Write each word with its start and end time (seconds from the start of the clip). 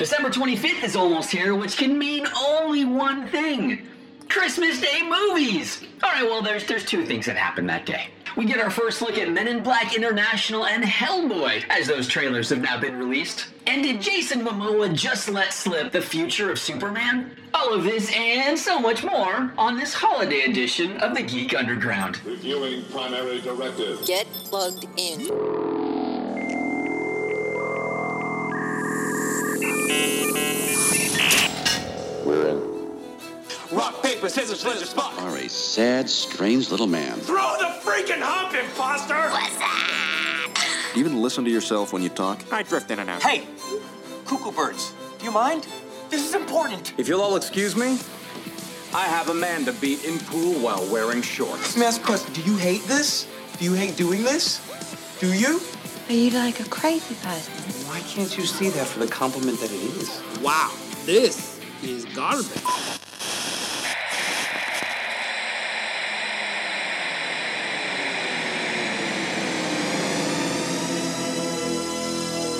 December 0.00 0.30
25th 0.30 0.82
is 0.82 0.96
almost 0.96 1.30
here, 1.30 1.54
which 1.54 1.76
can 1.76 1.98
mean 1.98 2.26
only 2.34 2.86
one 2.86 3.28
thing 3.28 3.86
Christmas 4.30 4.80
Day 4.80 5.02
movies! 5.02 5.84
Alright, 6.02 6.24
well, 6.24 6.40
there's, 6.40 6.66
there's 6.66 6.86
two 6.86 7.04
things 7.04 7.26
that 7.26 7.36
happen 7.36 7.66
that 7.66 7.84
day. 7.84 8.08
We 8.34 8.46
get 8.46 8.60
our 8.60 8.70
first 8.70 9.02
look 9.02 9.18
at 9.18 9.30
Men 9.30 9.46
in 9.46 9.62
Black 9.62 9.94
International 9.94 10.64
and 10.64 10.82
Hellboy, 10.82 11.64
as 11.68 11.86
those 11.86 12.08
trailers 12.08 12.48
have 12.48 12.62
now 12.62 12.80
been 12.80 12.98
released. 12.98 13.48
And 13.66 13.82
did 13.82 14.00
Jason 14.00 14.40
Momoa 14.40 14.94
just 14.94 15.28
let 15.28 15.52
slip 15.52 15.92
the 15.92 16.00
future 16.00 16.50
of 16.50 16.58
Superman? 16.58 17.36
All 17.52 17.74
of 17.74 17.84
this 17.84 18.10
and 18.16 18.58
so 18.58 18.80
much 18.80 19.04
more 19.04 19.52
on 19.58 19.76
this 19.76 19.92
holiday 19.92 20.44
edition 20.44 20.96
of 21.02 21.14
the 21.14 21.22
Geek 21.22 21.54
Underground. 21.54 22.24
Reviewing 22.24 22.84
primary 22.84 23.42
directive. 23.42 24.06
Get 24.06 24.26
plugged 24.28 24.86
in. 24.98 25.79
We're 32.30 32.46
in. 32.46 33.76
Rock, 33.76 34.04
paper, 34.04 34.28
scissors, 34.28 34.60
scissors, 34.60 34.90
spot. 34.90 35.18
are 35.18 35.36
a 35.36 35.48
sad, 35.48 36.08
strange 36.08 36.70
little 36.70 36.86
man. 36.86 37.18
Throw 37.18 37.56
the 37.58 37.64
freaking 37.82 38.20
hump, 38.20 38.54
imposter! 38.54 39.32
Do 40.94 41.00
you 41.00 41.04
even 41.04 41.20
listen 41.20 41.44
to 41.44 41.50
yourself 41.50 41.92
when 41.92 42.02
you 42.04 42.08
talk? 42.08 42.40
I 42.52 42.62
drift 42.62 42.92
in 42.92 43.00
and 43.00 43.10
out. 43.10 43.20
Hey, 43.20 43.48
cuckoo 44.26 44.52
birds, 44.52 44.94
do 45.18 45.24
you 45.24 45.32
mind? 45.32 45.66
This 46.08 46.24
is 46.24 46.36
important. 46.36 46.94
If 46.98 47.08
you'll 47.08 47.20
all 47.20 47.34
excuse 47.34 47.74
me, 47.74 47.98
I 48.94 49.06
have 49.06 49.28
a 49.28 49.34
man 49.34 49.64
to 49.64 49.72
beat 49.72 50.04
in 50.04 50.20
pool 50.20 50.54
while 50.60 50.88
wearing 50.88 51.22
shorts. 51.22 51.76
Let 51.76 51.80
me 51.80 51.86
ask 51.86 52.00
a 52.00 52.04
question. 52.04 52.32
Do 52.32 52.42
you 52.42 52.56
hate 52.56 52.84
this? 52.84 53.26
Do 53.58 53.64
you 53.64 53.72
hate 53.72 53.96
doing 53.96 54.22
this? 54.22 54.60
Do 55.18 55.32
you? 55.32 55.60
Are 56.08 56.12
you 56.12 56.30
like 56.30 56.60
a 56.60 56.68
crazy 56.68 57.16
person? 57.16 57.52
Why 57.88 57.98
can't 58.00 58.38
you 58.38 58.46
see 58.46 58.68
that 58.70 58.86
for 58.86 59.00
the 59.00 59.08
compliment 59.08 59.58
that 59.58 59.72
it 59.72 59.82
is? 59.82 60.22
Wow, 60.40 60.72
this 61.06 61.59
is 61.82 62.04
garbage. 62.14 62.46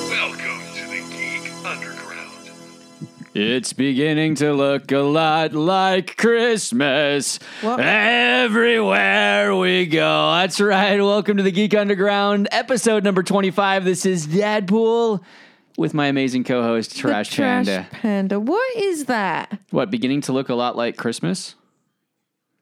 Welcome 0.08 0.62
to 0.74 0.86
the 0.88 1.02
Geek 1.10 1.52
Underground. 1.66 2.50
It's 3.34 3.72
beginning 3.74 4.36
to 4.36 4.54
look 4.54 4.90
a 4.90 4.98
lot 5.00 5.52
like 5.52 6.16
Christmas 6.16 7.38
everywhere 7.62 9.54
we 9.54 9.84
go. 9.84 10.32
That's 10.32 10.60
right. 10.60 10.98
Welcome 10.98 11.36
to 11.36 11.42
the 11.42 11.52
Geek 11.52 11.74
Underground, 11.74 12.48
episode 12.52 13.04
number 13.04 13.22
25. 13.22 13.84
This 13.84 14.06
is 14.06 14.26
Dadpool 14.26 15.20
with 15.80 15.94
my 15.94 16.08
amazing 16.08 16.44
co 16.44 16.62
host, 16.62 16.94
Trash, 16.94 17.34
Panda. 17.34 17.72
Trash 17.72 17.90
Panda. 17.90 18.00
Panda. 18.02 18.40
What 18.40 18.76
is 18.76 19.06
that? 19.06 19.58
What, 19.70 19.90
beginning 19.90 20.20
to 20.22 20.32
look 20.32 20.50
a 20.50 20.54
lot 20.54 20.76
like 20.76 20.98
Christmas? 20.98 21.54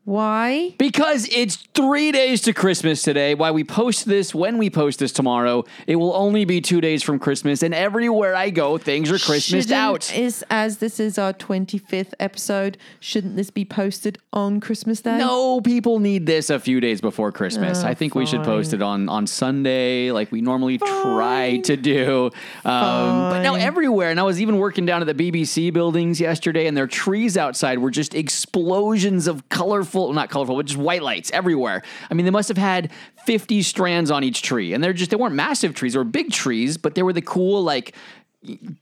Why? 0.08 0.74
Because 0.78 1.28
it's 1.30 1.56
three 1.74 2.12
days 2.12 2.40
to 2.42 2.54
Christmas 2.54 3.02
today. 3.02 3.34
Why 3.34 3.50
we 3.50 3.62
post 3.62 4.06
this 4.06 4.34
when 4.34 4.56
we 4.56 4.70
post 4.70 5.00
this 5.00 5.12
tomorrow, 5.12 5.66
it 5.86 5.96
will 5.96 6.14
only 6.14 6.46
be 6.46 6.62
two 6.62 6.80
days 6.80 7.02
from 7.02 7.18
Christmas. 7.18 7.62
And 7.62 7.74
everywhere 7.74 8.34
I 8.34 8.48
go, 8.48 8.78
things 8.78 9.10
are 9.10 9.18
Christmased 9.18 9.68
Shouldn't- 9.68 9.72
out. 9.72 10.16
Is 10.16 10.42
as 10.48 10.78
this 10.78 10.98
is 10.98 11.18
our 11.18 11.34
twenty 11.34 11.76
fifth 11.76 12.14
episode. 12.18 12.78
Shouldn't 13.00 13.36
this 13.36 13.50
be 13.50 13.66
posted 13.66 14.16
on 14.32 14.60
Christmas 14.60 15.02
Day? 15.02 15.18
No, 15.18 15.60
people 15.60 15.98
need 15.98 16.24
this 16.24 16.48
a 16.48 16.58
few 16.58 16.80
days 16.80 17.02
before 17.02 17.30
Christmas. 17.30 17.84
Oh, 17.84 17.88
I 17.88 17.92
think 17.92 18.14
we 18.14 18.24
should 18.24 18.44
post 18.44 18.72
it 18.72 18.80
on 18.80 19.10
on 19.10 19.26
Sunday, 19.26 20.10
like 20.10 20.32
we 20.32 20.40
normally 20.40 20.78
try 20.78 21.60
to 21.64 21.76
do. 21.76 22.30
Um, 22.64 23.28
but 23.30 23.42
now 23.42 23.56
everywhere, 23.56 24.10
and 24.10 24.18
I 24.18 24.22
was 24.22 24.40
even 24.40 24.56
working 24.56 24.86
down 24.86 25.06
at 25.06 25.16
the 25.18 25.30
BBC 25.30 25.70
buildings 25.70 26.18
yesterday, 26.18 26.66
and 26.66 26.74
their 26.74 26.86
trees 26.86 27.36
outside 27.36 27.78
were 27.80 27.90
just 27.90 28.14
explosions 28.14 29.26
of 29.26 29.46
colorful, 29.50 29.97
not 30.12 30.30
colorful, 30.30 30.56
but 30.56 30.66
just 30.66 30.78
white 30.78 31.02
lights 31.02 31.30
everywhere. 31.32 31.82
I 32.10 32.14
mean, 32.14 32.24
they 32.24 32.30
must 32.30 32.48
have 32.48 32.58
had 32.58 32.90
fifty 33.24 33.62
strands 33.62 34.10
on 34.10 34.24
each 34.24 34.42
tree, 34.42 34.72
and 34.72 34.82
they're 34.82 34.92
just 34.92 35.10
they 35.10 35.16
weren't 35.16 35.34
massive 35.34 35.74
trees; 35.74 35.92
they 35.92 35.98
were 35.98 36.04
big 36.04 36.30
trees, 36.32 36.76
but 36.76 36.94
they 36.94 37.02
were 37.02 37.12
the 37.12 37.22
cool 37.22 37.62
like 37.62 37.94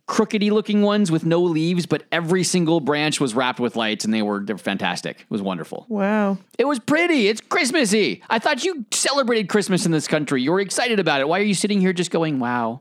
crookedy 0.06 0.50
looking 0.50 0.82
ones 0.82 1.10
with 1.10 1.24
no 1.24 1.42
leaves, 1.42 1.86
but 1.86 2.02
every 2.12 2.44
single 2.44 2.78
branch 2.78 3.20
was 3.20 3.34
wrapped 3.34 3.58
with 3.58 3.74
lights 3.74 4.04
and 4.04 4.12
they 4.12 4.20
were 4.20 4.41
they're 4.41 4.58
fantastic. 4.58 5.20
It 5.20 5.30
was 5.30 5.41
wonderful. 5.41 5.86
Wow. 5.88 6.36
It 6.58 6.66
was 6.66 6.78
pretty. 6.78 7.28
It's 7.28 7.41
Christmassy. 7.41 8.22
I 8.28 8.38
thought 8.38 8.64
you 8.64 8.84
celebrated 8.92 9.48
Christmas 9.48 9.86
in 9.86 9.92
this 9.92 10.06
country. 10.06 10.42
You 10.42 10.52
were 10.52 10.60
excited 10.60 11.00
about 11.00 11.22
it. 11.22 11.28
Why 11.28 11.41
are 11.41 11.44
you 11.44 11.54
sitting 11.54 11.80
here 11.80 11.94
just 11.94 12.10
going, 12.10 12.38
wow? 12.38 12.80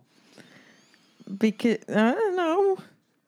Because 1.37 1.77
I 1.89 2.11
don't 2.11 2.35
know. 2.35 2.77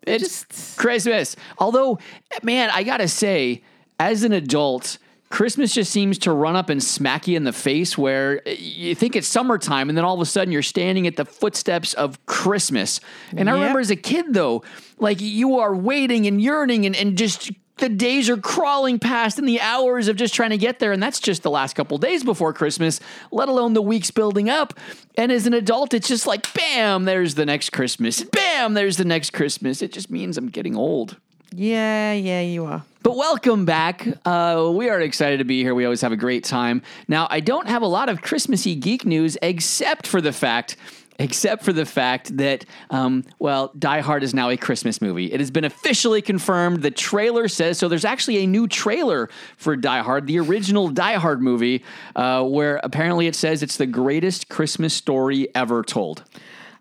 It's 0.05 0.23
Just- 0.23 0.77
Christmas. 0.77 1.35
Although, 1.57 1.99
man, 2.43 2.69
I 2.71 2.83
gotta 2.83 3.07
say, 3.07 3.63
as 3.99 4.23
an 4.23 4.33
adult, 4.33 4.97
Christmas 5.29 5.73
just 5.73 5.91
seems 5.91 6.17
to 6.19 6.31
run 6.31 6.55
up 6.55 6.69
and 6.69 6.81
smack 6.81 7.27
you 7.27 7.35
in 7.35 7.43
the 7.43 7.53
face 7.53 7.97
where 7.97 8.47
you 8.47 8.95
think 8.95 9.15
it's 9.15 9.27
summertime 9.27 9.89
and 9.89 9.97
then 9.97 10.05
all 10.05 10.15
of 10.15 10.21
a 10.21 10.25
sudden 10.25 10.53
you're 10.53 10.61
standing 10.61 11.05
at 11.05 11.17
the 11.17 11.25
footsteps 11.25 11.93
of 11.95 12.25
Christmas. 12.25 13.01
And 13.35 13.49
I 13.49 13.53
remember 13.53 13.79
as 13.79 13.91
a 13.91 13.97
kid 13.97 14.33
though, 14.33 14.63
like 14.99 15.19
you 15.19 15.59
are 15.59 15.75
waiting 15.75 16.27
and 16.27 16.41
yearning 16.41 16.85
and, 16.85 16.95
and 16.95 17.17
just 17.17 17.51
the 17.77 17.89
days 17.89 18.29
are 18.29 18.37
crawling 18.37 18.99
past 18.99 19.37
and 19.37 19.47
the 19.47 19.59
hours 19.59 20.07
of 20.07 20.15
just 20.15 20.33
trying 20.33 20.49
to 20.51 20.57
get 20.57 20.79
there. 20.79 20.93
And 20.93 21.03
that's 21.03 21.19
just 21.19 21.43
the 21.43 21.51
last 21.51 21.75
couple 21.75 21.97
days 21.97 22.23
before 22.23 22.53
Christmas, 22.53 22.99
let 23.31 23.49
alone 23.49 23.73
the 23.73 23.81
weeks 23.81 24.11
building 24.11 24.49
up. 24.49 24.73
And 25.15 25.31
as 25.31 25.45
an 25.45 25.53
adult, 25.53 25.93
it's 25.93 26.07
just 26.07 26.25
like, 26.25 26.51
bam, 26.53 27.05
there's 27.05 27.35
the 27.35 27.45
next 27.45 27.71
Christmas. 27.71 28.23
Bam, 28.23 28.73
there's 28.73 28.97
the 28.97 29.05
next 29.05 29.31
Christmas. 29.33 29.81
It 29.81 29.91
just 29.91 30.09
means 30.09 30.37
I'm 30.37 30.49
getting 30.49 30.75
old. 30.75 31.17
Yeah, 31.53 32.13
yeah, 32.13 32.41
you 32.41 32.65
are. 32.65 32.83
But 33.03 33.15
welcome 33.15 33.63
back. 33.63 34.05
Uh, 34.25 34.69
we 34.73 34.89
are 34.89 34.99
excited 34.99 35.37
to 35.37 35.45
be 35.45 35.63
here. 35.63 35.73
We 35.73 35.85
always 35.85 36.01
have 36.01 36.11
a 36.11 36.17
great 36.17 36.43
time. 36.43 36.81
Now, 37.07 37.27
I 37.29 37.39
don't 37.39 37.67
have 37.67 37.81
a 37.81 37.87
lot 37.87 38.09
of 38.09 38.21
Christmassy 38.21 38.75
geek 38.75 39.05
news 39.05 39.37
except 39.41 40.07
for 40.07 40.19
the 40.19 40.33
fact. 40.33 40.75
Except 41.19 41.63
for 41.63 41.73
the 41.73 41.85
fact 41.85 42.37
that, 42.37 42.63
um, 42.91 43.23
well, 43.39 43.71
Die 43.79 44.01
Hard 44.01 44.21
is 44.21 44.35
now 44.35 44.51
a 44.51 44.57
Christmas 44.57 45.01
movie. 45.01 45.33
It 45.33 45.39
has 45.39 45.49
been 45.49 45.65
officially 45.65 46.21
confirmed. 46.21 46.83
The 46.83 46.91
trailer 46.91 47.47
says 47.47 47.79
so. 47.79 47.87
There's 47.87 48.05
actually 48.05 48.43
a 48.43 48.45
new 48.45 48.67
trailer 48.67 49.27
for 49.57 49.75
Die 49.75 50.01
Hard, 50.03 50.27
the 50.27 50.37
original 50.37 50.89
Die 50.89 51.15
Hard 51.15 51.41
movie, 51.41 51.83
uh, 52.15 52.43
where 52.43 52.79
apparently 52.83 53.25
it 53.25 53.33
says 53.33 53.63
it's 53.63 53.77
the 53.77 53.87
greatest 53.87 54.47
Christmas 54.49 54.93
story 54.93 55.47
ever 55.55 55.81
told. 55.81 56.23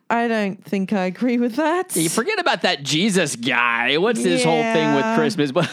I 0.09 0.29
don't 0.29 0.65
think 0.65 0.93
I 0.93 1.07
agree 1.07 1.37
with 1.37 1.57
that. 1.57 1.97
You 1.97 2.09
forget 2.09 2.39
about 2.39 2.63
that 2.63 2.85
Jesus 2.85 3.35
guy. 3.35 3.97
What's 3.99 4.23
this 4.23 4.45
whole 4.45 4.63
thing 4.63 4.95
with 4.95 5.05
Christmas? 5.17 5.51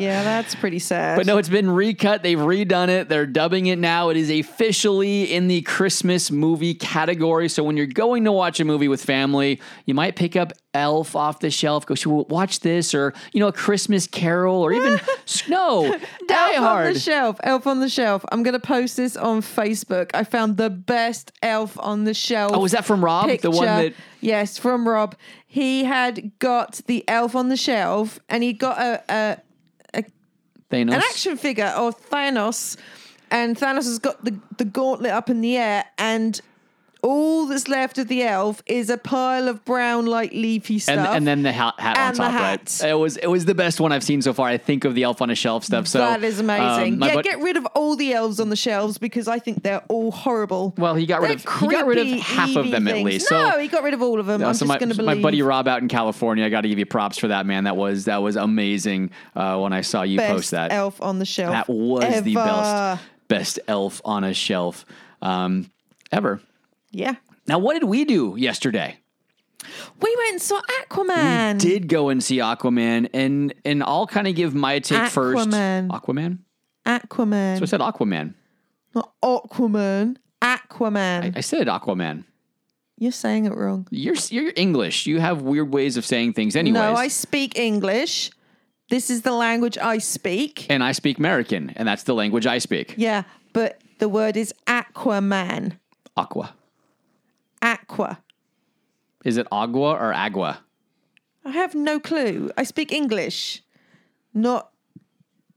Yeah, 0.00 0.22
that's 0.22 0.54
pretty 0.54 0.78
sad. 0.78 1.16
But 1.16 1.26
no, 1.26 1.36
it's 1.36 1.48
been 1.48 1.70
recut. 1.70 2.22
They've 2.22 2.38
redone 2.38 2.88
it. 2.88 3.08
They're 3.08 3.26
dubbing 3.26 3.66
it 3.66 3.78
now. 3.78 4.08
It 4.08 4.16
is 4.16 4.30
officially 4.30 5.24
in 5.24 5.48
the 5.48 5.60
Christmas 5.62 6.30
movie 6.30 6.74
category. 6.74 7.48
So 7.48 7.62
when 7.62 7.76
you're 7.76 7.86
going 7.86 8.24
to 8.24 8.32
watch 8.32 8.60
a 8.60 8.64
movie 8.64 8.88
with 8.88 9.04
family, 9.04 9.60
you 9.84 9.94
might 9.94 10.16
pick 10.16 10.36
up 10.36 10.52
Elf 10.72 11.16
off 11.16 11.40
the 11.40 11.50
shelf. 11.50 11.84
Go, 11.86 11.94
should 11.94 12.10
watch 12.10 12.60
this? 12.60 12.94
Or, 12.94 13.12
you 13.32 13.40
know, 13.40 13.48
a 13.48 13.52
Christmas 13.52 14.06
Carol 14.06 14.62
or 14.62 14.72
even 14.72 15.00
Snow. 15.24 15.96
Die 16.28 16.52
Elf 16.54 16.64
on 16.66 16.92
the 16.92 16.98
shelf. 16.98 17.36
Elf 17.42 17.66
on 17.66 17.80
the 17.80 17.88
shelf. 17.88 18.24
I'm 18.30 18.42
going 18.42 18.54
to 18.54 18.60
post 18.64 18.96
this 18.96 19.16
on 19.16 19.40
Facebook. 19.42 20.10
I 20.14 20.22
found 20.24 20.56
the 20.56 20.70
best 20.70 21.32
Elf 21.42 21.76
on 21.80 22.04
the 22.04 22.14
shelf. 22.14 22.52
Oh, 22.54 22.60
was 22.60 22.72
that 22.72 22.84
from 22.84 23.04
Rob? 23.04 23.28
The 23.40 23.50
one 23.50 23.66
that- 23.66 23.94
Yes, 24.20 24.58
from 24.58 24.86
Rob. 24.88 25.16
He 25.46 25.82
had 25.84 26.30
got 26.38 26.80
the 26.86 27.04
Elf 27.08 27.34
on 27.34 27.48
the 27.48 27.56
shelf, 27.56 28.20
and 28.28 28.42
he 28.42 28.52
got 28.52 28.78
a, 28.78 29.02
a 29.94 30.02
Thanos. 30.70 30.94
an 30.94 31.02
action 31.02 31.36
figure 31.36 31.72
of 31.74 32.00
Thanos, 32.10 32.76
and 33.32 33.56
Thanos 33.56 33.84
has 33.86 33.98
got 33.98 34.24
the, 34.24 34.38
the 34.58 34.64
gauntlet 34.64 35.10
up 35.10 35.28
in 35.28 35.40
the 35.40 35.56
air, 35.56 35.84
and 35.98 36.40
all 37.02 37.46
that's 37.46 37.68
left 37.68 37.98
of 37.98 38.08
the 38.08 38.22
elf 38.22 38.62
is 38.66 38.90
a 38.90 38.96
pile 38.98 39.48
of 39.48 39.64
brown, 39.64 40.06
like 40.06 40.32
leafy 40.32 40.78
stuff. 40.78 40.96
and, 40.96 41.16
and 41.16 41.26
then 41.26 41.42
the 41.42 41.52
hat, 41.52 41.74
hat 41.78 41.98
on 41.98 42.14
top, 42.14 42.32
hat. 42.32 42.78
right? 42.82 42.90
It 42.90 42.94
was 42.94 43.16
it 43.16 43.26
was 43.26 43.44
the 43.44 43.54
best 43.54 43.80
one 43.80 43.92
I've 43.92 44.02
seen 44.02 44.22
so 44.22 44.32
far. 44.32 44.48
I 44.48 44.58
think 44.58 44.84
of 44.84 44.94
the 44.94 45.02
elf 45.04 45.22
on 45.22 45.30
a 45.30 45.34
shelf 45.34 45.64
stuff. 45.64 45.86
So 45.86 45.98
that 45.98 46.22
is 46.22 46.40
amazing. 46.40 46.94
um, 46.94 47.02
yeah, 47.08 47.14
bud- 47.14 47.24
get 47.24 47.40
rid 47.40 47.56
of 47.56 47.66
all 47.74 47.96
the 47.96 48.12
elves 48.12 48.40
on 48.40 48.48
the 48.50 48.56
shelves 48.56 48.98
because 48.98 49.28
I 49.28 49.38
think 49.38 49.62
they're 49.62 49.82
all 49.88 50.10
horrible. 50.10 50.74
Well, 50.76 50.94
he 50.94 51.06
got 51.06 51.20
rid 51.20 51.38
They're 51.40 51.54
of 51.54 51.60
he 51.60 51.68
got 51.68 51.86
rid 51.86 51.98
of 51.98 52.20
half 52.20 52.56
of 52.56 52.70
them 52.70 52.86
at 52.88 52.94
things. 52.94 53.04
least. 53.06 53.30
No, 53.30 53.50
so 53.50 53.58
he 53.58 53.68
got 53.68 53.82
rid 53.82 53.94
of 53.94 54.02
all 54.02 54.20
of 54.20 54.26
them. 54.26 54.40
No, 54.40 54.48
I'm 54.48 54.54
so 54.54 54.60
just 54.60 54.68
my, 54.68 54.78
going 54.78 54.90
to 54.90 54.96
believe. 54.96 55.16
my 55.16 55.22
buddy 55.22 55.42
Rob 55.42 55.68
out 55.68 55.82
in 55.82 55.88
California, 55.88 56.44
I 56.44 56.48
got 56.48 56.62
to 56.62 56.68
give 56.68 56.78
you 56.78 56.86
props 56.86 57.18
for 57.18 57.28
that, 57.28 57.46
man. 57.46 57.64
That 57.64 57.76
was 57.76 58.04
that 58.06 58.22
was 58.22 58.36
amazing 58.36 59.10
uh, 59.34 59.58
when 59.58 59.72
I 59.72 59.80
saw 59.80 60.02
you 60.02 60.18
best 60.18 60.32
post 60.32 60.50
that. 60.52 60.72
elf 60.72 61.00
on 61.00 61.18
the 61.18 61.24
shelf. 61.24 61.52
that 61.52 61.68
was 61.68 62.22
the 62.22 62.34
best 62.34 63.02
best 63.28 63.58
elf 63.68 64.00
on 64.04 64.24
a 64.24 64.34
shelf 64.34 64.84
um, 65.22 65.70
ever. 66.12 66.40
Yeah. 66.90 67.14
Now, 67.46 67.58
what 67.58 67.74
did 67.74 67.84
we 67.84 68.04
do 68.04 68.34
yesterday? 68.36 68.96
We 70.00 70.14
went 70.16 70.32
and 70.32 70.42
saw 70.42 70.60
Aquaman. 70.82 71.54
We 71.54 71.58
Did 71.70 71.88
go 71.88 72.08
and 72.08 72.22
see 72.22 72.38
Aquaman, 72.38 73.08
and 73.12 73.52
and 73.64 73.82
I'll 73.82 74.06
kind 74.06 74.26
of 74.26 74.34
give 74.34 74.54
my 74.54 74.78
take 74.78 75.10
first. 75.10 75.48
Aquaman. 75.50 75.88
Aquaman. 75.88 76.38
Aquaman. 76.86 77.58
So 77.58 77.62
I 77.62 77.66
said 77.66 77.80
Aquaman. 77.80 78.34
Not 78.94 79.12
Aquaman. 79.22 80.16
Aquaman. 80.42 81.36
I 81.36 81.40
said 81.40 81.66
Aquaman. 81.66 82.24
You're 82.96 83.12
saying 83.12 83.44
it 83.46 83.54
wrong. 83.54 83.86
You're 83.90 84.16
you're 84.30 84.52
English. 84.56 85.06
You 85.06 85.20
have 85.20 85.42
weird 85.42 85.72
ways 85.72 85.96
of 85.96 86.04
saying 86.06 86.32
things, 86.34 86.56
anyways. 86.56 86.74
No, 86.80 86.94
I 86.94 87.08
speak 87.08 87.58
English. 87.58 88.30
This 88.88 89.08
is 89.10 89.22
the 89.22 89.32
language 89.32 89.78
I 89.78 89.98
speak. 89.98 90.66
and 90.70 90.82
I 90.82 90.92
speak 90.92 91.18
American, 91.18 91.70
and 91.76 91.86
that's 91.86 92.02
the 92.04 92.14
language 92.14 92.46
I 92.46 92.58
speak. 92.58 92.94
Yeah, 92.96 93.22
but 93.52 93.80
the 93.98 94.08
word 94.08 94.36
is 94.36 94.52
Aquaman. 94.66 95.78
Aqua. 96.16 96.54
Aqua. 97.62 98.22
Is 99.24 99.36
it 99.36 99.46
agua 99.52 99.92
or 99.92 100.12
agua? 100.12 100.60
I 101.44 101.50
have 101.50 101.74
no 101.74 102.00
clue. 102.00 102.50
I 102.56 102.64
speak 102.64 102.92
English, 102.92 103.62
not 104.34 104.70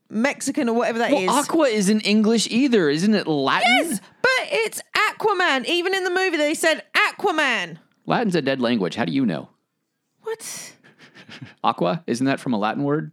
Mexican 0.09 0.69
or 0.69 0.75
whatever 0.75 0.99
that 0.99 1.11
is. 1.11 1.27
Well, 1.27 1.39
aqua 1.39 1.67
isn't 1.67 2.01
English 2.01 2.47
either, 2.49 2.89
isn't 2.89 3.13
it? 3.13 3.27
Latin. 3.27 3.67
Yes, 3.69 4.01
but 4.21 4.47
it's 4.51 4.81
Aquaman. 4.95 5.65
Even 5.65 5.93
in 5.93 6.03
the 6.03 6.09
movie, 6.09 6.37
they 6.37 6.53
said 6.53 6.83
Aquaman. 6.95 7.77
Latin's 8.05 8.35
a 8.35 8.41
dead 8.41 8.61
language. 8.61 8.95
How 8.95 9.05
do 9.05 9.11
you 9.11 9.25
know? 9.25 9.49
What? 10.21 10.73
Aqua 11.63 12.03
isn't 12.07 12.25
that 12.25 12.39
from 12.39 12.53
a 12.53 12.57
Latin 12.57 12.83
word? 12.83 13.11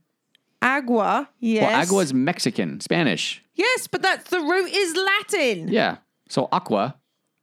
Agua. 0.62 1.28
Yes. 1.38 1.70
Well, 1.70 1.81
agua 1.81 2.02
is 2.02 2.14
Mexican, 2.14 2.81
Spanish. 2.81 3.42
Yes, 3.54 3.87
but 3.87 4.02
that's 4.02 4.28
the 4.31 4.40
root 4.40 4.70
is 4.70 4.94
Latin. 4.94 5.69
Yeah. 5.69 5.98
So 6.28 6.48
aqua. 6.52 6.96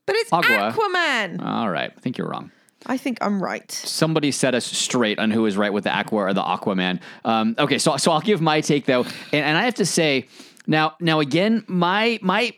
But 0.08 0.16
it's 0.16 0.34
Agua. 0.34 0.74
Aquaman. 0.74 1.46
All 1.46 1.70
right. 1.70 1.92
I 1.96 2.00
think 2.00 2.18
you're 2.18 2.28
wrong. 2.30 2.50
I 2.86 2.98
think 2.98 3.18
I'm 3.22 3.44
right. 3.44 3.70
Somebody 3.72 4.32
set 4.32 4.56
us 4.56 4.66
straight 4.66 5.20
on 5.20 5.30
who 5.30 5.46
is 5.46 5.58
right 5.58 5.74
with 5.74 5.84
the 5.84 5.92
Aqua 5.96 6.24
or 6.24 6.34
the 6.34 6.42
Aquaman. 6.42 7.02
Um, 7.26 7.54
okay, 7.60 7.78
so 7.78 7.98
so 7.98 8.12
I'll 8.12 8.22
give 8.22 8.40
my 8.42 8.62
take 8.62 8.86
though, 8.86 9.02
and, 9.04 9.44
and 9.46 9.58
I 9.58 9.66
have 9.66 9.76
to 9.76 9.86
say 9.86 10.28
now 10.66 10.96
now 11.00 11.20
again 11.20 11.64
my 11.68 12.18
my. 12.24 12.54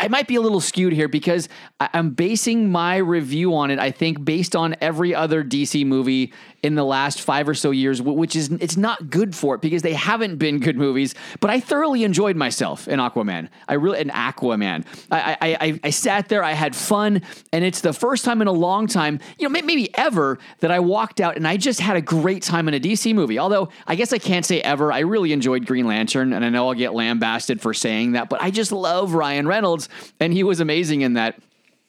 I 0.00 0.06
might 0.06 0.28
be 0.28 0.36
a 0.36 0.40
little 0.40 0.60
skewed 0.60 0.92
here 0.92 1.08
because 1.08 1.48
I- 1.80 1.88
I'm 1.92 2.10
basing 2.10 2.70
my 2.70 2.98
review 2.98 3.56
on 3.56 3.72
it. 3.72 3.80
I 3.80 3.90
think 3.90 4.24
based 4.24 4.54
on 4.54 4.76
every 4.80 5.12
other 5.12 5.42
DC 5.42 5.84
movie 5.84 6.32
in 6.62 6.74
the 6.74 6.84
last 6.84 7.20
five 7.20 7.48
or 7.48 7.54
so 7.54 7.70
years, 7.70 8.02
which 8.02 8.34
is 8.34 8.50
it's 8.60 8.76
not 8.76 9.10
good 9.10 9.34
for 9.34 9.54
it 9.54 9.60
because 9.60 9.82
they 9.82 9.94
haven't 9.94 10.36
been 10.36 10.58
good 10.58 10.76
movies. 10.76 11.14
But 11.40 11.50
I 11.50 11.60
thoroughly 11.60 12.02
enjoyed 12.02 12.36
myself 12.36 12.88
in 12.88 12.98
Aquaman. 12.98 13.48
I 13.68 13.74
really 13.74 14.00
in 14.00 14.08
Aquaman. 14.08 14.84
I 15.10 15.36
I, 15.40 15.56
I, 15.60 15.80
I 15.84 15.90
sat 15.90 16.28
there. 16.28 16.42
I 16.42 16.52
had 16.52 16.74
fun, 16.74 17.22
and 17.52 17.64
it's 17.64 17.80
the 17.80 17.92
first 17.92 18.24
time 18.24 18.42
in 18.42 18.48
a 18.48 18.52
long 18.52 18.86
time, 18.86 19.20
you 19.38 19.48
know, 19.48 19.60
maybe 19.62 19.96
ever, 19.96 20.38
that 20.60 20.70
I 20.70 20.80
walked 20.80 21.20
out 21.20 21.36
and 21.36 21.46
I 21.46 21.56
just 21.56 21.80
had 21.80 21.96
a 21.96 22.02
great 22.02 22.42
time 22.42 22.66
in 22.68 22.74
a 22.74 22.80
DC 22.80 23.14
movie. 23.14 23.38
Although 23.38 23.68
I 23.86 23.94
guess 23.94 24.12
I 24.12 24.18
can't 24.18 24.44
say 24.44 24.60
ever. 24.60 24.92
I 24.92 25.00
really 25.00 25.32
enjoyed 25.32 25.66
Green 25.66 25.86
Lantern, 25.86 26.32
and 26.32 26.44
I 26.44 26.48
know 26.48 26.68
I'll 26.68 26.74
get 26.74 26.92
lambasted 26.92 27.60
for 27.60 27.72
saying 27.72 28.12
that, 28.12 28.28
but 28.28 28.42
I 28.42 28.50
just 28.50 28.72
love 28.72 29.14
Ryan 29.14 29.46
Reynolds, 29.46 29.88
and 30.18 30.32
he 30.32 30.42
was 30.42 30.60
amazing 30.60 31.02
in 31.02 31.14
that. 31.14 31.40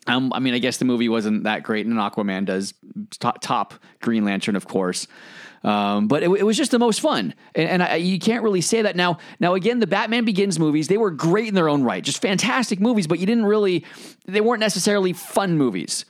Um, 0.09 0.33
I 0.33 0.39
mean, 0.39 0.53
I 0.53 0.59
guess 0.59 0.77
the 0.77 0.85
movie 0.85 1.09
wasn't 1.09 1.43
that 1.43 1.63
great, 1.63 1.85
and 1.85 1.95
Aquaman 1.95 2.45
does 2.45 2.73
top, 3.19 3.41
top 3.41 3.73
Green 4.01 4.25
Lantern, 4.25 4.55
of 4.55 4.67
course. 4.67 5.07
Um, 5.63 6.07
but 6.07 6.23
it, 6.23 6.29
it 6.29 6.43
was 6.43 6.55
just 6.55 6.71
the 6.71 6.79
most 6.79 7.01
fun, 7.01 7.33
and, 7.53 7.69
and 7.69 7.83
I, 7.83 7.95
you 7.95 8.17
can't 8.17 8.43
really 8.43 8.61
say 8.61 8.81
that 8.81 8.95
now. 8.95 9.17
Now, 9.39 9.55
again, 9.55 9.79
the 9.79 9.87
Batman 9.87 10.23
Begins 10.23 10.57
movies 10.57 10.87
they 10.87 10.97
were 10.97 11.11
great 11.11 11.47
in 11.47 11.53
their 11.53 11.67
own 11.67 11.83
right, 11.83 12.03
just 12.03 12.21
fantastic 12.21 12.79
movies, 12.79 13.07
but 13.07 13.19
you 13.19 13.25
didn't 13.25 13.45
really, 13.45 13.85
they 14.25 14.41
weren't 14.41 14.61
necessarily 14.61 15.11
fun 15.13 15.57
movies. 15.57 16.05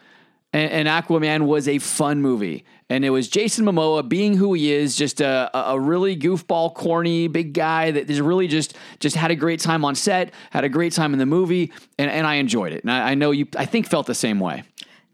And, 0.52 0.72
and 0.72 0.88
Aquaman 0.88 1.46
was 1.46 1.68
a 1.68 1.78
fun 1.78 2.22
movie, 2.24 2.66
and 2.90 3.06
it 3.06 3.12
was 3.12 3.28
Jason 3.28 3.66
Momoa 3.66 4.08
being 4.08 4.36
who 4.36 4.54
he 4.54 4.74
is, 4.74 4.96
just 4.96 5.22
a, 5.22 5.52
a 5.54 5.80
really 5.80 6.18
goofball, 6.18 6.74
corny, 6.74 7.28
big 7.28 7.54
guy 7.54 7.92
that 7.92 8.10
is 8.10 8.20
really 8.20 8.48
just 8.48 8.76
just 9.00 9.16
had 9.16 9.30
a 9.30 9.36
great 9.36 9.60
time 9.60 9.86
on 9.86 9.94
set, 9.94 10.34
had 10.50 10.64
a 10.64 10.70
great 10.70 10.92
time 10.92 11.14
in 11.14 11.20
the 11.20 11.26
movie, 11.28 11.72
and, 12.00 12.10
and 12.10 12.26
I 12.26 12.36
enjoyed 12.36 12.74
it. 12.74 12.84
And 12.84 12.92
I, 12.92 13.12
I 13.12 13.16
know 13.16 13.30
you, 13.30 13.48
I 13.56 13.66
think, 13.66 13.88
felt 13.88 14.08
the 14.08 14.16
same 14.16 14.40
way. 14.40 14.64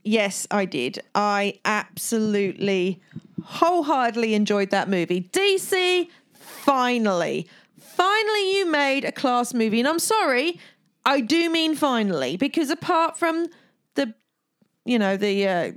Yes, 0.04 0.48
I 0.52 0.66
did. 0.66 1.00
I 1.16 1.60
absolutely 1.66 3.02
wholeheartedly 3.44 4.36
enjoyed 4.36 4.70
that 4.70 4.88
movie. 4.88 5.22
DC, 5.34 6.08
finally. 6.34 7.48
Finally, 7.78 8.58
you 8.58 8.72
made 8.72 9.04
a 9.04 9.12
class 9.12 9.54
movie. 9.54 9.80
And 9.80 9.88
I'm 9.88 10.00
sorry, 10.00 10.60
I 11.06 11.22
do 11.22 11.50
mean 11.50 11.76
finally, 11.76 12.38
because 12.38 12.70
apart 12.70 13.18
from 13.18 13.48
you 14.86 15.00
know 15.00 15.18
the, 15.18 15.48
uh, 15.48 15.72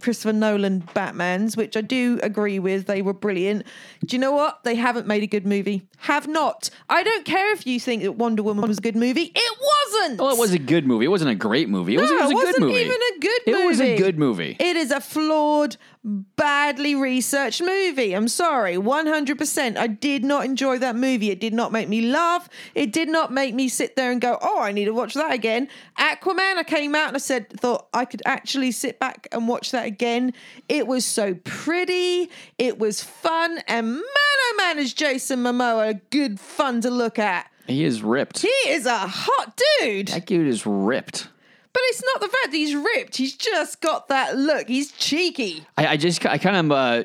Christopher 0.00 0.32
Nolan 0.32 0.82
Batmans, 0.94 1.56
which 1.56 1.76
I 1.76 1.80
do 1.80 2.18
agree 2.22 2.58
with. 2.58 2.86
They 2.86 3.00
were 3.02 3.12
brilliant. 3.14 3.64
Do 4.04 4.16
you 4.16 4.20
know 4.20 4.32
what? 4.32 4.64
They 4.64 4.74
haven't 4.74 5.06
made 5.06 5.22
a 5.22 5.26
good 5.26 5.46
movie. 5.46 5.88
Have 5.98 6.26
not. 6.28 6.68
I 6.88 7.02
don't 7.02 7.24
care 7.24 7.52
if 7.52 7.66
you 7.66 7.78
think 7.78 8.02
that 8.02 8.12
Wonder 8.12 8.42
Woman 8.42 8.66
was 8.66 8.78
a 8.78 8.80
good 8.80 8.96
movie. 8.96 9.32
It 9.34 9.58
wasn't. 9.92 10.20
Well, 10.20 10.34
it 10.34 10.38
was 10.38 10.52
a 10.52 10.58
good 10.58 10.86
movie. 10.86 11.04
It 11.04 11.08
wasn't 11.08 11.30
a 11.30 11.34
great 11.34 11.68
movie. 11.68 11.94
It 11.94 12.00
was, 12.00 12.10
No, 12.10 12.16
it 12.16 12.20
was 12.20 12.28
a 12.28 12.32
it 12.32 12.34
good 12.34 12.46
wasn't 12.46 12.66
movie. 12.66 12.80
even 12.80 12.92
a 12.92 13.18
good 13.20 13.40
Movie. 13.46 13.62
It 13.62 13.66
was 13.66 13.80
a 13.80 13.96
good 13.96 14.18
movie. 14.18 14.56
It 14.58 14.76
is 14.76 14.90
a 14.90 15.00
flawed, 15.00 15.76
badly 16.02 16.94
researched 16.94 17.60
movie. 17.60 18.14
I'm 18.14 18.28
sorry, 18.28 18.76
100%. 18.76 19.76
I 19.76 19.86
did 19.86 20.24
not 20.24 20.44
enjoy 20.44 20.78
that 20.78 20.96
movie. 20.96 21.30
It 21.30 21.40
did 21.40 21.52
not 21.52 21.72
make 21.72 21.88
me 21.88 22.00
laugh. 22.02 22.48
It 22.74 22.92
did 22.92 23.08
not 23.08 23.32
make 23.32 23.54
me 23.54 23.68
sit 23.68 23.96
there 23.96 24.10
and 24.10 24.20
go, 24.20 24.38
"Oh, 24.40 24.60
I 24.60 24.72
need 24.72 24.86
to 24.86 24.94
watch 24.94 25.14
that 25.14 25.32
again." 25.32 25.68
Aquaman, 25.98 26.56
I 26.56 26.62
came 26.64 26.94
out 26.94 27.08
and 27.08 27.16
I 27.16 27.20
said, 27.20 27.50
thought 27.50 27.88
I 27.92 28.04
could 28.06 28.22
actually 28.24 28.72
sit 28.72 28.98
back 28.98 29.28
and 29.30 29.46
watch 29.46 29.72
that 29.72 29.86
again. 29.86 30.32
It 30.68 30.86
was 30.86 31.04
so 31.04 31.34
pretty. 31.44 32.30
It 32.58 32.78
was 32.78 33.02
fun, 33.02 33.60
and 33.68 33.92
man, 33.92 34.02
oh 34.04 34.54
man, 34.56 34.78
is 34.78 34.94
Jason 34.94 35.40
Momoa 35.40 36.00
good 36.10 36.40
fun 36.40 36.80
to 36.80 36.90
look 36.90 37.18
at. 37.18 37.50
He 37.66 37.84
is 37.84 38.02
ripped. 38.02 38.40
He 38.40 38.48
is 38.48 38.86
a 38.86 38.98
hot 38.98 39.60
dude. 39.80 40.08
That 40.08 40.26
dude 40.26 40.48
is 40.48 40.66
ripped. 40.66 41.28
But 41.72 41.82
it's 41.86 42.02
not 42.04 42.20
the 42.20 42.28
fact 42.28 42.50
that 42.50 42.56
he's 42.56 42.74
ripped. 42.74 43.16
He's 43.16 43.36
just 43.36 43.80
got 43.80 44.08
that 44.08 44.36
look. 44.36 44.68
He's 44.68 44.90
cheeky. 44.92 45.64
I, 45.78 45.86
I 45.88 45.96
just 45.96 46.24
I 46.26 46.36
kind 46.38 46.56
of 46.56 46.72
uh, 46.72 47.04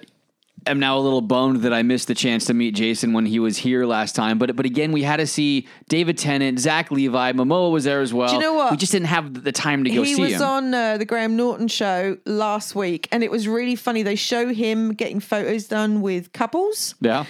am 0.65 0.79
now 0.79 0.97
a 0.97 1.01
little 1.01 1.21
bummed 1.21 1.61
that 1.61 1.71
I 1.73 1.83
missed 1.83 2.07
the 2.07 2.15
chance 2.15 2.45
to 2.45 2.53
meet 2.55 2.73
Jason 2.73 3.13
when 3.13 3.27
he 3.27 3.37
was 3.37 3.57
here 3.57 3.85
last 3.85 4.15
time. 4.15 4.39
But 4.39 4.55
but 4.55 4.65
again, 4.65 4.91
we 4.91 5.03
had 5.03 5.17
to 5.17 5.27
see 5.27 5.67
David 5.87 6.17
Tennant, 6.17 6.59
Zach 6.59 6.89
Levi, 6.89 7.33
Momoa 7.33 7.71
was 7.71 7.83
there 7.83 8.01
as 8.01 8.11
well. 8.13 8.29
Do 8.29 8.35
you 8.35 8.41
know 8.41 8.55
what? 8.55 8.71
We 8.71 8.77
just 8.77 8.91
didn't 8.91 9.07
have 9.07 9.43
the 9.43 9.51
time 9.51 9.83
to 9.83 9.89
go 9.91 10.01
he 10.01 10.15
see 10.15 10.21
him. 10.21 10.27
He 10.27 10.33
was 10.33 10.41
on 10.41 10.73
uh, 10.73 10.97
the 10.97 11.05
Graham 11.05 11.35
Norton 11.35 11.67
show 11.67 12.17
last 12.25 12.73
week, 12.73 13.07
and 13.11 13.23
it 13.23 13.29
was 13.29 13.47
really 13.47 13.75
funny. 13.75 14.01
They 14.01 14.15
show 14.15 14.51
him 14.51 14.93
getting 14.93 15.19
photos 15.19 15.67
done 15.67 16.01
with 16.01 16.33
couples. 16.33 16.95
yeah. 17.01 17.25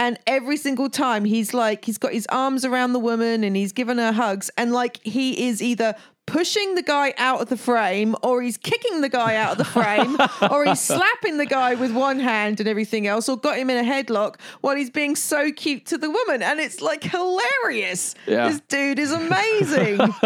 And 0.00 0.16
every 0.28 0.56
single 0.56 0.88
time 0.88 1.24
he's 1.24 1.52
like, 1.52 1.84
he's 1.84 1.98
got 1.98 2.12
his 2.12 2.24
arms 2.30 2.64
around 2.64 2.92
the 2.92 3.00
woman 3.00 3.42
and 3.42 3.56
he's 3.56 3.72
giving 3.72 3.98
her 3.98 4.12
hugs. 4.12 4.48
And 4.56 4.70
like, 4.70 5.02
he 5.02 5.48
is 5.48 5.60
either 5.60 5.96
pushing 6.28 6.74
the 6.74 6.82
guy 6.82 7.14
out 7.18 7.40
of 7.40 7.48
the 7.48 7.56
frame 7.56 8.14
or 8.22 8.42
he's 8.42 8.56
kicking 8.56 9.00
the 9.00 9.08
guy 9.08 9.34
out 9.36 9.52
of 9.52 9.58
the 9.58 9.64
frame 9.64 10.16
or 10.50 10.64
he's 10.64 10.80
slapping 10.80 11.38
the 11.38 11.46
guy 11.46 11.74
with 11.74 11.92
one 11.92 12.18
hand 12.18 12.60
and 12.60 12.68
everything 12.68 13.06
else 13.06 13.28
or 13.28 13.36
got 13.36 13.56
him 13.58 13.70
in 13.70 13.84
a 13.84 13.88
headlock 13.88 14.36
while 14.60 14.76
he's 14.76 14.90
being 14.90 15.16
so 15.16 15.50
cute 15.52 15.86
to 15.86 15.98
the 15.98 16.10
woman. 16.10 16.42
And 16.42 16.60
it's 16.60 16.80
like 16.80 17.02
hilarious. 17.02 18.14
Yeah. 18.26 18.48
This 18.48 18.60
dude 18.68 18.98
is 18.98 19.12
amazing. 19.12 19.98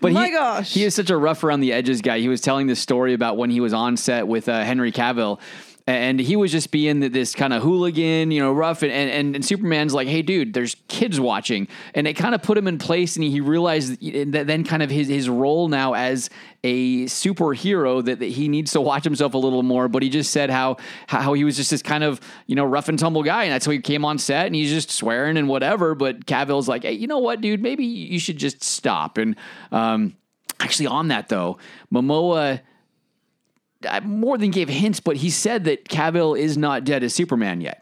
But 0.00 0.12
My 0.12 0.26
he, 0.26 0.32
gosh. 0.32 0.74
he 0.74 0.84
is 0.84 0.94
such 0.94 1.10
a 1.10 1.16
rough 1.16 1.44
around 1.44 1.60
the 1.60 1.72
edges 1.72 2.00
guy. 2.02 2.18
He 2.18 2.28
was 2.28 2.40
telling 2.40 2.66
this 2.66 2.80
story 2.80 3.14
about 3.14 3.36
when 3.36 3.50
he 3.50 3.60
was 3.60 3.72
on 3.72 3.96
set 3.96 4.26
with 4.26 4.48
uh, 4.48 4.62
Henry 4.64 4.92
Cavill. 4.92 5.40
And 5.86 6.18
he 6.18 6.34
was 6.34 6.50
just 6.50 6.70
being 6.70 7.00
this 7.00 7.34
kind 7.34 7.52
of 7.52 7.62
hooligan, 7.62 8.30
you 8.30 8.40
know, 8.40 8.52
rough. 8.52 8.82
And, 8.82 8.90
and, 8.90 9.34
and 9.34 9.44
Superman's 9.44 9.92
like, 9.92 10.08
hey, 10.08 10.22
dude, 10.22 10.54
there's 10.54 10.76
kids 10.88 11.20
watching. 11.20 11.68
And 11.92 12.06
it 12.06 12.14
kind 12.14 12.34
of 12.34 12.42
put 12.42 12.56
him 12.56 12.66
in 12.66 12.78
place. 12.78 13.16
And 13.16 13.24
he 13.24 13.40
realized 13.42 14.00
that 14.32 14.46
then 14.46 14.64
kind 14.64 14.82
of 14.82 14.88
his, 14.88 15.08
his 15.08 15.28
role 15.28 15.68
now 15.68 15.92
as 15.92 16.30
a 16.62 17.04
superhero 17.04 18.02
that, 18.02 18.18
that 18.20 18.30
he 18.30 18.48
needs 18.48 18.72
to 18.72 18.80
watch 18.80 19.04
himself 19.04 19.34
a 19.34 19.38
little 19.38 19.62
more. 19.62 19.88
But 19.88 20.02
he 20.02 20.08
just 20.08 20.32
said 20.32 20.48
how, 20.48 20.78
how 21.06 21.34
he 21.34 21.44
was 21.44 21.56
just 21.56 21.70
this 21.70 21.82
kind 21.82 22.02
of, 22.02 22.18
you 22.46 22.56
know, 22.56 22.64
rough 22.64 22.88
and 22.88 22.98
tumble 22.98 23.22
guy. 23.22 23.44
And 23.44 23.52
that's 23.52 23.66
how 23.66 23.72
he 23.72 23.80
came 23.80 24.06
on 24.06 24.16
set 24.16 24.46
and 24.46 24.54
he's 24.54 24.70
just 24.70 24.90
swearing 24.90 25.36
and 25.36 25.48
whatever. 25.48 25.94
But 25.94 26.24
Cavill's 26.24 26.66
like, 26.66 26.84
hey, 26.84 26.92
you 26.92 27.06
know 27.06 27.18
what, 27.18 27.42
dude, 27.42 27.60
maybe 27.60 27.84
you 27.84 28.18
should 28.18 28.38
just 28.38 28.64
stop. 28.64 29.18
And, 29.18 29.36
um, 29.70 30.16
Actually, 30.60 30.86
on 30.86 31.08
that 31.08 31.28
though, 31.28 31.58
Momoa 31.92 32.60
more 34.04 34.38
than 34.38 34.50
gave 34.50 34.68
hints, 34.68 35.00
but 35.00 35.16
he 35.16 35.30
said 35.30 35.64
that 35.64 35.88
Cavill 35.88 36.38
is 36.38 36.56
not 36.56 36.84
dead 36.84 37.02
as 37.02 37.14
Superman 37.14 37.60
yet. 37.60 37.80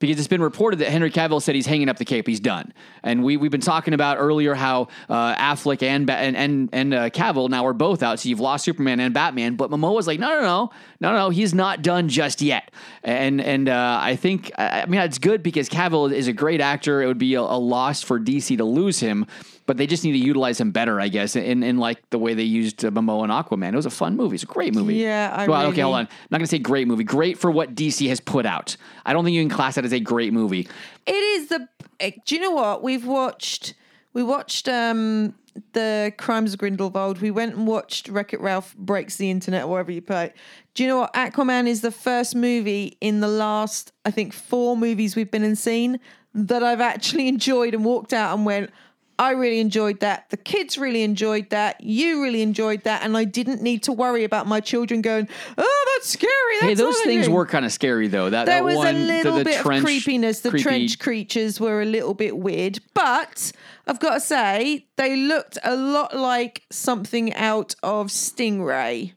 Because 0.00 0.18
it's 0.18 0.28
been 0.28 0.42
reported 0.42 0.80
that 0.80 0.88
Henry 0.88 1.10
Cavill 1.10 1.40
said 1.40 1.54
he's 1.54 1.66
hanging 1.66 1.88
up 1.88 1.96
the 1.96 2.04
cape, 2.04 2.26
he's 2.26 2.40
done, 2.40 2.74
and 3.02 3.24
we 3.24 3.36
we've 3.38 3.52
been 3.52 3.60
talking 3.60 3.94
about 3.94 4.18
earlier 4.18 4.52
how 4.52 4.88
uh, 5.08 5.34
Affleck 5.36 5.82
and 5.82 6.10
and 6.10 6.36
and, 6.36 6.68
and 6.72 6.92
uh, 6.92 7.10
Cavill 7.10 7.48
now 7.48 7.64
are 7.64 7.72
both 7.72 8.02
out, 8.02 8.20
so 8.20 8.28
you've 8.28 8.40
lost 8.40 8.64
Superman 8.64 9.00
and 9.00 9.14
Batman. 9.14 9.54
But 9.54 9.70
Momoa's 9.70 10.06
like, 10.06 10.20
no, 10.20 10.28
no, 10.28 10.40
no, 10.42 10.70
no, 11.12 11.16
no, 11.16 11.30
he's 11.30 11.54
not 11.54 11.82
done 11.82 12.08
just 12.08 12.40
yet, 12.42 12.70
and 13.02 13.40
and 13.40 13.68
uh, 13.68 13.98
I 14.00 14.16
think 14.16 14.50
I 14.58 14.82
I 14.82 14.86
mean 14.86 15.00
it's 15.00 15.18
good 15.18 15.42
because 15.42 15.68
Cavill 15.68 16.12
is 16.12 16.28
a 16.28 16.32
great 16.32 16.60
actor. 16.60 17.02
It 17.02 17.06
would 17.06 17.18
be 17.18 17.34
a, 17.34 17.40
a 17.40 17.58
loss 17.58 18.02
for 18.02 18.18
DC 18.20 18.56
to 18.58 18.64
lose 18.64 19.00
him, 19.00 19.26
but 19.66 19.76
they 19.76 19.86
just 19.86 20.04
need 20.04 20.12
to 20.12 20.18
utilize 20.18 20.60
him 20.60 20.70
better, 20.70 21.00
I 21.00 21.08
guess, 21.08 21.36
in, 21.36 21.62
in 21.62 21.78
like 21.78 21.98
the 22.10 22.18
way 22.18 22.34
they 22.34 22.42
used 22.42 22.84
uh, 22.84 22.90
Momoa 22.90 23.24
and 23.24 23.32
Aquaman. 23.32 23.72
It 23.72 23.76
was 23.76 23.86
a 23.86 23.90
fun 23.90 24.16
movie. 24.16 24.34
It's 24.34 24.44
a 24.44 24.46
great 24.46 24.74
movie. 24.74 24.94
Yeah, 24.96 25.32
I 25.36 25.46
well, 25.46 25.66
okay, 25.68 25.80
hold 25.82 25.94
on. 25.96 26.00
I'm 26.06 26.08
not 26.30 26.38
gonna 26.38 26.46
say 26.46 26.58
great 26.58 26.86
movie. 26.88 27.04
Great 27.04 27.38
for 27.38 27.50
what 27.50 27.74
DC 27.74 28.08
has 28.08 28.20
put 28.20 28.46
out. 28.46 28.76
I 29.06 29.12
don't 29.12 29.24
think 29.24 29.34
you 29.34 29.42
can 29.42 29.50
class 29.50 29.74
that 29.76 29.84
as 29.84 29.92
a 29.92 30.00
great 30.00 30.32
movie. 30.32 30.68
It 31.06 31.12
is 31.12 31.48
the. 31.48 31.68
eh, 32.00 32.12
Do 32.24 32.34
you 32.34 32.40
know 32.40 32.50
what 32.52 32.82
we've 32.82 33.06
watched? 33.06 33.74
We 34.12 34.22
watched 34.22 34.68
um 34.68 35.34
the 35.72 36.12
Crimes 36.18 36.52
of 36.52 36.58
Grindelwald. 36.58 37.20
We 37.20 37.30
went 37.30 37.54
and 37.54 37.66
watched 37.66 38.08
Wreck 38.08 38.32
It 38.32 38.40
Ralph 38.40 38.76
Breaks 38.76 39.16
the 39.16 39.30
Internet, 39.30 39.64
or 39.64 39.68
wherever 39.68 39.92
you 39.92 40.00
it. 40.00 40.34
Do 40.74 40.82
you 40.82 40.88
know 40.88 40.98
what? 40.98 41.14
Aquaman 41.14 41.66
is 41.66 41.80
the 41.80 41.90
first 41.90 42.34
movie 42.34 42.96
in 43.00 43.20
the 43.20 43.28
last, 43.28 43.92
I 44.04 44.10
think, 44.10 44.32
four 44.32 44.76
movies 44.76 45.16
we've 45.16 45.30
been 45.30 45.44
and 45.44 45.58
seen 45.58 46.00
that 46.34 46.62
I've 46.62 46.80
actually 46.80 47.28
enjoyed 47.34 47.74
and 47.74 47.84
walked 47.84 48.12
out 48.12 48.36
and 48.36 48.44
went, 48.44 48.70
I 49.18 49.30
really 49.30 49.60
enjoyed 49.60 50.00
that. 50.00 50.28
The 50.30 50.36
kids 50.36 50.76
really 50.76 51.02
enjoyed 51.02 51.50
that. 51.50 51.80
You 51.80 52.22
really 52.22 52.42
enjoyed 52.42 52.82
that. 52.82 53.02
And 53.02 53.16
I 53.16 53.24
didn't 53.24 53.62
need 53.62 53.84
to 53.84 53.92
worry 53.92 54.24
about 54.24 54.46
my 54.46 54.60
children 54.60 55.02
going, 55.02 55.28
oh, 55.56 55.94
that's 55.94 56.08
scary. 56.08 56.32
That's 56.60 56.64
hey, 56.66 56.74
those 56.74 57.00
things 57.02 57.28
were 57.28 57.46
kind 57.46 57.64
of 57.64 57.72
scary 57.72 58.08
though. 58.08 58.30
That 58.30 58.46
There 58.46 58.56
that 58.56 58.64
was 58.64 58.76
one, 58.76 58.94
a 58.94 58.98
little 58.98 59.32
the, 59.32 59.38
the 59.38 59.44
bit 59.44 59.60
trench, 59.60 59.80
of 59.80 59.84
creepiness. 59.84 60.40
The 60.40 60.50
creepy- 60.50 60.62
trench 60.62 60.98
creatures 60.98 61.60
were 61.60 61.80
a 61.80 61.84
little 61.84 62.14
bit 62.14 62.36
weird, 62.36 62.80
but 62.92 63.52
I've 63.86 64.00
got 64.00 64.14
to 64.14 64.20
say 64.20 64.86
they 64.96 65.16
looked 65.16 65.58
a 65.62 65.76
lot 65.76 66.16
like 66.16 66.64
something 66.70 67.32
out 67.34 67.76
of 67.82 68.08
Stingray, 68.08 69.12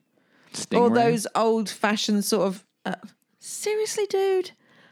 or 0.73 0.89
those 0.89 1.25
old-fashioned 1.35 2.23
sort 2.23 2.47
of. 2.47 2.65
Uh, 2.85 2.95
seriously, 3.39 4.05
dude. 4.09 4.51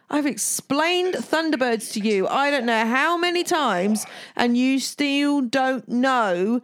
I've 0.09 0.25
explained 0.25 1.15
Thunderbirds 1.15 1.91
to 1.93 1.99
you. 1.99 2.27
I 2.27 2.51
don't 2.51 2.65
know 2.65 2.85
how 2.85 3.17
many 3.17 3.43
times, 3.43 4.05
and 4.35 4.55
you 4.57 4.79
still 4.79 5.41
don't 5.41 5.87
know. 5.89 6.61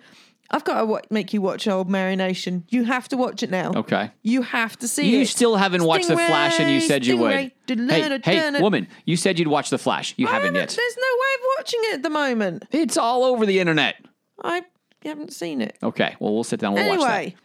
I've 0.54 0.64
got 0.66 0.80
to 0.80 0.86
wa- 0.86 1.02
make 1.10 1.34
you 1.34 1.42
watch 1.42 1.66
Old 1.68 1.90
Marination. 1.90 2.64
You 2.70 2.84
have 2.84 3.08
to 3.10 3.18
watch 3.18 3.42
it 3.42 3.50
now. 3.50 3.72
Okay. 3.74 4.12
You 4.22 4.42
have 4.42 4.78
to 4.80 4.88
see 4.88 5.10
You 5.10 5.22
it. 5.22 5.28
still 5.30 5.56
haven't 5.56 5.84
watched 5.86 6.08
The 6.10 6.16
Flash, 6.16 6.60
and 6.60 6.70
you 6.70 6.82
said 6.82 7.06
you 7.06 7.18
would. 7.18 7.52
Stingray, 7.68 8.24
Hey, 8.26 8.36
hey, 8.52 8.62
woman! 8.62 8.88
You 9.06 9.16
said 9.16 9.40
you'd 9.40 9.48
watch 9.48 9.70
The 9.70 9.78
Flash. 9.78 10.14
You 10.18 10.28
I 10.28 10.32
haven't 10.32 10.54
yet. 10.56 10.70
There's 10.70 10.98
no 10.98 11.04
way 11.04 11.30
of 11.36 11.46
watching 11.58 11.80
it 11.86 11.94
at 11.96 12.04
the 12.04 12.10
moment. 12.10 12.66
It's 12.72 12.98
all 12.98 13.24
over 13.24 13.46
the 13.46 13.60
internet. 13.60 13.96
I 14.44 14.64
haven't 15.04 15.32
seen 15.34 15.62
it. 15.62 15.78
Okay, 15.82 16.16
well, 16.20 16.34
we'll 16.34 16.44
sit 16.44 16.60
down. 16.60 16.74
We'll 16.74 16.88
watch 16.90 17.00
that. 17.00 17.14
anyway, 17.14 17.36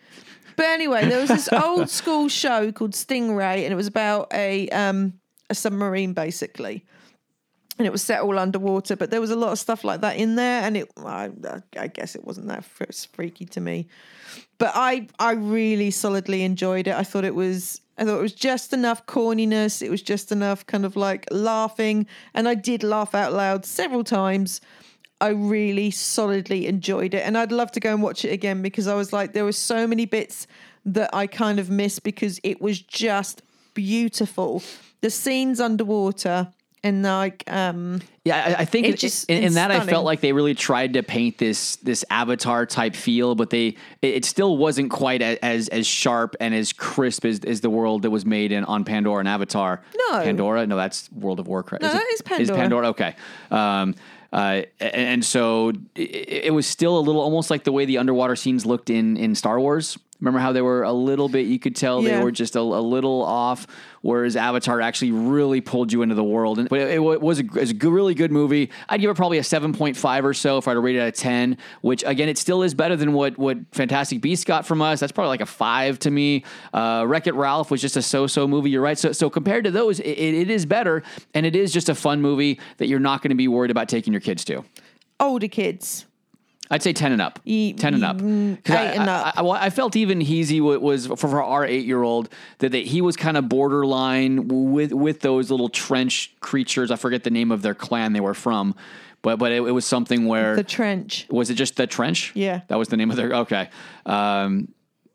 but 0.57 0.67
anyway, 0.67 1.09
there 1.09 1.21
was 1.21 1.29
this 1.31 1.49
old 1.53 1.88
school 1.88 2.29
show 2.29 2.73
called 2.73 2.93
Stingray, 2.93 3.62
and 3.65 3.73
it 3.73 3.76
was 3.76 3.87
about 3.87 4.29
a 4.35 4.69
um 4.71 5.15
a 5.50 5.55
submarine 5.55 6.12
basically. 6.12 6.85
And 7.79 7.87
it 7.87 7.93
was 7.93 8.03
set 8.03 8.23
all 8.23 8.38
underwater, 8.38 8.97
but 8.97 9.11
there 9.11 9.21
was 9.21 9.31
a 9.31 9.37
lot 9.37 9.53
of 9.53 9.59
stuff 9.59 9.85
like 9.85 10.00
that 10.00 10.17
in 10.17 10.37
there, 10.37 10.62
and 10.62 10.79
it 10.79 10.91
I, 10.97 11.31
I 11.79 11.88
guess 11.88 12.15
it 12.15 12.25
wasn't 12.25 12.49
that 12.49 12.65
fr- 12.65 12.85
freaky 13.12 13.45
to 13.47 13.61
me. 13.61 13.87
But 14.57 14.73
I 14.75 15.09
I 15.19 15.33
really 15.33 15.91
solidly 15.91 16.43
enjoyed 16.43 16.88
it. 16.88 16.95
I 16.95 17.03
thought 17.05 17.25
it 17.25 17.35
was 17.35 17.83
I 17.99 18.05
thought 18.05 18.19
it 18.19 18.23
was 18.23 18.33
just 18.33 18.73
enough 18.73 19.05
corniness. 19.05 19.83
It 19.83 19.91
was 19.91 20.00
just 20.00 20.33
enough 20.33 20.65
kind 20.67 20.87
of 20.87 20.97
like 20.97 21.26
laughing, 21.31 22.07
and 22.33 22.49
I 22.49 22.55
did 22.55 22.83
laugh 22.83 23.15
out 23.15 23.35
loud 23.35 23.67
several 23.67 24.05
times. 24.05 24.62
I 25.21 25.29
really 25.29 25.91
solidly 25.91 26.67
enjoyed 26.67 27.12
it, 27.12 27.26
and 27.26 27.37
I'd 27.37 27.53
love 27.53 27.73
to 27.73 27.81
go 27.81 27.93
and 27.93 28.03
watch 28.03 28.25
it 28.25 28.33
again 28.33 28.62
because 28.62 28.87
I 28.87 28.95
was 28.95 29.12
like, 29.12 29.35
there 29.35 29.45
were 29.45 29.53
so 29.53 29.87
many 29.87 30.07
bits 30.07 30.47
that 30.87 31.11
I 31.15 31.26
kind 31.26 31.59
of 31.59 31.69
missed 31.69 32.03
because 32.05 32.38
it 32.43 32.61
was 32.61 32.81
just 32.81 33.43
beautiful. 33.76 34.62
The 35.02 35.11
scenes 35.11 35.61
underwater 35.61 36.49
and 36.83 37.02
like 37.02 37.45
um 37.50 38.00
Yeah, 38.25 38.54
I, 38.59 38.62
I 38.62 38.64
think 38.64 38.87
It 38.87 38.99
just- 38.99 39.30
in, 39.30 39.42
in 39.45 39.54
that 39.54 39.71
I 39.71 39.80
felt 39.80 40.04
like 40.04 40.21
they 40.21 40.33
really 40.33 40.54
tried 40.54 40.95
to 40.95 41.02
paint 41.02 41.38
this 41.38 41.76
this 41.76 42.04
Avatar 42.11 42.66
type 42.66 42.95
feel, 42.97 43.35
but 43.35 43.50
they 43.50 43.76
it, 44.02 44.14
it 44.18 44.25
still 44.25 44.56
wasn't 44.56 44.90
quite 44.90 45.23
as 45.23 45.68
as 45.68 45.87
sharp 45.87 46.35
and 46.40 46.54
as 46.54 46.73
crisp 46.73 47.25
as, 47.25 47.40
as 47.40 47.61
the 47.61 47.71
world 47.71 48.02
that 48.02 48.11
was 48.11 48.25
made 48.26 48.50
in 48.52 48.64
on 48.64 48.85
Pandora 48.85 49.21
and 49.21 49.28
Avatar. 49.28 49.83
No. 50.11 50.23
Pandora. 50.23 50.66
No, 50.66 50.76
that's 50.76 51.11
World 51.12 51.38
of 51.40 51.47
Warcraft. 51.47 51.83
No, 51.83 51.88
it- 51.90 51.92
that 51.92 52.06
is 52.12 52.21
Is 52.21 52.23
Pandora. 52.23 52.59
Pandora 52.59 52.88
okay? 52.88 53.16
Um, 53.50 53.95
uh, 54.33 54.62
and, 54.80 54.95
and 55.12 55.25
so 55.25 55.71
it, 55.95 56.00
it 56.47 56.52
was 56.54 56.66
still 56.66 56.99
a 56.99 57.00
little 57.00 57.23
almost 57.23 57.49
like 57.50 57.64
the 57.64 57.73
way 57.73 57.85
the 57.85 57.99
underwater 57.99 58.37
scenes 58.37 58.66
looked 58.66 58.90
in 58.90 59.16
in 59.16 59.35
Star 59.35 59.59
Wars. 59.61 59.99
Remember 60.20 60.38
how 60.38 60.52
they 60.52 60.62
were 60.62 60.82
a 60.82 60.92
little 60.92 61.28
bit? 61.28 61.46
You 61.46 61.58
could 61.58 61.76
tell 61.76 62.00
they 62.00 62.23
were 62.23 62.30
just 62.30 62.56
a, 62.56 62.61
a 62.61 62.62
little 62.62 63.23
off, 63.23 63.66
whereas 64.00 64.35
Avatar 64.35 64.80
actually 64.80 65.12
really 65.12 65.61
pulled 65.61 65.92
you 65.92 66.00
into 66.00 66.14
the 66.14 66.25
world. 66.25 66.58
And 66.58 66.68
but 66.70 66.80
it, 66.80 66.90
it 66.94 66.99
was 67.00 67.38
a, 67.40 67.44
it 67.44 67.52
was 67.52 67.70
a 67.70 67.75
good, 67.75 67.92
really 67.92 68.14
good 68.14 68.32
movie. 68.32 68.70
I'd 68.88 69.00
give 69.02 69.11
it 69.11 69.14
probably 69.14 69.37
a 69.37 69.44
seven 69.44 69.75
point 69.75 69.96
five 69.96 70.25
or 70.25 70.32
so 70.32 70.56
if 70.56 70.66
I 70.68 70.70
were 70.70 70.76
to 70.76 70.80
rate 70.80 70.96
it 70.96 71.00
out 71.00 71.08
of 71.08 71.14
ten. 71.14 71.58
Which 71.82 72.02
again, 72.06 72.30
it 72.30 72.38
still 72.38 72.62
is 72.62 72.73
better 72.73 72.96
than 72.96 73.12
what 73.12 73.37
what 73.37 73.58
Fantastic 73.73 74.23
Beasts 74.23 74.44
got 74.46 74.66
from 74.66 74.80
us. 74.80 75.00
That's 75.00 75.12
probably 75.12 75.28
like 75.28 75.42
a 75.42 75.46
five 75.46 75.99
to 76.00 76.11
me. 76.11 76.44
Uh, 76.73 77.04
Wreck 77.06 77.26
It 77.26 77.35
Ralph 77.35 77.70
was 77.70 77.82
just 77.82 77.96
a 77.96 78.02
so 78.02 78.26
so 78.26 78.49
movie. 78.49 78.70
You're 78.70 78.82
right. 78.82 78.99
So 78.99 79.12
so 79.12 79.28
compared 79.28 79.64
to 79.64 79.70
those, 79.70 80.00
it, 80.00 80.06
it, 80.06 80.35
it 80.35 80.50
is 80.50 80.64
better, 80.64 81.02
and 81.35 81.44
it 81.44 81.54
is 81.54 81.73
just 81.73 81.90
a 81.90 81.94
fun 81.94 82.23
movie 82.23 82.58
that 82.78 82.88
you're 82.88 83.00
not 83.00 83.20
going 83.20 83.30
to 83.30 83.37
be 83.37 83.49
worried 83.49 83.70
about 83.70 83.88
taking 83.88 84.12
your 84.12 84.20
kids 84.20 84.44
to. 84.46 84.64
older 85.20 85.49
kids. 85.49 86.06
I'd 86.70 86.82
say 86.82 86.92
ten 86.92 87.12
and 87.12 87.23
up. 87.23 87.38
Ye- 87.44 87.73
ten 87.75 87.94
and 87.94 88.04
up. 88.04 88.18
'Cause 88.18 88.75
eight 88.75 88.75
I, 88.75 88.85
and 88.94 89.08
up. 89.08 89.35
I, 89.38 89.42
I, 89.66 89.70
felt 89.70 89.94
even 89.96 90.18
Heezy 90.20 90.61
wa- 90.61 90.76
was 90.78 91.06
for, 91.06 91.16
for 91.16 91.42
our 91.42 91.64
eight 91.64 91.87
year 91.87 92.02
old 92.02 92.28
that, 92.58 92.73
that 92.73 92.87
he 92.87 93.00
was 93.00 93.16
kind 93.16 93.37
of 93.37 93.49
borderline 93.49 94.49
with 94.49 94.92
with 94.92 95.20
those 95.20 95.50
little 95.50 95.68
trench 95.68 96.35
creatures. 96.40 96.90
I 96.90 96.96
forget 96.96 97.23
the 97.25 97.30
name 97.30 97.50
of 97.52 97.62
their 97.62 97.75
clan 97.75 98.12
they 98.14 98.20
were 98.20 98.35
from, 98.35 98.75
but 99.23 99.38
but 99.38 99.52
it, 99.52 99.56
it 99.62 99.70
was 99.70 99.85
something 99.85 100.26
where 100.26 100.56
The 100.56 100.64
trench. 100.64 101.26
was 101.30 101.50
it 101.50 101.54
just 101.54 101.76
the 101.76 101.87
trench? 101.87 102.32
Yeah. 102.35 102.62
that 102.68 102.76
was 102.78 102.88
the 102.88 102.96
name 102.96 103.11
of 103.11 103.16
their. 103.16 103.32
Okay. 103.32 103.68
Um, 104.04 104.68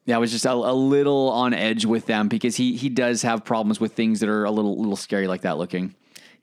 yeah, 0.06 0.16
I 0.16 0.20
was 0.20 0.32
just 0.32 0.46
a, 0.46 0.52
a 0.52 0.74
little 0.74 1.30
on 1.32 1.54
edge 1.54 1.86
with 1.86 2.06
them 2.06 2.28
because 2.28 2.56
he 2.56 2.76
he 2.76 2.90
does 2.90 3.22
have 3.24 3.44
problems 3.46 3.80
with 3.80 3.94
things 3.94 4.20
that 4.22 4.30
are 4.30 4.46
a 4.46 4.52
little 4.52 4.78
little 4.78 4.96
scary 4.96 5.28
like 5.28 5.42
that 5.42 5.58
looking. 5.58 5.94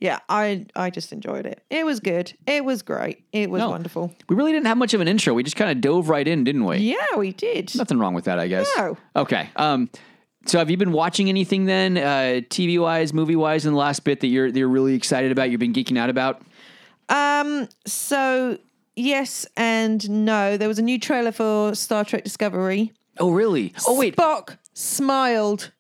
Yeah, 0.01 0.19
I 0.29 0.67
I 0.77 0.91
just 0.91 1.13
enjoyed 1.13 1.45
it. 1.45 1.63
It 1.71 1.85
was 1.85 1.99
good. 2.01 2.33
It 2.47 2.65
was 2.65 2.83
great. 2.83 3.25
It 3.33 3.51
was 3.51 3.61
No. 3.61 3.71
wonderful. 3.71 4.15
We 4.29 4.37
really 4.37 4.53
didn't 4.53 4.67
have 4.67 4.79
much 4.79 4.95
of 4.95 5.01
an 5.01 5.09
intro. 5.09 5.35
We 5.35 5.43
just 5.43 5.57
kind 5.57 5.71
of 5.73 5.81
dove 5.81 6.09
right 6.09 6.27
in, 6.27 6.45
didn't 6.45 6.65
we? 6.65 6.77
Yeah, 6.79 7.17
we 7.17 7.33
did. 7.33 7.75
Nothing 7.75 7.99
wrong 7.99 8.15
with 8.15 8.25
that, 8.27 8.39
I 8.39 8.47
guess. 8.47 8.71
No. 8.77 8.97
Okay. 9.17 9.51
Um, 9.57 9.91
so 10.47 10.59
have 10.61 10.71
you 10.71 10.77
been 10.77 10.93
watching 10.93 11.29
anything 11.29 11.65
then, 11.67 11.99
uh, 11.99 12.41
TV 12.49 12.79
wise, 12.81 13.13
movie 13.13 13.35
wise, 13.37 13.67
in 13.67 13.73
the 13.73 13.79
last 13.79 14.05
bit 14.05 14.21
that 14.21 14.29
you're 14.29 14.51
that 14.53 14.59
you're 14.59 14.69
really 14.69 14.95
excited 14.95 15.33
about? 15.33 15.51
You've 15.51 15.61
been 15.61 15.73
geeking 15.73 15.99
out 15.99 16.11
about. 16.11 16.43
Um. 17.09 17.69
So 17.87 18.59
yes 18.95 19.47
and 19.57 20.09
no. 20.25 20.57
There 20.57 20.69
was 20.69 20.79
a 20.79 20.83
new 20.83 20.99
trailer 21.01 21.33
for 21.33 21.75
Star 21.75 22.05
Trek 22.05 22.23
Discovery. 22.25 22.93
Oh, 23.21 23.31
really? 23.33 23.73
Oh, 23.89 23.99
wait. 23.99 24.15
Spock 24.15 24.59
smiled. 24.75 25.73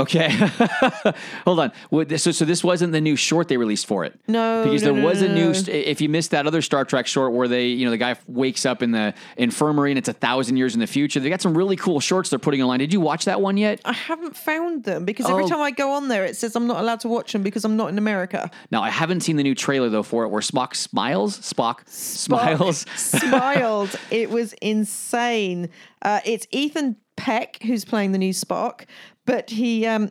Okay. 0.00 0.30
Hold 1.44 1.60
on. 1.60 1.72
So, 2.18 2.32
so 2.32 2.44
this 2.44 2.64
wasn't 2.64 2.92
the 2.92 3.00
new 3.00 3.16
short 3.16 3.48
they 3.48 3.56
released 3.56 3.86
for 3.86 4.04
it. 4.04 4.18
No, 4.26 4.64
because 4.64 4.82
no, 4.82 4.92
there 4.92 5.02
no, 5.02 5.06
was 5.06 5.22
no, 5.22 5.28
a 5.28 5.34
new. 5.34 5.50
If 5.50 6.00
you 6.00 6.08
missed 6.08 6.30
that 6.32 6.46
other 6.46 6.62
Star 6.62 6.84
Trek 6.84 7.06
short 7.06 7.32
where 7.32 7.48
they, 7.48 7.66
you 7.66 7.84
know, 7.84 7.90
the 7.90 7.98
guy 7.98 8.16
wakes 8.26 8.64
up 8.66 8.82
in 8.82 8.92
the 8.92 9.14
infirmary 9.36 9.90
and 9.90 9.98
it's 9.98 10.08
a 10.08 10.12
thousand 10.12 10.56
years 10.56 10.74
in 10.74 10.80
the 10.80 10.86
future. 10.86 11.20
They 11.20 11.28
got 11.30 11.40
some 11.40 11.56
really 11.56 11.76
cool 11.76 12.00
shorts 12.00 12.30
they're 12.30 12.38
putting 12.38 12.62
online. 12.62 12.78
Did 12.80 12.92
you 12.92 13.00
watch 13.00 13.24
that 13.26 13.40
one 13.40 13.56
yet? 13.56 13.80
I 13.84 13.92
haven't 13.92 14.36
found 14.36 14.84
them 14.84 15.04
because 15.04 15.28
every 15.28 15.44
Oh. 15.44 15.48
time 15.48 15.60
I 15.60 15.70
go 15.70 15.92
on 15.92 16.08
there, 16.08 16.24
it 16.24 16.36
says 16.36 16.56
I'm 16.56 16.66
not 16.66 16.80
allowed 16.80 17.00
to 17.00 17.08
watch 17.08 17.32
them 17.32 17.42
because 17.42 17.64
I'm 17.64 17.76
not 17.76 17.88
in 17.90 17.98
America. 17.98 18.50
Now 18.70 18.82
I 18.82 18.90
haven't 18.90 19.20
seen 19.20 19.36
the 19.36 19.42
new 19.42 19.54
trailer 19.54 19.88
though 19.88 20.02
for 20.02 20.24
it 20.24 20.28
where 20.28 20.40
Spock 20.40 20.74
smiles. 20.74 21.38
Spock, 21.40 21.88
smiles. 21.88 22.86
smiled. 22.96 23.98
It 24.10 24.30
was 24.30 24.52
insane. 24.62 25.68
Uh, 26.02 26.20
it's 26.24 26.46
Ethan 26.50 26.96
Peck 27.16 27.62
who's 27.62 27.84
playing 27.84 28.12
the 28.12 28.18
new 28.18 28.32
Spock, 28.32 28.86
but 29.30 29.50
he 29.50 29.86
um, 29.86 30.10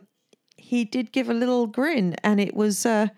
he 0.56 0.84
did 0.84 1.12
give 1.12 1.28
a 1.30 1.34
little 1.34 1.66
grin, 1.66 2.14
and 2.22 2.40
it 2.40 2.54
was 2.54 2.86
uh, 2.86 3.08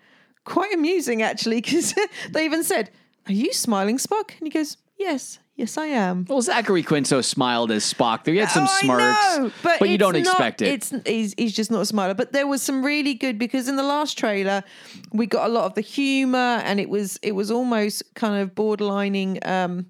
quite 0.45 0.73
amusing 0.73 1.21
actually 1.21 1.61
because 1.61 1.93
they 2.31 2.45
even 2.45 2.63
said, 2.63 2.89
"Are 3.27 3.33
you 3.33 3.53
smiling, 3.53 3.97
Spock?" 3.97 4.31
And 4.39 4.47
he 4.47 4.49
goes, 4.49 4.77
"Yes, 4.97 5.39
yes, 5.55 5.77
I 5.77 5.85
am." 5.87 6.25
Well, 6.29 6.41
Zachary 6.41 6.83
Quinto 6.83 7.21
smiled 7.21 7.71
as 7.71 7.83
Spock. 7.93 8.23
There, 8.23 8.33
He 8.33 8.39
had 8.39 8.49
some 8.49 8.67
Oh, 8.67 8.79
I 8.81 9.37
know, 9.37 9.51
but, 9.61 9.89
you 9.89 9.97
don't 9.97 10.13
not- 10.13 10.19
expect 10.21 10.61
it. 10.61 10.67
It's 10.67 10.93
he's, 11.05 11.33
he's 11.37 11.53
just 11.53 11.71
not 11.71 11.81
a 11.81 11.85
smiler. 11.85 12.13
But 12.13 12.31
there 12.33 12.47
was 12.47 12.61
some 12.61 12.83
really 12.85 13.13
good 13.13 13.37
because 13.39 13.67
in 13.69 13.75
the 13.75 13.83
last 13.95 14.17
trailer 14.17 14.63
we 15.11 15.25
got 15.25 15.49
a 15.49 15.53
lot 15.53 15.65
of 15.65 15.73
the 15.75 15.81
humor, 15.81 16.61
and 16.65 16.79
it 16.79 16.89
was 16.89 17.19
it 17.21 17.33
was 17.33 17.49
almost 17.51 18.03
kind 18.15 18.41
of 18.41 18.53
borderlining 18.55 19.45
um, 19.47 19.85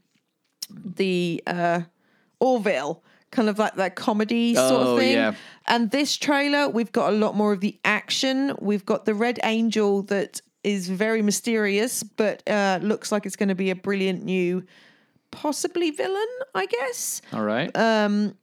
the 0.69 1.41
uh, 1.47 1.81
Orville, 2.39 3.03
kind 3.31 3.49
of 3.49 3.57
like 3.59 3.75
that 3.75 3.95
comedy 3.95 4.55
sort 4.55 4.71
Oh, 4.71 4.93
of 4.93 4.99
thing. 4.99 5.13
yeah. 5.13 5.35
And 5.67 5.91
this 5.91 6.17
trailer, 6.17 6.69
we've 6.69 6.91
got 6.91 7.13
a 7.13 7.15
lot 7.15 7.35
more 7.35 7.53
of 7.53 7.61
the 7.61 7.79
action. 7.85 8.55
We've 8.59 8.85
got 8.85 9.05
the 9.05 9.13
Red 9.13 9.39
Angel 9.43 10.01
that 10.03 10.41
is 10.63 10.89
very 10.89 11.21
mysterious, 11.21 12.03
but 12.03 12.47
uh, 12.49 12.79
looks 12.81 13.11
like 13.11 13.25
it's 13.25 13.35
going 13.35 13.49
to 13.49 13.55
be 13.55 13.69
a 13.69 13.75
brilliant 13.75 14.23
new, 14.23 14.63
possibly 15.31 15.91
villain, 15.91 16.27
I 16.55 16.65
guess 16.65 17.21
All 17.31 17.43
right. 17.43 17.75
um, 17.77 18.35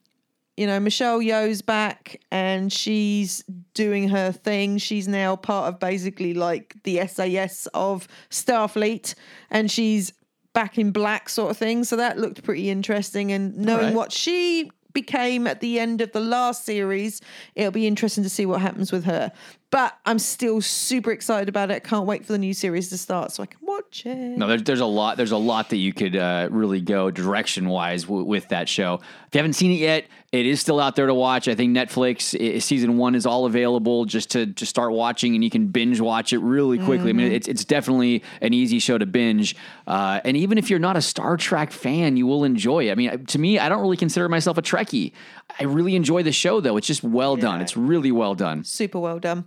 you 0.57 0.67
know, 0.67 0.79
Michelle 0.79 1.21
Yeoh's 1.21 1.63
back 1.63 2.21
and 2.31 2.71
she's 2.71 3.43
doing 3.73 4.11
her 4.11 4.31
thing. 4.31 4.77
She's 4.77 5.09
now 5.09 5.35
part 5.37 5.73
of 5.73 5.81
basically 5.81 6.35
like 6.35 6.77
the 6.85 7.07
SAS 7.07 7.67
of 7.73 8.07
Starfleet 8.29 9.15
and 9.51 9.71
she's 9.71 10.13
back 10.53 10.77
in 10.77 10.91
black 10.91 11.31
sort 11.31 11.51
of 11.51 11.57
thing. 11.57 11.85
So 11.85 11.97
that 11.97 12.19
looked 12.19 12.43
pretty 12.43 12.69
interesting. 12.69 13.33
And 13.33 13.57
knowing 13.57 13.87
right. 13.87 13.95
what 13.95 14.13
she 14.13 14.71
became 14.93 15.47
at 15.47 15.61
the 15.61 15.79
end 15.79 16.01
of 16.01 16.13
the 16.13 16.21
last 16.21 16.65
series, 16.65 17.21
it'll 17.55 17.71
be 17.71 17.87
interesting 17.87 18.25
to 18.25 18.31
see 18.31 18.47
what 18.47 18.61
happens 18.61 18.93
with 18.93 19.05
her. 19.05 19.33
But 19.71 19.97
I'm 20.05 20.19
still 20.19 20.61
super 20.61 21.13
excited 21.13 21.49
about 21.49 21.71
it. 21.71 21.85
Can't 21.85 22.05
wait 22.05 22.27
for 22.27 22.33
the 22.33 22.39
new 22.39 22.53
series 22.53 22.89
to 22.89 22.99
start 22.99 23.31
so 23.31 23.45
I 23.45 23.47
can 23.47 23.61
watch 23.63 24.05
it. 24.05 24.17
No, 24.17 24.49
there's 24.49 24.65
there's 24.65 24.81
a 24.81 24.87
lot 24.87 25.17
there's 25.17 25.31
a 25.31 25.37
lot 25.37 25.71
that 25.71 25.77
you 25.77 25.93
could 25.93 26.17
uh, 26.17 26.49
really 26.51 26.81
go 26.81 27.11
direction 27.11 27.69
wise 27.69 28.03
w- 28.03 28.25
with 28.25 28.49
that 28.49 28.69
show. 28.69 28.95
If 28.95 29.35
you 29.35 29.39
haven't 29.39 29.53
seen 29.53 29.71
it 29.71 29.79
yet, 29.79 30.07
it 30.33 30.45
is 30.45 30.61
still 30.61 30.81
out 30.81 30.97
there 30.97 31.07
to 31.07 31.15
watch. 31.15 31.47
I 31.47 31.55
think 31.55 31.77
Netflix 31.77 32.35
i 32.35 32.59
season 32.59 32.97
one 32.97 33.15
is 33.15 33.27
all 33.27 33.47
available 33.47 34.07
just 34.07 34.31
to 34.33 34.47
just 34.47 34.71
start 34.71 34.91
watching, 34.91 35.37
and 35.37 35.45
you 35.45 35.51
can 35.51 35.69
binge 35.69 36.01
watch 36.01 36.33
it 36.33 36.39
really 36.39 36.79
quickly. 36.79 37.11
I 37.11 37.13
mean, 37.13 37.31
it's 37.31 37.47
it's 37.47 37.65
definitely 37.65 38.25
an 38.41 38.53
easy 38.53 38.81
show 38.81 38.99
to 38.99 39.07
binge, 39.07 39.55
uh, 39.87 40.21
and 40.25 40.37
even 40.37 40.59
if 40.59 40.69
you're 40.69 40.81
not 40.81 40.97
a 40.97 41.03
Star 41.03 41.37
Trek 41.37 41.71
fan, 41.71 42.17
you 42.17 42.27
will 42.27 42.43
enjoy 42.43 42.89
it. 42.89 42.91
I 42.91 42.97
mean, 42.97 43.25
to 43.27 43.39
me, 43.39 43.61
I 43.61 43.69
don't 43.69 43.83
really 43.83 43.97
consider 43.97 44.29
myself 44.29 44.59
a 44.59 44.63
Trekkie. 44.63 45.13
I 45.61 45.65
really 45.65 45.95
enjoy 45.95 46.25
the 46.25 46.33
show 46.33 46.61
though. 46.61 46.77
It's 46.77 46.89
just 46.89 47.05
well 47.05 47.37
done. 47.37 47.61
It's 47.61 47.77
really 47.77 48.11
well 48.11 48.35
done. 48.35 48.65
Super 48.65 48.99
well 48.99 49.21
done. 49.21 49.45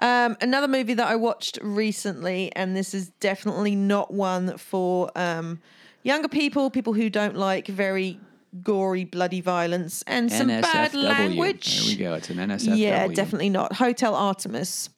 Um, 0.00 0.36
another 0.40 0.68
movie 0.68 0.94
that 0.94 1.06
I 1.08 1.16
watched 1.16 1.58
recently, 1.60 2.54
and 2.54 2.76
this 2.76 2.94
is 2.94 3.08
definitely 3.20 3.74
not 3.74 4.12
one 4.12 4.56
for 4.56 5.10
um, 5.16 5.60
younger 6.02 6.28
people, 6.28 6.70
people 6.70 6.92
who 6.92 7.10
don't 7.10 7.36
like 7.36 7.66
very 7.66 8.20
gory, 8.62 9.04
bloody 9.04 9.40
violence 9.40 10.02
and 10.06 10.30
some 10.30 10.48
bad 10.48 10.94
language. 10.94 11.80
There 11.80 11.88
we 11.88 11.96
go. 11.96 12.14
It's 12.14 12.30
an 12.30 12.36
NSFW. 12.36 12.78
Yeah, 12.78 13.08
definitely 13.08 13.50
not. 13.50 13.74
Hotel 13.74 14.14
Artemis. 14.14 14.90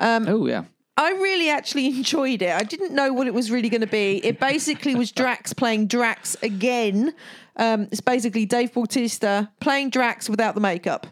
oh 0.00 0.46
yeah. 0.46 0.64
I 0.96 1.12
really 1.12 1.48
actually 1.48 1.86
enjoyed 1.96 2.42
it. 2.42 2.50
I 2.50 2.64
didn't 2.64 2.92
know 2.92 3.12
what 3.12 3.26
it 3.26 3.34
was 3.34 3.50
really 3.50 3.68
going 3.68 3.82
to 3.82 3.86
be. 3.86 4.20
It 4.24 4.40
basically 4.40 4.94
was 4.94 5.12
Drax 5.12 5.52
playing 5.52 5.86
Drax 5.86 6.36
again. 6.42 7.14
Um, 7.56 7.88
it's 7.92 8.00
basically 8.00 8.46
Dave 8.46 8.72
Bautista 8.72 9.50
playing 9.60 9.90
Drax 9.90 10.28
without 10.28 10.54
the 10.54 10.60
makeup. 10.60 11.06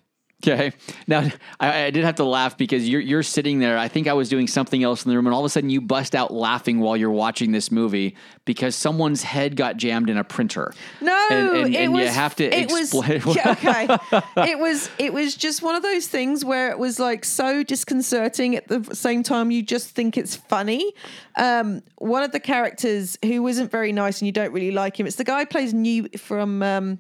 Okay. 0.47 0.73
Now 1.07 1.29
I, 1.59 1.85
I 1.85 1.91
did 1.91 2.05
have 2.05 2.17
to 2.17 2.25
laugh 2.25 2.57
because 2.57 2.89
you're 2.89 3.01
you're 3.01 3.23
sitting 3.23 3.59
there. 3.59 3.79
I 3.79 3.89
think 3.89 4.07
I 4.07 4.13
was 4.13 4.29
doing 4.29 4.47
something 4.47 4.83
else 4.83 5.05
in 5.05 5.11
the 5.11 5.17
room, 5.17 5.27
and 5.27 5.35
all 5.35 5.41
of 5.41 5.47
a 5.47 5.49
sudden 5.49 5.71
you 5.71 5.81
bust 5.81 6.15
out 6.15 6.33
laughing 6.33 6.81
while 6.81 6.97
you're 6.97 7.11
watching 7.11 7.53
this 7.53 7.71
movie 7.71 8.17
because 8.45 8.77
someone's 8.77 9.23
head 9.23 9.57
got 9.57 9.77
jammed 9.77 10.09
in 10.09 10.17
a 10.17 10.25
printer. 10.25 10.73
No, 11.01 11.27
and, 11.31 11.49
and, 11.49 11.75
it 11.75 11.79
and 11.79 11.93
was, 11.93 12.03
you 12.03 12.09
have 12.09 12.37
to 12.37 12.45
it 12.45 12.71
explain. 12.71 13.23
Was, 13.25 13.37
yeah, 13.37 13.53
okay, 13.53 14.51
it 14.51 14.59
was 14.59 14.91
it 14.99 15.13
was 15.13 15.35
just 15.35 15.63
one 15.63 15.75
of 15.75 15.83
those 15.83 16.07
things 16.07 16.45
where 16.45 16.71
it 16.71 16.79
was 16.79 16.99
like 16.99 17.25
so 17.25 17.63
disconcerting 17.63 18.57
at 18.57 18.69
the 18.69 18.95
same 18.95 19.23
time 19.23 19.51
you 19.51 19.63
just 19.63 19.91
think 19.91 20.17
it's 20.17 20.37
funny. 20.37 20.93
Um, 21.37 21.83
one 21.97 22.23
of 22.23 22.33
the 22.33 22.41
characters 22.41 23.19
who 23.25 23.47
isn't 23.47 23.71
very 23.71 23.93
nice 23.93 24.21
and 24.21 24.27
you 24.27 24.33
don't 24.33 24.53
really 24.53 24.71
like 24.71 24.99
him. 24.99 25.07
It's 25.07 25.17
the 25.17 25.25
guy 25.25 25.41
who 25.41 25.47
plays 25.47 25.75
Newt 25.75 26.19
from 26.21 26.63
um, 26.63 26.99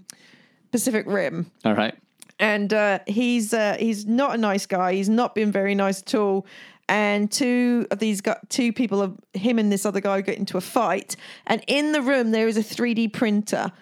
Pacific 0.72 1.06
Rim. 1.06 1.50
all 1.64 1.74
right. 1.74 1.94
And 2.38 2.73
uh, 2.73 2.99
he's 3.07 3.52
uh, 3.55 3.76
he's 3.78 4.07
not 4.07 4.35
a 4.35 4.38
nice 4.38 4.66
guy. 4.66 4.95
He's 4.95 5.09
not 5.09 5.35
been 5.35 5.50
very 5.52 5.75
nice 5.75 6.02
at 6.02 6.14
all. 6.14 6.47
And 6.88 7.33
two 7.33 7.87
of 7.90 7.99
these 7.99 8.21
got 8.21 8.49
two 8.49 8.73
people 8.73 9.02
of 9.02 9.19
him 9.35 9.59
and 9.59 9.73
this 9.73 9.85
other 9.85 10.00
guy 10.00 10.21
get 10.21 10.38
into 10.38 10.57
a 10.57 10.61
fight. 10.61 11.16
And 11.47 11.62
in 11.66 11.93
the 11.93 12.00
room 12.00 12.31
there 12.31 12.47
is 12.47 12.57
a 12.57 12.62
3D 12.62 13.12
printer, 13.12 13.73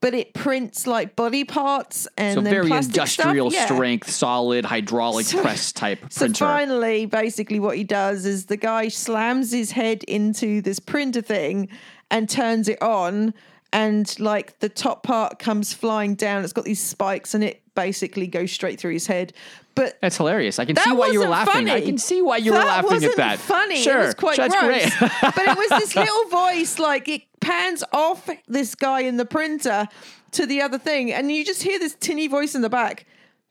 but 0.00 0.14
it 0.14 0.32
prints 0.32 0.86
like 0.86 1.14
body 1.14 1.44
parts 1.44 2.08
and 2.16 2.36
So 2.36 2.40
very 2.40 2.70
industrial 2.70 3.50
stuff. 3.50 3.60
Yeah. 3.68 3.74
strength, 3.74 4.10
solid 4.10 4.64
hydraulic 4.64 5.26
So- 5.26 5.42
press 5.42 5.72
type 5.72 6.06
So 6.10 6.20
printer. 6.24 6.44
finally, 6.44 7.04
basically, 7.04 7.60
what 7.60 7.76
he 7.76 7.84
does 7.84 8.24
is 8.24 8.46
the 8.46 8.56
guy 8.56 8.88
slams 8.88 9.52
his 9.52 9.72
head 9.72 10.02
into 10.04 10.62
this 10.62 10.78
printer 10.78 11.20
thing 11.20 11.68
and 12.10 12.30
turns 12.30 12.68
it 12.68 12.80
on, 12.80 13.34
and 13.74 14.18
like 14.18 14.58
the 14.60 14.70
top 14.70 15.02
part 15.02 15.38
comes 15.38 15.74
flying 15.74 16.14
down. 16.14 16.44
It's 16.44 16.52
got 16.54 16.64
these 16.64 16.82
spikes, 16.82 17.34
and 17.34 17.44
it 17.44 17.60
basically 17.74 18.26
go 18.26 18.46
straight 18.46 18.78
through 18.80 18.92
his 18.92 19.06
head. 19.06 19.32
But 19.74 19.98
That's 20.00 20.16
hilarious. 20.16 20.58
I 20.58 20.64
can 20.64 20.76
see 20.76 20.92
why 20.92 21.08
you 21.08 21.18
were 21.20 21.26
laughing. 21.28 21.68
I 21.68 21.80
can 21.80 21.98
see 21.98 22.22
why 22.22 22.36
you 22.36 22.52
were 22.52 22.58
That 22.58 22.66
laughing 22.66 22.90
wasn't 22.92 23.12
at 23.12 23.16
that. 23.16 23.38
Funny, 23.40 23.82
Sure, 23.82 24.02
it 24.02 24.06
was 24.06 24.14
quite 24.14 24.36
that's 24.36 24.54
gross. 24.56 24.96
great. 24.98 25.10
but 25.22 25.38
it 25.48 25.56
was 25.56 25.68
this 25.80 25.96
little 25.96 26.24
voice, 26.30 26.78
like 26.78 27.08
it 27.08 27.22
pans 27.40 27.82
off 27.92 28.28
this 28.46 28.74
guy 28.74 29.00
in 29.00 29.16
the 29.16 29.24
printer 29.24 29.88
to 30.32 30.46
the 30.46 30.60
other 30.62 30.78
thing, 30.78 31.12
and 31.12 31.30
you 31.32 31.44
just 31.44 31.62
hear 31.62 31.78
this 31.78 31.96
tinny 31.98 32.28
voice 32.28 32.54
in 32.54 32.62
the 32.62 32.70
back. 32.70 33.06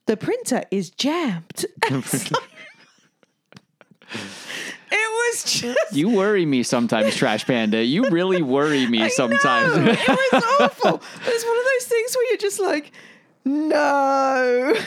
The 0.05 0.17
printer 0.17 0.63
is 0.71 0.89
jammed. 0.89 1.65
It 4.95 5.33
was 5.33 5.43
just. 5.61 5.93
You 5.95 6.09
worry 6.09 6.45
me 6.45 6.61
sometimes, 6.61 7.15
Trash 7.15 7.45
Panda. 7.47 7.83
You 7.83 8.09
really 8.11 8.43
worry 8.43 8.85
me 8.85 9.09
sometimes. 9.09 9.75
No, 9.75 9.91
it 9.91 10.07
was 10.07 10.43
awful. 10.59 11.01
It's 11.25 11.45
one 11.45 11.57
of 11.57 11.63
those 11.73 11.85
things 11.87 12.15
where 12.15 12.29
you're 12.29 12.37
just 12.37 12.59
like, 12.59 12.91
no. 13.45 14.73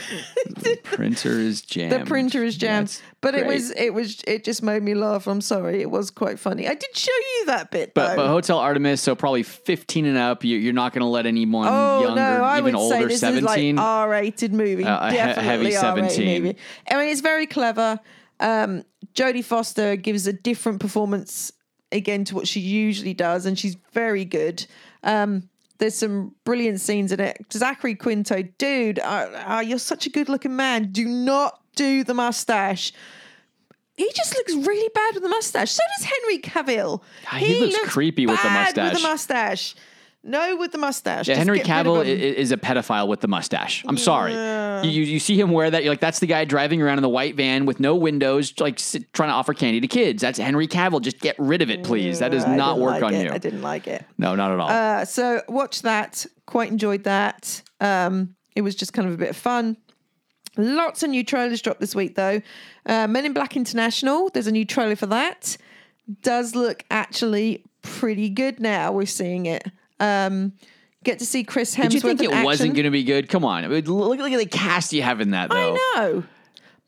The 0.56 0.76
printer 0.82 1.38
is 1.38 1.60
jammed. 1.60 1.92
the 1.92 2.04
printer 2.06 2.42
is 2.42 2.56
jammed. 2.56 2.88
That's 2.88 3.02
but 3.20 3.34
it 3.34 3.46
was, 3.46 3.70
it 3.72 3.92
was, 3.92 4.20
it 4.26 4.42
just 4.42 4.62
made 4.62 4.82
me 4.82 4.94
laugh. 4.94 5.26
I'm 5.26 5.40
sorry. 5.42 5.80
It 5.82 5.90
was 5.90 6.10
quite 6.10 6.38
funny. 6.38 6.66
I 6.66 6.74
did 6.74 6.96
show 6.96 7.12
you 7.12 7.46
that 7.46 7.70
bit, 7.70 7.92
But, 7.94 8.16
but 8.16 8.26
Hotel 8.28 8.58
Artemis, 8.58 9.00
so 9.02 9.14
probably 9.14 9.42
15 9.42 10.06
and 10.06 10.16
up. 10.18 10.42
You, 10.44 10.56
you're 10.56 10.72
not 10.72 10.92
going 10.92 11.02
to 11.02 11.06
let 11.08 11.26
anyone 11.26 11.68
Oh 11.70 12.00
younger, 12.02 12.16
no! 12.20 12.42
I 12.42 12.54
even 12.58 12.74
would 12.74 12.80
older, 12.80 12.96
say 13.00 13.04
this 13.06 13.20
17. 13.20 13.74
is 13.74 13.76
like 13.76 13.84
R-rated 13.84 14.52
movie, 14.54 14.84
Uh, 14.84 15.08
a 15.08 15.12
definitely 15.12 15.44
heavy 15.44 15.76
R-rated 15.76 16.10
17. 16.12 16.42
movie. 16.42 16.58
I 16.90 16.96
mean, 16.96 17.08
it's 17.10 17.20
very 17.20 17.46
clever. 17.46 18.00
Um, 18.40 18.82
Jodie 19.14 19.44
Foster 19.44 19.96
gives 19.96 20.26
a 20.26 20.32
different 20.32 20.80
performance 20.80 21.52
again 21.92 22.24
to 22.24 22.34
what 22.34 22.48
she 22.48 22.60
usually 22.60 23.14
does, 23.14 23.44
and 23.46 23.58
she's 23.58 23.76
very 23.92 24.24
good. 24.24 24.66
Um, 25.04 25.48
there's 25.78 25.94
some 25.94 26.34
brilliant 26.44 26.80
scenes 26.80 27.12
in 27.12 27.20
it. 27.20 27.44
Zachary 27.52 27.94
Quinto, 27.94 28.42
dude, 28.58 28.98
uh, 28.98 29.44
uh, 29.56 29.60
you're 29.60 29.78
such 29.78 30.06
a 30.06 30.10
good-looking 30.10 30.54
man. 30.56 30.90
Do 30.92 31.06
not 31.06 31.60
do 31.74 32.04
the 32.04 32.14
mustache. 32.14 32.92
He 33.96 34.10
just 34.14 34.34
looks 34.34 34.54
really 34.66 34.90
bad 34.94 35.14
with 35.14 35.22
the 35.22 35.28
mustache. 35.28 35.70
So 35.72 35.82
does 35.98 36.06
Henry 36.06 36.38
Cavill. 36.38 37.02
He 37.38 37.60
looks 37.60 37.78
creepy 37.90 38.26
with 38.26 38.36
the 38.42 38.48
bad 38.48 38.76
With 38.76 38.76
mustache. 38.84 39.02
the 39.02 39.08
mustache. 39.08 39.74
No, 40.26 40.56
with 40.56 40.72
the 40.72 40.78
mustache. 40.78 41.28
yeah, 41.28 41.34
Just 41.34 41.38
Henry 41.38 41.58
get 41.60 41.68
rid 41.68 41.86
of 41.86 41.96
Cavill 41.96 42.00
i- 42.00 42.04
him. 42.04 42.34
is 42.34 42.50
a 42.52 42.56
pedophile 42.56 43.06
with 43.08 43.20
the 43.20 43.28
mustache. 43.28 43.84
I'm 43.86 43.96
sorry. 43.96 44.32
You, 44.34 44.90
you, 44.90 45.02
you 45.04 45.18
see 45.20 45.38
him 45.40 45.50
wear 45.52 45.70
that, 45.70 45.84
you're 45.84 45.92
like, 45.92 46.00
that's 46.00 46.18
the 46.18 46.26
guy 46.26 46.44
driving 46.44 46.82
around 46.82 46.98
in 46.98 47.02
the 47.02 47.08
white 47.08 47.34
van 47.36 47.64
with 47.64 47.78
no 47.80 47.94
windows, 47.94 48.52
like 48.58 48.78
sit, 48.78 49.12
trying 49.12 49.28
to 49.30 49.34
offer 49.34 49.54
candy 49.54 49.80
to 49.80 49.86
kids. 49.88 50.20
That's 50.20 50.38
Henry 50.38 50.66
Cavill. 50.68 51.00
Just 51.00 51.20
get 51.20 51.36
rid 51.38 51.62
of 51.62 51.70
it, 51.70 51.84
please. 51.84 52.18
That 52.18 52.32
does 52.32 52.44
I 52.44 52.56
not 52.56 52.74
didn't 52.74 52.82
work 52.84 52.92
like 52.94 53.02
on 53.04 53.14
it. 53.14 53.24
you. 53.24 53.30
I 53.30 53.38
didn't 53.38 53.62
like 53.62 53.86
it. 53.86 54.04
No, 54.18 54.34
not 54.34 54.50
at 54.52 54.58
all. 54.60 54.68
Uh, 54.68 55.04
so 55.04 55.42
watch 55.48 55.82
that. 55.82 56.26
Quite 56.46 56.70
enjoyed 56.70 57.04
that. 57.04 57.62
Um, 57.80 58.34
it 58.54 58.62
was 58.62 58.74
just 58.74 58.92
kind 58.92 59.06
of 59.08 59.14
a 59.14 59.16
bit 59.18 59.30
of 59.30 59.36
fun. 59.36 59.76
Lots 60.58 61.02
of 61.02 61.10
new 61.10 61.22
trailers 61.22 61.60
dropped 61.60 61.80
this 61.80 61.94
week, 61.94 62.14
though. 62.14 62.40
Uh, 62.86 63.06
Men 63.06 63.26
in 63.26 63.32
Black 63.32 63.56
International. 63.56 64.30
There's 64.32 64.46
a 64.46 64.52
new 64.52 64.64
trailer 64.64 64.96
for 64.96 65.06
that. 65.06 65.56
Does 66.22 66.54
look 66.54 66.84
actually 66.90 67.64
pretty 67.82 68.30
good 68.30 68.58
now. 68.60 68.92
We're 68.92 69.06
seeing 69.06 69.46
it. 69.46 69.64
Um, 70.00 70.52
get 71.04 71.18
to 71.20 71.26
see 71.26 71.44
Chris 71.44 71.74
Hemsworth. 71.74 71.82
Did 71.82 71.94
you 71.94 72.00
think 72.00 72.22
it 72.22 72.30
action. 72.30 72.44
wasn't 72.44 72.74
going 72.74 72.84
to 72.84 72.90
be 72.90 73.04
good? 73.04 73.28
Come 73.28 73.44
on. 73.44 73.68
Look, 73.68 73.86
look 73.86 74.18
at 74.32 74.38
the 74.38 74.46
cast 74.46 74.92
you 74.92 75.02
have 75.02 75.20
in 75.20 75.30
that, 75.30 75.50
though. 75.50 75.74
I 75.74 75.94
know. 75.96 76.24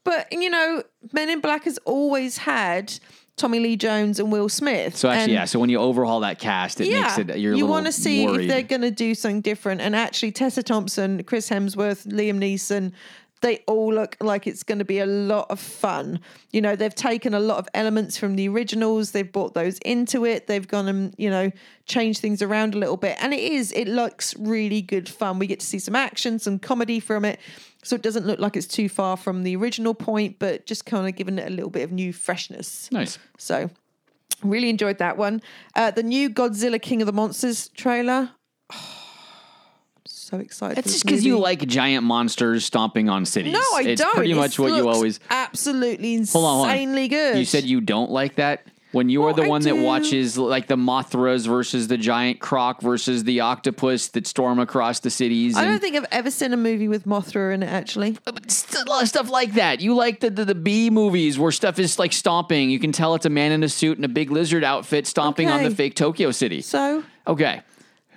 But, 0.04 0.32
you 0.32 0.50
know, 0.50 0.82
Men 1.12 1.28
in 1.28 1.40
Black 1.40 1.64
has 1.64 1.78
always 1.84 2.38
had 2.38 2.98
Tommy 3.36 3.60
Lee 3.60 3.76
Jones 3.76 4.18
and 4.18 4.32
Will 4.32 4.48
Smith. 4.48 4.96
So 4.96 5.08
actually, 5.08 5.22
And- 5.24 5.32
yeah. 5.32 5.44
So 5.44 5.58
when 5.58 5.70
you 5.70 5.78
overhaul 5.78 6.20
that 6.20 6.38
cast, 6.38 6.80
it 6.80 6.90
makes 6.90 7.18
it 7.18 7.38
you're 7.38 7.54
a 7.54 7.56
you 7.56 7.66
want 7.66 7.86
to 7.86 7.92
see 7.92 8.26
worried. 8.26 8.42
if 8.42 8.48
they're 8.48 8.62
going 8.62 8.80
to 8.82 8.90
do 8.90 9.14
something 9.14 9.40
different. 9.42 9.80
And 9.80 9.94
actually, 9.94 10.32
Tessa 10.32 10.62
Thompson, 10.62 11.22
Chris 11.24 11.48
Hemsworth, 11.48 12.06
Liam 12.06 12.38
Neeson, 12.38 12.92
they 13.40 13.58
all 13.66 13.92
look 13.92 14.16
like 14.20 14.46
it's 14.46 14.62
going 14.62 14.78
to 14.78 14.84
be 14.84 14.98
a 14.98 15.06
lot 15.06 15.46
of 15.50 15.60
fun. 15.60 16.20
You 16.52 16.60
know, 16.60 16.76
they've 16.76 16.94
taken 16.94 17.34
a 17.34 17.40
lot 17.40 17.58
of 17.58 17.68
elements 17.74 18.16
from 18.16 18.36
the 18.36 18.48
originals, 18.48 19.12
they've 19.12 19.30
brought 19.30 19.54
those 19.54 19.78
into 19.78 20.24
it, 20.24 20.46
they've 20.46 20.66
gone 20.66 20.88
and, 20.88 21.14
you 21.18 21.30
know, 21.30 21.50
changed 21.86 22.20
things 22.20 22.42
around 22.42 22.74
a 22.74 22.78
little 22.78 22.96
bit. 22.96 23.16
And 23.20 23.32
it 23.32 23.40
is, 23.40 23.72
it 23.72 23.88
looks 23.88 24.34
really 24.36 24.82
good 24.82 25.08
fun. 25.08 25.38
We 25.38 25.46
get 25.46 25.60
to 25.60 25.66
see 25.66 25.78
some 25.78 25.96
action, 25.96 26.38
some 26.38 26.58
comedy 26.58 27.00
from 27.00 27.24
it. 27.24 27.40
So 27.82 27.94
it 27.96 28.02
doesn't 28.02 28.26
look 28.26 28.40
like 28.40 28.56
it's 28.56 28.66
too 28.66 28.88
far 28.88 29.16
from 29.16 29.44
the 29.44 29.56
original 29.56 29.94
point, 29.94 30.38
but 30.38 30.66
just 30.66 30.84
kind 30.84 31.08
of 31.08 31.14
giving 31.14 31.38
it 31.38 31.46
a 31.46 31.50
little 31.50 31.70
bit 31.70 31.82
of 31.82 31.92
new 31.92 32.12
freshness. 32.12 32.90
nice. 32.90 33.18
So 33.38 33.70
really 34.42 34.68
enjoyed 34.68 34.98
that 34.98 35.16
one. 35.16 35.42
Uh, 35.74 35.90
the 35.90 36.02
new 36.02 36.30
Godzilla 36.30 36.80
King 36.80 37.02
of 37.02 37.06
the 37.06 37.12
Monsters 37.12 37.68
trailer. 37.70 38.30
I'm 38.70 38.78
so 40.28 40.38
excited. 40.38 40.78
It's 40.78 40.92
just 40.92 41.04
because 41.04 41.24
you 41.24 41.38
like 41.38 41.66
giant 41.66 42.04
monsters 42.04 42.64
stomping 42.64 43.08
on 43.08 43.24
cities. 43.24 43.52
No, 43.52 43.60
I 43.74 43.82
it's 43.86 44.00
don't. 44.02 44.14
pretty 44.14 44.34
much 44.34 44.58
what 44.58 44.72
you 44.74 44.88
always. 44.88 45.20
absolutely 45.30 46.16
Hold 46.16 46.44
on, 46.44 46.54
hold 46.56 46.66
on. 46.68 46.70
insanely 46.76 47.08
good. 47.08 47.38
You 47.38 47.44
said 47.44 47.64
you 47.64 47.80
don't 47.80 48.10
like 48.10 48.36
that. 48.36 48.66
When 48.90 49.10
you 49.10 49.24
are 49.24 49.34
the 49.34 49.42
I 49.42 49.48
one 49.48 49.60
that 49.64 49.76
watches 49.76 50.38
like 50.38 50.66
the 50.66 50.76
Mothras 50.76 51.46
versus 51.46 51.88
the 51.88 51.98
giant 51.98 52.40
croc 52.40 52.80
versus 52.80 53.22
the 53.24 53.40
octopus 53.40 54.08
that 54.08 54.26
storm 54.26 54.58
across 54.58 55.00
the 55.00 55.10
cities. 55.10 55.58
I 55.58 55.66
don't 55.66 55.78
think 55.78 55.94
I've 55.94 56.06
ever 56.10 56.30
seen 56.30 56.54
a 56.54 56.56
movie 56.56 56.88
with 56.88 57.04
Mothra 57.04 57.52
in 57.52 57.62
it. 57.62 57.66
Actually, 57.66 58.16
But 58.24 58.74
a 58.74 58.88
lot 58.88 59.02
of 59.02 59.08
stuff 59.10 59.28
like 59.28 59.52
that. 59.54 59.82
You 59.82 59.94
like 59.94 60.20
the, 60.20 60.30
the 60.30 60.46
the 60.46 60.54
B 60.54 60.88
movies 60.88 61.38
where 61.38 61.52
stuff 61.52 61.78
is 61.78 61.98
like 61.98 62.14
stomping. 62.14 62.70
You 62.70 62.78
can 62.78 62.92
tell 62.92 63.14
it's 63.14 63.26
a 63.26 63.30
man 63.30 63.52
in 63.52 63.62
a 63.62 63.68
suit 63.68 63.98
and 63.98 64.06
a 64.06 64.08
big 64.08 64.30
lizard 64.30 64.64
outfit 64.64 65.06
stomping 65.06 65.50
on 65.50 65.62
the 65.64 65.70
fake 65.70 65.94
Tokyo 65.94 66.30
city. 66.30 66.62
so 66.62 67.04
Okay. 67.26 67.60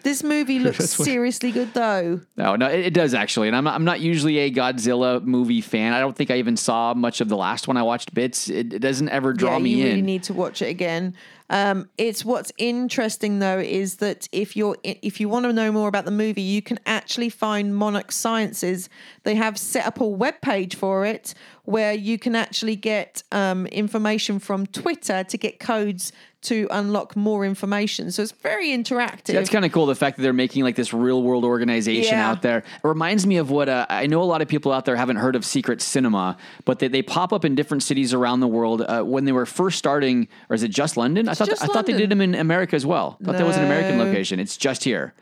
This 0.04 0.24
movie 0.24 0.60
looks 0.60 0.90
seriously 0.90 1.52
good, 1.52 1.74
though. 1.74 2.22
No, 2.38 2.56
no, 2.56 2.68
it, 2.68 2.88
it 2.88 2.94
does 2.94 3.14
actually, 3.14 3.48
and 3.48 3.56
I'm 3.56 3.68
I'm 3.68 3.86
not 3.86 4.00
usually 4.00 4.40
a 4.40 4.52
Godzilla 4.52 5.24
movie 5.24 5.62
fan. 5.62 5.94
I 5.94 6.00
don't 6.00 6.16
think 6.16 6.32
I 6.32 6.38
even 6.38 6.58
saw 6.58 6.94
much 6.94 7.22
of 7.22 7.30
the 7.30 7.38
last 7.38 7.68
one. 7.68 7.78
I 7.78 7.84
watched 7.84 8.14
bits. 8.14 8.50
It, 8.50 8.74
it 8.74 8.80
doesn't 8.80 9.10
ever 9.10 9.34
draw 9.34 9.54
yeah, 9.54 9.64
me 9.64 9.70
you 9.72 9.78
in. 9.78 9.90
really 9.90 10.02
need 10.02 10.24
to 10.24 10.34
watch 10.34 10.62
it 10.62 10.68
again. 10.68 11.16
Um, 11.52 11.90
it's 11.98 12.24
what's 12.24 12.54
interesting 12.58 13.40
though 13.40 13.60
is 13.60 13.98
that 13.98 14.30
if 14.32 14.56
you're 14.56 14.78
if 14.84 15.20
you 15.20 15.28
want 15.28 15.46
to 15.46 15.54
know 15.54 15.70
more 15.70 15.90
about 15.90 16.06
the 16.06 16.12
movie, 16.12 16.42
you 16.42 16.62
can 16.62 16.80
actually 16.86 17.28
find 17.28 17.76
Monarch 17.76 18.14
Sciences. 18.14 18.88
They 19.24 19.36
have 19.36 19.58
set 19.58 19.86
up 19.86 20.00
a 20.00 20.08
web 20.08 20.40
page 20.42 20.78
for 20.78 21.06
it 21.06 21.34
where 21.66 21.94
you 21.94 22.18
can 22.18 22.36
actually 22.36 22.76
get 22.76 23.24
um, 23.32 23.66
information 23.68 24.40
from 24.40 24.66
Twitter 24.68 25.24
to 25.24 25.38
get 25.38 25.60
codes 25.60 26.12
to 26.42 26.68
unlock 26.72 27.16
more 27.16 27.46
information. 27.46 28.12
So 28.12 28.24
it's 28.24 28.32
very 28.32 28.70
interactive. 28.70 29.34
That's 29.34 29.50
kind 29.52 29.64
of 29.64 29.72
cool. 29.72 29.86
The 29.86 29.94
fact 29.94 30.18
that 30.18 30.24
they're 30.24 30.34
making 30.34 30.64
like 30.64 30.76
this 30.76 30.92
real 30.92 31.22
world 31.22 31.46
organization 31.46 32.16
Yeah. 32.18 32.32
out 32.32 32.42
there. 32.42 32.58
It 32.60 32.66
reminds 32.84 33.28
me 33.28 33.38
of 33.38 33.52
what 33.52 33.70
uh, 33.70 33.86
I 33.90 34.08
know. 34.08 34.24
A 34.24 34.26
lot 34.26 34.42
of 34.42 34.48
people 34.48 34.72
out 34.72 34.86
there 34.86 34.96
haven't 34.96 35.18
heard 35.18 35.36
of 35.36 35.46
Secret 35.46 35.84
Cinema, 35.84 36.38
but 36.66 36.80
they, 36.80 36.88
they 36.88 37.04
pop 37.04 37.32
up 37.32 37.46
in 37.46 37.54
different 37.54 37.84
cities 37.84 38.12
around 38.12 38.40
the 38.40 38.48
world. 38.48 38.82
Uh, 38.82 39.04
when 39.04 39.26
they 39.26 39.32
were 39.32 39.46
first 39.46 39.78
starting, 39.78 40.28
or 40.50 40.56
is 40.56 40.64
it 40.64 40.70
just 40.72 40.98
London? 40.98 41.30
I 41.30 41.36
thought 41.36 41.50
just 41.50 41.64
I 41.64 41.68
thought 41.68 41.86
they 41.86 41.94
did 41.94 42.10
them 42.10 42.22
in 42.22 42.34
America 42.34 42.76
as 42.76 42.88
well. 42.88 43.18
I 43.22 43.26
thought 43.26 43.38
that 43.38 43.46
was 43.46 43.58
an 43.58 43.66
American 43.66 44.00
location. 44.00 44.40
It's 44.40 44.58
just 44.58 44.84
here. 44.84 45.14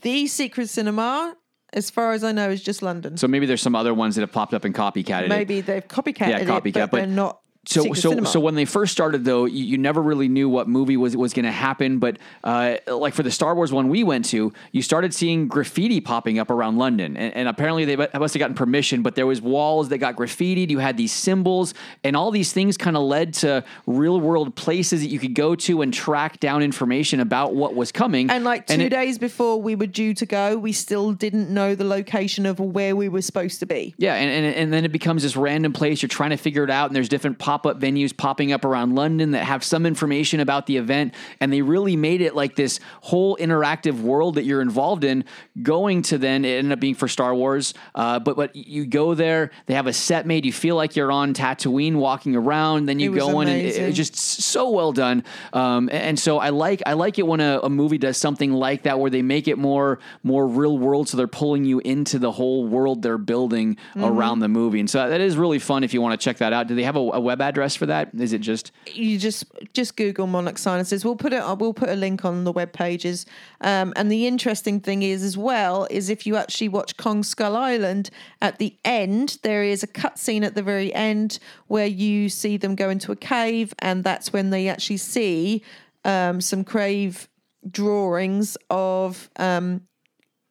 the 0.00 0.26
Secret 0.26 0.70
Cinema, 0.70 1.36
as 1.72 1.90
far 1.90 2.12
as 2.12 2.22
I 2.24 2.32
know, 2.32 2.50
is 2.50 2.62
just 2.62 2.82
London. 2.82 3.16
So 3.16 3.28
maybe 3.28 3.46
there's 3.46 3.62
some 3.62 3.74
other 3.74 3.94
ones 3.94 4.14
that 4.16 4.20
have 4.22 4.32
popped 4.32 4.54
up 4.54 4.64
and 4.64 4.74
copycatted 4.74 5.24
it. 5.24 5.28
Maybe 5.28 5.60
they've 5.60 5.86
copycatted 5.86 6.28
Yeah, 6.28 6.38
it, 6.38 6.46
copycat, 6.48 6.72
but, 6.74 6.90
but- 6.90 6.96
they're 6.98 7.06
not. 7.06 7.41
So 7.64 7.84
so 7.94 8.10
Cinema. 8.10 8.26
so 8.26 8.40
when 8.40 8.56
they 8.56 8.64
first 8.64 8.90
started 8.92 9.24
though 9.24 9.44
you, 9.44 9.64
you 9.64 9.78
never 9.78 10.02
really 10.02 10.26
knew 10.28 10.48
what 10.48 10.68
movie 10.68 10.96
was 10.96 11.16
was 11.16 11.32
going 11.32 11.44
to 11.44 11.52
happen 11.52 11.98
but 12.00 12.18
uh, 12.42 12.76
like 12.88 13.14
for 13.14 13.22
the 13.22 13.30
star 13.30 13.54
wars 13.54 13.72
one 13.72 13.88
we 13.88 14.02
went 14.02 14.24
to 14.24 14.52
you 14.72 14.82
started 14.82 15.14
seeing 15.14 15.46
graffiti 15.46 16.00
popping 16.00 16.40
up 16.40 16.50
around 16.50 16.76
london 16.76 17.16
and, 17.16 17.32
and 17.34 17.48
apparently 17.48 17.84
they 17.84 17.94
must 17.96 18.34
have 18.34 18.38
gotten 18.40 18.56
permission 18.56 19.02
but 19.02 19.14
there 19.14 19.26
was 19.28 19.40
walls 19.40 19.90
that 19.90 19.98
got 19.98 20.16
graffitied 20.16 20.70
you 20.70 20.78
had 20.80 20.96
these 20.96 21.12
symbols 21.12 21.72
and 22.02 22.16
all 22.16 22.32
these 22.32 22.52
things 22.52 22.76
kind 22.76 22.96
of 22.96 23.04
led 23.04 23.32
to 23.32 23.62
real 23.86 24.18
world 24.20 24.56
places 24.56 25.00
that 25.00 25.08
you 25.08 25.20
could 25.20 25.34
go 25.34 25.54
to 25.54 25.82
and 25.82 25.94
track 25.94 26.40
down 26.40 26.62
information 26.64 27.20
about 27.20 27.54
what 27.54 27.76
was 27.76 27.92
coming 27.92 28.28
And 28.28 28.42
like 28.44 28.66
two 28.66 28.80
it- 28.80 28.88
days 28.88 29.18
before 29.18 29.62
we 29.62 29.76
were 29.76 29.86
due 29.86 30.14
to 30.14 30.26
go, 30.26 30.56
we 30.58 30.72
still 30.72 31.12
didn't 31.12 31.48
know 31.48 31.74
the 31.76 31.84
location 31.84 32.44
of 32.46 32.58
where 32.58 32.96
we 32.96 33.08
were 33.08 33.22
supposed 33.22 33.60
to 33.60 33.66
be. 33.66 33.94
Yeah, 33.98 34.14
and, 34.14 34.46
and 34.46 34.54
and 34.56 34.72
then 34.72 34.84
it 34.84 34.90
becomes 34.92 35.22
this 35.22 35.36
random 35.36 35.72
place. 35.72 36.02
You're 36.02 36.08
trying 36.08 36.30
to 36.30 36.36
figure 36.36 36.64
it 36.64 36.70
out, 36.70 36.88
and 36.88 36.96
there's 36.96 37.08
different 37.08 37.38
pop 37.38 37.51
up 37.52 37.78
venues 37.80 38.16
popping 38.16 38.52
up 38.52 38.64
around 38.64 38.94
London 38.94 39.30
that 39.32 39.44
have 39.44 39.62
some 39.62 39.86
information 39.86 40.40
about 40.40 40.66
the 40.66 40.76
event, 40.76 41.14
and 41.40 41.52
they 41.52 41.62
really 41.62 41.96
made 41.96 42.20
it 42.20 42.34
like 42.34 42.56
this 42.56 42.80
whole 43.02 43.36
interactive 43.36 44.00
world 44.00 44.34
that 44.36 44.44
you're 44.44 44.60
involved 44.62 45.04
in. 45.04 45.24
Going 45.62 46.02
to 46.02 46.18
then 46.18 46.44
it 46.44 46.58
ended 46.58 46.72
up 46.72 46.80
being 46.80 46.94
for 46.94 47.08
Star 47.08 47.34
Wars, 47.34 47.74
uh, 47.94 48.18
but 48.18 48.36
but 48.36 48.56
you 48.56 48.86
go 48.86 49.14
there, 49.14 49.50
they 49.66 49.74
have 49.74 49.86
a 49.86 49.92
set 49.92 50.26
made. 50.26 50.44
You 50.44 50.52
feel 50.52 50.76
like 50.76 50.96
you're 50.96 51.12
on 51.12 51.34
Tatooine, 51.34 51.96
walking 51.96 52.34
around. 52.36 52.86
Then 52.86 52.98
you 52.98 53.14
go 53.14 53.40
in, 53.40 53.48
and 53.48 53.58
it, 53.58 53.62
amazing. 53.62 53.84
it's 53.84 53.96
just 53.96 54.16
so 54.16 54.70
well 54.70 54.92
done. 54.92 55.24
Um, 55.52 55.88
and, 55.90 56.02
and 56.02 56.18
so 56.18 56.38
I 56.38 56.48
like 56.48 56.82
I 56.86 56.94
like 56.94 57.18
it 57.18 57.26
when 57.26 57.40
a, 57.40 57.60
a 57.62 57.68
movie 57.68 57.98
does 57.98 58.16
something 58.16 58.52
like 58.52 58.84
that, 58.84 58.98
where 58.98 59.10
they 59.10 59.22
make 59.22 59.46
it 59.48 59.58
more 59.58 59.98
more 60.22 60.46
real 60.46 60.78
world, 60.78 61.08
so 61.08 61.16
they're 61.16 61.26
pulling 61.26 61.64
you 61.64 61.80
into 61.80 62.18
the 62.18 62.32
whole 62.32 62.66
world 62.66 63.02
they're 63.02 63.18
building 63.18 63.76
Mm-hmm. 63.92 64.04
around 64.04 64.38
the 64.40 64.48
movie. 64.48 64.80
And 64.80 64.88
so 64.88 65.08
that 65.08 65.20
is 65.20 65.36
really 65.36 65.58
fun 65.58 65.84
if 65.84 65.92
you 65.92 66.00
want 66.00 66.18
to 66.18 66.24
check 66.24 66.38
that 66.38 66.52
out. 66.52 66.66
Do 66.66 66.74
they 66.74 66.84
have 66.84 66.96
a, 66.96 67.00
a 67.00 67.20
web 67.20 67.40
address 67.42 67.76
for 67.76 67.86
that? 67.86 68.10
Is 68.18 68.32
it 68.32 68.40
just 68.40 68.72
You 68.86 69.18
just 69.18 69.44
just 69.72 69.96
Google 69.96 70.26
Monarch 70.26 70.58
Sciences. 70.58 71.04
We'll 71.04 71.16
put 71.16 71.32
it. 71.32 71.42
We'll 71.58 71.74
put 71.74 71.88
a 71.88 71.94
link 71.94 72.24
on 72.24 72.44
the 72.44 72.52
web 72.52 72.72
pages. 72.72 73.26
Um, 73.60 73.92
and 73.96 74.10
the 74.10 74.26
interesting 74.26 74.80
thing 74.80 75.02
is, 75.02 75.22
as 75.22 75.36
well, 75.36 75.86
is 75.90 76.08
if 76.08 76.26
you 76.26 76.36
actually 76.36 76.68
watch 76.68 76.96
Kong 76.96 77.22
Skull 77.22 77.56
Island 77.56 78.10
at 78.40 78.58
the 78.58 78.76
end, 78.84 79.38
there 79.42 79.62
is 79.62 79.82
a 79.82 79.86
cutscene 79.86 80.44
at 80.44 80.54
the 80.54 80.62
very 80.62 80.92
end 80.94 81.38
where 81.66 81.86
you 81.86 82.28
see 82.28 82.56
them 82.56 82.74
go 82.74 82.90
into 82.90 83.12
a 83.12 83.16
cave, 83.16 83.74
and 83.78 84.04
that's 84.04 84.32
when 84.32 84.50
they 84.50 84.68
actually 84.68 84.98
see 84.98 85.62
um, 86.04 86.40
some 86.40 86.64
Crave 86.64 87.28
drawings 87.70 88.56
of 88.70 89.30
um, 89.36 89.82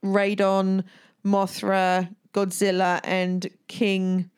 Rodan, 0.01 0.83
Mothra, 1.25 2.13
Godzilla, 2.33 2.99
and 3.03 3.47
King. 3.67 4.30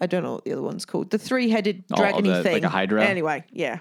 I 0.00 0.06
don't 0.06 0.22
know 0.22 0.34
what 0.34 0.44
the 0.44 0.52
other 0.52 0.62
one's 0.62 0.84
called. 0.84 1.10
The 1.10 1.18
three-headed 1.18 1.84
Oh, 1.92 1.96
dragony 1.96 2.24
the- 2.34 2.42
thing. 2.42 2.54
like 2.54 2.62
a 2.64 2.68
Hydra? 2.68 3.04
Anyway, 3.04 3.44
yeah. 3.50 3.80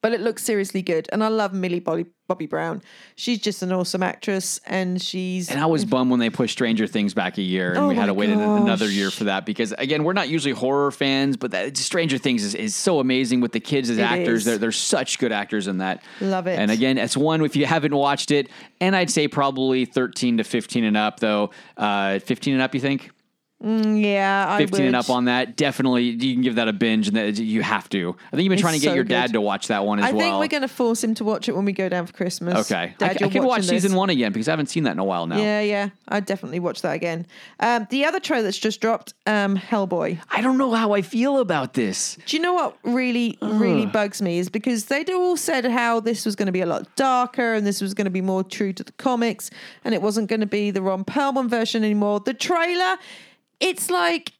But 0.00 0.12
it 0.12 0.20
looks 0.20 0.42
seriously 0.44 0.82
good, 0.82 1.08
and 1.12 1.24
I 1.24 1.28
love 1.28 1.54
Millie 1.54 1.80
Bobby, 1.80 2.04
Bobby 2.26 2.44
Brown. 2.46 2.82
She's 3.16 3.38
just 3.38 3.62
an 3.62 3.72
awesome 3.72 4.02
actress, 4.02 4.60
and 4.66 5.00
she's 5.00 5.50
And 5.50 5.58
I 5.60 5.64
was 5.66 5.86
bummed 5.86 6.10
when 6.10 6.20
they 6.20 6.28
pushed 6.28 6.52
Stranger 6.52 6.86
Things 6.86 7.14
back 7.14 7.38
a 7.38 7.42
year, 7.42 7.70
and 7.70 7.78
Oh 7.78 7.88
we 7.88 7.94
had 7.94 8.06
to 8.06 8.14
wait 8.14 8.28
an- 8.28 8.38
another 8.40 8.86
year 8.88 9.10
for 9.10 9.24
that 9.24 9.46
because 9.46 9.72
again, 9.72 10.04
we're 10.04 10.12
not 10.12 10.28
usually 10.28 10.52
horror 10.52 10.90
fans, 10.90 11.38
but 11.38 11.52
that 11.52 11.76
Stranger 11.78 12.18
Things 12.18 12.44
is, 12.44 12.54
is 12.54 12.76
so 12.76 13.00
amazing 13.00 13.40
with 13.40 13.52
the 13.52 13.60
kids 13.60 13.88
as 13.88 13.96
It 13.96 14.02
actors. 14.02 14.40
is. 14.40 14.44
They're 14.44 14.58
they're 14.58 14.72
such 14.72 15.18
good 15.18 15.32
actors 15.32 15.68
in 15.68 15.78
that. 15.78 16.02
Love 16.20 16.46
it. 16.48 16.58
And 16.58 16.70
again, 16.70 16.98
it's 16.98 17.16
one 17.16 17.42
if 17.42 17.56
you 17.56 17.64
haven't 17.64 17.94
watched 17.94 18.30
it, 18.30 18.48
and 18.82 18.94
I'd 18.94 19.10
say 19.10 19.26
probably 19.26 19.86
thirteen 19.86 20.36
to 20.36 20.44
fifteen 20.44 20.84
and 20.84 20.98
up 20.98 21.20
though. 21.20 21.50
Uh, 21.78 22.18
fifteen 22.18 22.52
and 22.54 22.62
up, 22.62 22.74
you 22.74 22.80
think? 22.80 23.10
Mm, 23.64 24.02
yeah, 24.02 24.46
I 24.46 24.58
15 24.58 24.86
and 24.86 24.96
up 24.96 25.08
on 25.08 25.24
that. 25.24 25.56
Definitely, 25.56 26.04
you 26.04 26.34
can 26.34 26.42
give 26.42 26.56
that 26.56 26.68
a 26.68 26.72
binge, 26.72 27.08
and 27.08 27.16
that 27.16 27.38
you 27.38 27.62
have 27.62 27.88
to. 27.90 28.14
I 28.26 28.30
think 28.36 28.42
you've 28.42 28.50
been 28.50 28.52
It's 28.52 28.60
trying 28.60 28.74
to 28.74 28.80
get 28.80 28.90
so 28.90 28.94
your 28.94 29.04
dad 29.04 29.28
good. 29.28 29.34
to 29.34 29.40
watch 29.40 29.68
that 29.68 29.86
one 29.86 30.00
as 30.00 30.04
I 30.04 30.12
well. 30.12 30.20
I 30.20 30.24
think 30.24 30.40
we're 30.40 30.48
going 30.48 30.68
to 30.68 30.74
force 30.74 31.02
him 31.02 31.14
to 31.14 31.24
watch 31.24 31.48
it 31.48 31.56
when 31.56 31.64
we 31.64 31.72
go 31.72 31.88
down 31.88 32.06
for 32.06 32.12
Christmas. 32.12 32.70
Okay, 32.70 32.94
Dad, 32.98 33.22
I, 33.22 33.26
I 33.26 33.28
could 33.30 33.36
watch 33.36 33.48
watching 33.48 33.68
season 33.68 33.94
one 33.94 34.10
again 34.10 34.32
because 34.32 34.48
I 34.48 34.52
haven't 34.52 34.66
seen 34.66 34.84
that 34.84 34.92
in 34.92 34.98
a 34.98 35.04
while 35.04 35.26
now. 35.26 35.38
Yeah, 35.38 35.60
yeah. 35.60 35.88
I'd 36.08 36.26
definitely 36.26 36.60
watch 36.60 36.82
that 36.82 36.92
again. 36.92 37.26
Um, 37.60 37.86
the 37.88 38.04
other 38.04 38.20
trailer 38.20 38.42
that's 38.42 38.58
just 38.58 38.80
dropped, 38.82 39.14
um, 39.26 39.56
Hellboy. 39.56 40.20
I 40.30 40.42
don't 40.42 40.58
know 40.58 40.72
how 40.74 40.92
I 40.92 41.00
feel 41.00 41.38
about 41.38 41.72
this. 41.72 42.18
Do 42.26 42.36
you 42.36 42.42
know 42.42 42.52
what 42.52 42.76
really, 42.82 43.38
really 43.40 43.86
bugs 43.86 44.20
me 44.20 44.38
is 44.38 44.50
because 44.50 44.86
they 44.86 45.04
all 45.04 45.36
said 45.36 45.64
how 45.64 46.00
this 46.00 46.26
was 46.26 46.36
going 46.36 46.46
to 46.46 46.52
be 46.52 46.60
a 46.60 46.66
lot 46.66 46.94
darker 46.96 47.54
and 47.54 47.66
this 47.66 47.80
was 47.80 47.94
going 47.94 48.04
to 48.04 48.10
be 48.10 48.20
more 48.20 48.44
true 48.44 48.72
to 48.74 48.84
the 48.84 48.92
comics 48.92 49.50
and 49.84 49.94
it 49.94 50.02
wasn't 50.02 50.28
going 50.28 50.40
to 50.40 50.46
be 50.46 50.70
the 50.70 50.82
Ron 50.82 51.04
Perlman 51.04 51.48
version 51.48 51.82
anymore. 51.82 52.20
The 52.20 52.34
trailer, 52.34 52.96
it's 53.64 53.90
like, 53.90 54.32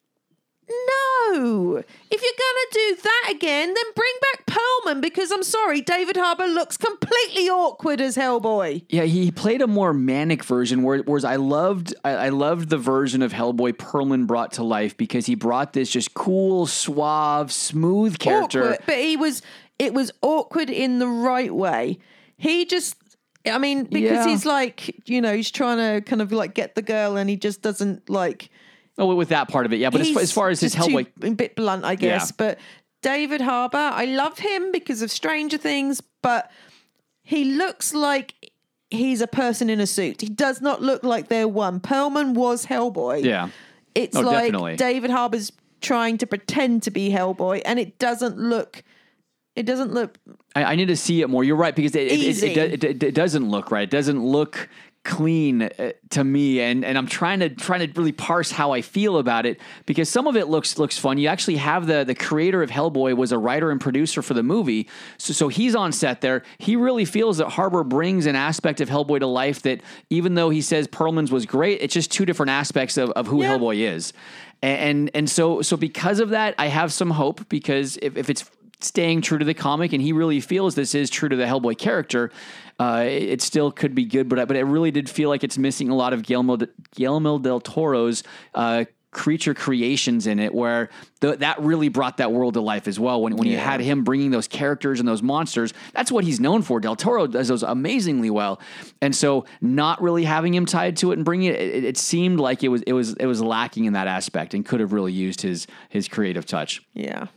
no. 0.68 1.76
If 2.10 2.22
you're 2.22 2.38
going 2.38 2.60
to 2.62 2.68
do 2.72 2.96
that 3.02 3.32
again, 3.34 3.74
then 3.74 3.84
bring 3.94 4.12
back 4.22 4.46
Perlman 4.46 5.00
because 5.02 5.30
I'm 5.30 5.42
sorry, 5.42 5.80
David 5.80 6.16
Harbour 6.16 6.46
looks 6.46 6.76
completely 6.76 7.48
awkward 7.50 8.00
as 8.00 8.16
Hellboy. 8.16 8.84
Yeah, 8.88 9.02
he 9.04 9.30
played 9.30 9.60
a 9.60 9.66
more 9.66 9.92
manic 9.92 10.42
version. 10.44 10.82
where- 10.82 11.02
Whereas 11.02 11.24
I 11.24 11.36
loved, 11.36 11.94
I, 12.04 12.10
I 12.12 12.28
loved 12.30 12.70
the 12.70 12.78
version 12.78 13.20
of 13.22 13.32
Hellboy 13.32 13.72
Perlman 13.74 14.26
brought 14.26 14.52
to 14.52 14.62
life 14.64 14.96
because 14.96 15.26
he 15.26 15.34
brought 15.34 15.72
this 15.74 15.90
just 15.90 16.14
cool, 16.14 16.66
suave, 16.66 17.52
smooth 17.52 18.18
character. 18.18 18.62
Awkward, 18.64 18.78
but 18.86 18.96
he 18.98 19.16
was 19.16 19.42
it 19.78 19.92
was 19.92 20.12
awkward 20.22 20.70
in 20.70 20.98
the 21.00 21.08
right 21.08 21.52
way. 21.54 21.98
He 22.36 22.64
just 22.64 22.96
I 23.46 23.58
mean, 23.58 23.84
because 23.84 24.24
Yeah. 24.24 24.26
he's 24.28 24.46
like, 24.46 25.02
you 25.06 25.20
know, 25.20 25.34
he's 25.36 25.50
trying 25.50 25.76
to 25.78 26.00
kind 26.08 26.22
of 26.22 26.32
like 26.32 26.54
get 26.54 26.74
the 26.74 26.80
girl 26.82 27.16
and 27.16 27.28
he 27.28 27.36
just 27.36 27.60
doesn't 27.60 28.08
like 28.08 28.48
Oh, 28.96 29.14
with 29.14 29.30
that 29.30 29.48
part 29.48 29.66
of 29.66 29.72
it, 29.72 29.76
yeah. 29.80 29.90
But 29.90 30.02
as, 30.02 30.10
far- 30.12 30.22
as 30.22 30.32
far 30.32 30.48
as 30.50 30.60
his 30.60 30.74
Hellboy, 30.74 31.06
a 31.22 31.30
bit 31.32 31.56
blunt, 31.56 31.84
I 31.84 31.94
guess. 31.96 32.30
Yeah. 32.30 32.34
But 32.36 32.58
David 33.02 33.40
Harbour, 33.40 33.76
I 33.76 34.04
love 34.04 34.38
him 34.38 34.70
because 34.72 35.02
of 35.02 35.10
Stranger 35.10 35.58
Things, 35.58 36.00
but 36.22 36.50
he 37.22 37.44
looks 37.44 37.92
like 37.92 38.34
he's 38.90 39.20
a 39.20 39.26
person 39.26 39.68
in 39.68 39.80
a 39.80 39.86
suit. 39.86 40.20
He 40.20 40.28
does 40.28 40.60
not 40.60 40.80
look 40.80 41.02
like 41.02 41.28
they're 41.28 41.48
one. 41.48 41.80
Perlman 41.80 42.34
was 42.34 42.66
Hellboy. 42.66 43.24
yeah. 43.24 43.48
It's 43.94 44.16
Oh, 44.16 44.20
like 44.22 44.46
definitely. 44.52 44.76
David 44.76 45.10
Harbour's 45.10 45.52
trying 45.80 46.18
to 46.18 46.26
pretend 46.26 46.82
to 46.84 46.90
be 46.90 47.10
Hellboy, 47.10 47.62
and 47.64 47.78
it 47.78 47.98
doesn't 47.98 48.38
look. 48.38 48.82
It 49.56 49.66
doesn't 49.66 49.92
look. 49.92 50.18
I, 50.56 50.64
I 50.64 50.74
need 50.76 50.88
to 50.88 50.96
see 50.96 51.20
it 51.20 51.28
more. 51.30 51.44
You're 51.44 51.54
right 51.56 51.74
because 51.76 51.94
it, 51.94 52.10
it, 52.10 52.42
it, 52.42 52.84
it, 52.84 53.02
it 53.02 53.14
doesn't 53.14 53.48
look 53.48 53.70
right. 53.70 53.84
It 53.84 53.90
doesn't 53.90 54.20
look 54.24 54.68
clean 55.04 55.62
uh, 55.62 55.92
to 56.10 56.24
me, 56.24 56.60
and 56.60 56.84
and 56.84 56.98
I'm 56.98 57.06
trying 57.06 57.40
to 57.40 57.50
trying 57.50 57.86
to 57.86 58.00
really 58.00 58.12
parse 58.12 58.50
how 58.50 58.72
I 58.72 58.82
feel 58.82 59.18
about 59.18 59.46
it 59.46 59.60
because 59.86 60.08
some 60.08 60.26
of 60.26 60.36
it 60.36 60.48
looks 60.48 60.78
looks 60.78 60.98
fun. 60.98 61.18
You 61.18 61.28
actually 61.28 61.56
have 61.56 61.86
the 61.86 62.04
the 62.04 62.14
creator 62.14 62.62
of 62.62 62.70
Hellboy 62.70 63.16
was 63.16 63.30
a 63.30 63.38
writer 63.38 63.70
and 63.70 63.80
producer 63.80 64.22
for 64.22 64.34
the 64.34 64.42
movie, 64.42 64.88
so 65.18 65.32
so 65.32 65.48
he's 65.48 65.74
on 65.74 65.92
set 65.92 66.20
there. 66.20 66.42
He 66.58 66.74
really 66.74 67.04
feels 67.04 67.38
that 67.38 67.50
Harbour 67.50 67.84
brings 67.84 68.26
an 68.26 68.34
aspect 68.36 68.80
of 68.80 68.88
Hellboy 68.88 69.20
to 69.20 69.26
life 69.26 69.62
that 69.62 69.82
even 70.10 70.34
though 70.34 70.50
he 70.50 70.62
says 70.62 70.88
Perlman's 70.88 71.30
was 71.30 71.46
great, 71.46 71.80
it's 71.82 71.94
just 71.94 72.10
two 72.10 72.24
different 72.24 72.50
aspects 72.50 72.96
of, 72.96 73.10
of 73.10 73.26
who 73.26 73.42
Yeah. 73.42 73.56
Hellboy 73.56 73.94
is. 73.94 74.12
And 74.62 75.10
and 75.14 75.28
so 75.28 75.60
so 75.60 75.76
because 75.76 76.20
of 76.20 76.30
that, 76.30 76.54
I 76.58 76.68
have 76.68 76.92
some 76.92 77.10
hope 77.10 77.48
because 77.50 77.98
if, 78.00 78.16
if 78.16 78.30
it's 78.30 78.50
staying 78.84 79.22
true 79.22 79.38
to 79.38 79.44
the 79.44 79.54
comic 79.54 79.92
and 79.92 80.02
he 80.02 80.12
really 80.12 80.40
feels 80.40 80.74
this 80.74 80.94
is 80.94 81.10
true 81.10 81.28
to 81.28 81.36
the 81.36 81.44
Hellboy 81.44 81.78
character, 81.78 82.30
uh, 82.78 83.04
it, 83.06 83.22
it 83.22 83.42
still 83.42 83.70
could 83.72 83.94
be 83.94 84.04
good. 84.04 84.28
But 84.28 84.46
but 84.48 84.56
it 84.56 84.64
really 84.64 84.90
did 84.90 85.08
feel 85.08 85.28
like 85.28 85.44
it's 85.44 85.58
missing 85.58 85.88
a 85.90 85.94
lot 85.94 86.12
of 86.12 86.22
Guillermo, 86.22 86.58
Guillermo 86.94 87.38
del 87.38 87.60
Toro's. 87.60 88.22
Uh, 88.54 88.84
creature 89.14 89.54
creations 89.54 90.26
in 90.26 90.38
it 90.38 90.52
where 90.52 90.90
the, 91.20 91.36
that 91.36 91.58
really 91.60 91.88
brought 91.88 92.18
that 92.18 92.32
world 92.32 92.54
to 92.54 92.60
life 92.60 92.86
as 92.86 93.00
well. 93.00 93.22
When, 93.22 93.36
when 93.36 93.48
you 93.48 93.56
had 93.56 93.80
him 93.80 94.04
bringing 94.04 94.30
those 94.30 94.46
characters 94.46 95.00
and 95.00 95.08
those 95.08 95.22
monsters, 95.22 95.72
that's 95.94 96.12
what 96.12 96.24
he's 96.24 96.40
known 96.40 96.60
for. 96.60 96.80
Del 96.80 96.96
Toro 96.96 97.26
does 97.26 97.48
those 97.48 97.62
amazingly 97.62 98.28
well. 98.28 98.60
And 99.00 99.14
so 99.14 99.46
not 99.62 100.02
really 100.02 100.24
having 100.24 100.52
him 100.52 100.66
tied 100.66 100.96
to 100.98 101.12
it 101.12 101.14
and 101.14 101.24
bringing 101.24 101.50
it, 101.50 101.60
it, 101.60 101.84
it 101.84 101.96
seemed 101.96 102.40
like 102.40 102.62
it 102.62 102.68
was, 102.68 102.82
it 102.82 102.92
was, 102.92 103.14
it 103.14 103.26
was 103.26 103.40
lacking 103.40 103.86
in 103.86 103.94
that 103.94 104.08
aspect 104.08 104.52
and 104.52 104.66
could 104.66 104.80
have 104.80 104.92
really 104.92 105.12
used 105.12 105.40
his, 105.40 105.66
his 105.88 106.08
creative 106.08 106.44
touch. 106.44 106.82
Yeah. 106.92 107.28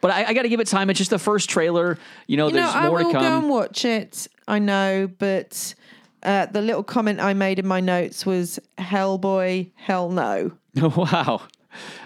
But 0.00 0.10
I, 0.10 0.24
I 0.26 0.34
got 0.34 0.42
to 0.42 0.48
give 0.48 0.60
it 0.60 0.66
time. 0.66 0.90
It's 0.90 0.98
just 0.98 1.10
the 1.10 1.18
first 1.18 1.48
trailer. 1.50 1.98
You 2.26 2.36
know, 2.36 2.48
You 2.48 2.54
know, 2.54 2.60
there's 2.62 2.74
I 2.74 2.88
more 2.88 2.98
will 2.98 3.06
to 3.06 3.12
go 3.12 3.18
and 3.18 3.26
come. 3.42 3.48
watch 3.48 3.84
it. 3.84 4.26
I 4.48 4.58
know, 4.58 5.08
but 5.18 5.74
uh, 6.22 6.46
the 6.46 6.60
little 6.60 6.82
comment 6.82 7.20
I 7.20 7.34
made 7.34 7.58
in 7.58 7.66
my 7.66 7.80
notes 7.80 8.24
was 8.26 8.58
Hellboy, 8.78 9.70
hell 9.74 10.10
no. 10.10 10.52
wow. 10.74 11.40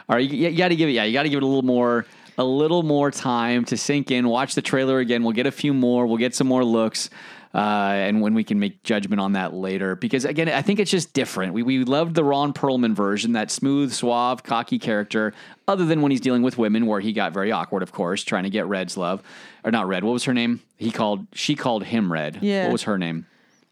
All 0.09 0.17
right, 0.17 0.29
you, 0.29 0.49
you 0.49 0.57
got 0.57 0.69
to 0.69 0.77
give 0.77 0.89
it. 0.89 0.93
Yeah, 0.93 1.05
you 1.05 1.13
got 1.13 1.23
to 1.25 1.29
give 1.29 1.37
it 1.39 1.43
a 1.43 1.47
little 1.47 1.63
more, 1.63 2.07
a 2.39 2.45
little 2.45 2.83
more 2.83 3.11
time 3.11 3.65
to 3.67 3.77
sink 3.77 4.11
in. 4.11 4.29
Watch 4.29 4.55
the 4.55 4.63
trailer 4.63 4.99
again. 4.99 5.23
We'll 5.23 5.33
get 5.35 5.47
a 5.47 5.53
few 5.53 5.73
more. 5.75 6.07
We'll 6.07 6.17
get 6.17 6.35
some 6.35 6.47
more 6.49 6.65
looks. 6.65 7.11
Uh, 7.53 7.59
and 7.59 8.21
when 8.21 8.35
we 8.35 8.45
can 8.45 8.61
make 8.61 8.83
judgment 8.85 9.21
on 9.21 9.33
that 9.33 9.53
later, 9.53 9.97
because 9.97 10.25
again, 10.25 10.49
I 10.49 10.63
think 10.63 10.79
it's 10.79 10.91
just 10.91 11.13
different. 11.13 11.53
We 11.53 11.65
we 11.65 11.85
loved 11.85 12.15
the 12.15 12.23
Ron 12.23 12.53
Perlman 12.53 12.95
version, 12.95 13.33
that 13.33 13.51
smooth, 13.51 13.93
suave, 13.93 14.45
cocky 14.45 14.79
character. 14.79 15.35
Other 15.67 15.85
than 15.85 16.01
when 16.01 16.11
he's 16.13 16.21
dealing 16.21 16.43
with 16.43 16.59
women, 16.59 16.87
where 16.87 17.01
he 17.01 17.13
got 17.13 17.33
very 17.33 17.51
awkward, 17.51 17.83
of 17.83 17.91
course, 17.93 18.23
trying 18.23 18.45
to 18.45 18.51
get 18.51 18.67
Red's 18.67 18.97
love, 18.97 19.23
or 19.65 19.73
not 19.73 19.89
Red. 19.89 20.05
What 20.05 20.13
was 20.13 20.25
her 20.25 20.35
name? 20.35 20.61
He 20.77 20.93
called. 20.93 21.27
She 21.33 21.57
called 21.57 21.85
him 21.85 22.13
Red. 22.13 22.39
Yeah. 22.41 22.65
What 22.65 22.73
was 22.73 22.83
her 22.85 22.99
name? 22.99 23.27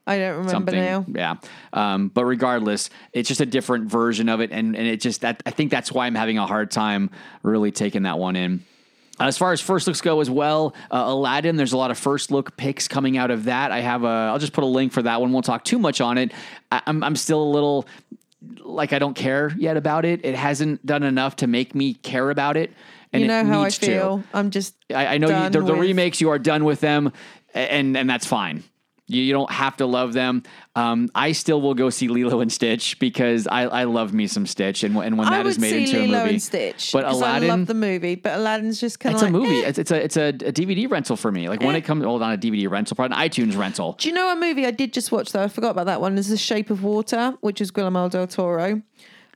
I 0.08 0.18
don't 0.18 0.30
remember 0.30 0.50
something. 0.50 0.74
now. 0.74 1.04
Yeah. 1.06 1.34
Um, 1.72 2.08
but 2.08 2.24
regardless, 2.24 2.88
it's 3.12 3.28
just 3.28 3.42
a 3.42 3.46
different 3.46 3.90
version 3.90 4.28
of 4.28 4.40
it, 4.40 4.50
and 4.50 4.74
and 4.74 4.86
it 4.88 5.00
just 5.00 5.20
that 5.20 5.42
I 5.46 5.50
think 5.50 5.70
that's 5.70 5.92
why 5.92 6.06
I'm 6.06 6.14
having 6.14 6.38
a 6.38 6.46
hard 6.46 6.70
time 6.70 7.10
really 7.42 7.70
taking 7.70 8.02
that 8.02 8.18
one 8.18 8.34
in. 8.34 8.64
As 9.20 9.36
far 9.36 9.52
as 9.52 9.60
first 9.60 9.86
looks 9.86 10.00
go 10.00 10.20
as 10.20 10.30
well, 10.30 10.74
uh, 10.90 11.04
Aladdin, 11.06 11.56
there's 11.56 11.72
a 11.72 11.76
lot 11.76 11.90
of 11.90 11.98
first 11.98 12.30
look 12.30 12.56
picks 12.56 12.86
coming 12.86 13.16
out 13.16 13.30
of 13.30 13.44
that. 13.44 13.72
I 13.72 13.80
have 13.80 14.04
a, 14.04 14.06
I'll 14.06 14.38
just 14.38 14.52
put 14.52 14.64
a 14.64 14.68
link 14.68 14.92
for 14.92 15.02
that 15.02 15.20
one. 15.20 15.32
Won't 15.32 15.44
talk 15.44 15.64
too 15.64 15.78
much 15.78 16.00
on 16.00 16.18
it. 16.18 16.32
I, 16.70 16.82
I'm, 16.86 17.02
I'm 17.02 17.16
still 17.16 17.42
a 17.42 17.50
little 17.50 17.86
like 18.60 18.92
I 18.92 18.98
don't 18.98 19.14
care 19.14 19.52
yet 19.56 19.76
about 19.76 20.04
it. 20.04 20.24
It 20.24 20.34
hasn't 20.34 20.84
done 20.86 21.02
enough 21.02 21.36
to 21.36 21.46
make 21.46 21.74
me 21.74 21.94
care 21.94 22.30
about 22.30 22.56
it. 22.56 22.72
And 23.12 23.22
you 23.22 23.28
know 23.28 23.44
how 23.44 23.60
I 23.60 23.64
needs 23.64 23.78
to. 23.78 23.86
feel. 23.86 24.24
I'm 24.34 24.50
just. 24.50 24.74
I, 24.94 25.06
I 25.06 25.18
know 25.18 25.44
you, 25.44 25.50
the, 25.50 25.60
the 25.62 25.74
remakes. 25.74 26.20
You 26.20 26.30
are 26.30 26.38
done 26.38 26.64
with 26.64 26.80
them, 26.80 27.12
and 27.54 27.96
and 27.96 28.08
that's 28.08 28.26
fine. 28.26 28.62
You, 29.08 29.22
you 29.22 29.32
don't 29.32 29.50
have 29.50 29.76
to 29.78 29.86
love 29.86 30.12
them. 30.12 30.42
Um, 30.76 31.08
I 31.14 31.32
still 31.32 31.60
will 31.60 31.74
go 31.74 31.90
see 31.90 32.08
Lilo 32.08 32.40
and 32.40 32.52
Stitch 32.52 32.98
because 32.98 33.46
I, 33.46 33.62
I 33.62 33.84
love 33.84 34.12
me 34.12 34.26
some 34.26 34.46
Stitch, 34.46 34.84
and, 34.84 34.96
and 34.96 35.18
when 35.18 35.26
I 35.28 35.38
that 35.38 35.46
is 35.46 35.58
made 35.58 35.74
into 35.74 36.00
Lilo 36.00 36.20
a 36.20 36.26
movie, 36.26 36.38
Stitch. 36.38 36.92
but 36.92 37.04
Aladdin, 37.04 37.50
I 37.50 37.54
love 37.54 37.66
the 37.66 37.74
movie, 37.74 38.14
but 38.14 38.38
Aladdin's 38.38 38.80
just 38.80 39.00
kind 39.00 39.14
of 39.14 39.22
it's 39.22 39.22
like, 39.22 39.30
a 39.30 39.32
movie. 39.32 39.64
eh. 39.64 39.68
It's, 39.68 39.78
it's 39.78 39.90
a 39.90 40.04
it's 40.04 40.16
a, 40.16 40.32
DVD 40.32 40.90
rental 40.90 41.16
for 41.16 41.32
me. 41.32 41.48
Like 41.48 41.62
when 41.62 41.74
it 41.74 41.82
comes, 41.82 42.04
hold 42.04 42.22
on, 42.22 42.32
a 42.32 42.38
DVD 42.38 42.70
rental, 42.70 42.94
probably 42.94 43.16
an 43.16 43.28
iTunes 43.28 43.56
rental. 43.56 43.94
Do 43.98 44.08
you 44.08 44.14
know 44.14 44.30
a 44.30 44.36
movie 44.36 44.66
I 44.66 44.70
did 44.70 44.92
just 44.92 45.10
watch 45.10 45.32
though? 45.32 45.42
I 45.42 45.48
forgot 45.48 45.70
about 45.70 45.86
that 45.86 46.00
one. 46.00 46.16
Is 46.18 46.28
The 46.28 46.36
Shape 46.36 46.70
of 46.70 46.84
Water, 46.84 47.34
which 47.40 47.60
is 47.60 47.70
Guillermo 47.70 48.08
del 48.08 48.26
Toro. 48.26 48.82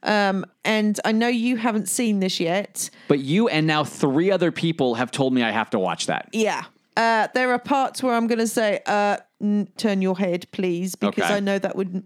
Um, 0.05 0.45
and 0.65 0.99
I 1.05 1.13
know 1.13 1.29
you 1.29 1.57
haven't 1.57 1.89
seen 1.89 2.21
this 2.21 2.41
yet. 2.41 2.91
But 3.09 3.21
you 3.21 3.49
and 3.49 3.67
now 3.67 3.85
three 3.85 4.31
other 4.31 4.51
people 4.51 4.97
have 4.97 5.11
told 5.11 5.33
me 5.33 5.43
I 5.43 5.51
have 5.51 5.71
to 5.71 5.79
watch 5.79 6.07
that. 6.07 6.29
Yeah. 6.33 6.65
Uh, 6.97 7.29
there 7.35 7.51
are 7.53 7.59
parts 7.59 8.03
where 8.03 8.15
I'm 8.15 8.27
going 8.27 8.41
to 8.41 8.47
say, 8.47 8.81
uh, 8.85 9.17
n- 9.43 9.69
turn 9.77 10.01
your 10.03 10.17
head, 10.19 10.47
please, 10.53 10.95
because 10.95 11.25
Okay. 11.25 11.35
I 11.35 11.41
know 11.41 11.59
that 11.59 11.77
would. 11.77 12.05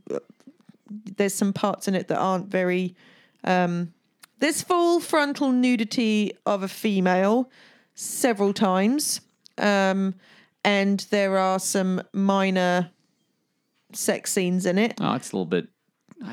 There's 1.16 1.34
some 1.34 1.52
parts 1.52 1.88
in 1.88 1.94
it 1.94 2.08
that 2.08 2.18
aren't 2.18 2.48
very. 2.48 2.94
Um, 3.44 3.92
there's 4.38 4.62
full 4.62 5.00
frontal 5.00 5.50
nudity 5.52 6.32
of 6.44 6.62
a 6.62 6.68
female 6.68 7.50
several 7.94 8.52
times. 8.52 9.20
Um, 9.58 10.14
and 10.64 11.00
there 11.10 11.38
are 11.38 11.58
some 11.58 12.02
minor 12.12 12.90
sex 13.92 14.32
scenes 14.32 14.66
in 14.66 14.78
it. 14.78 14.94
Oh, 15.00 15.14
it's 15.14 15.32
a 15.32 15.36
little 15.36 15.46
bit. 15.46 15.68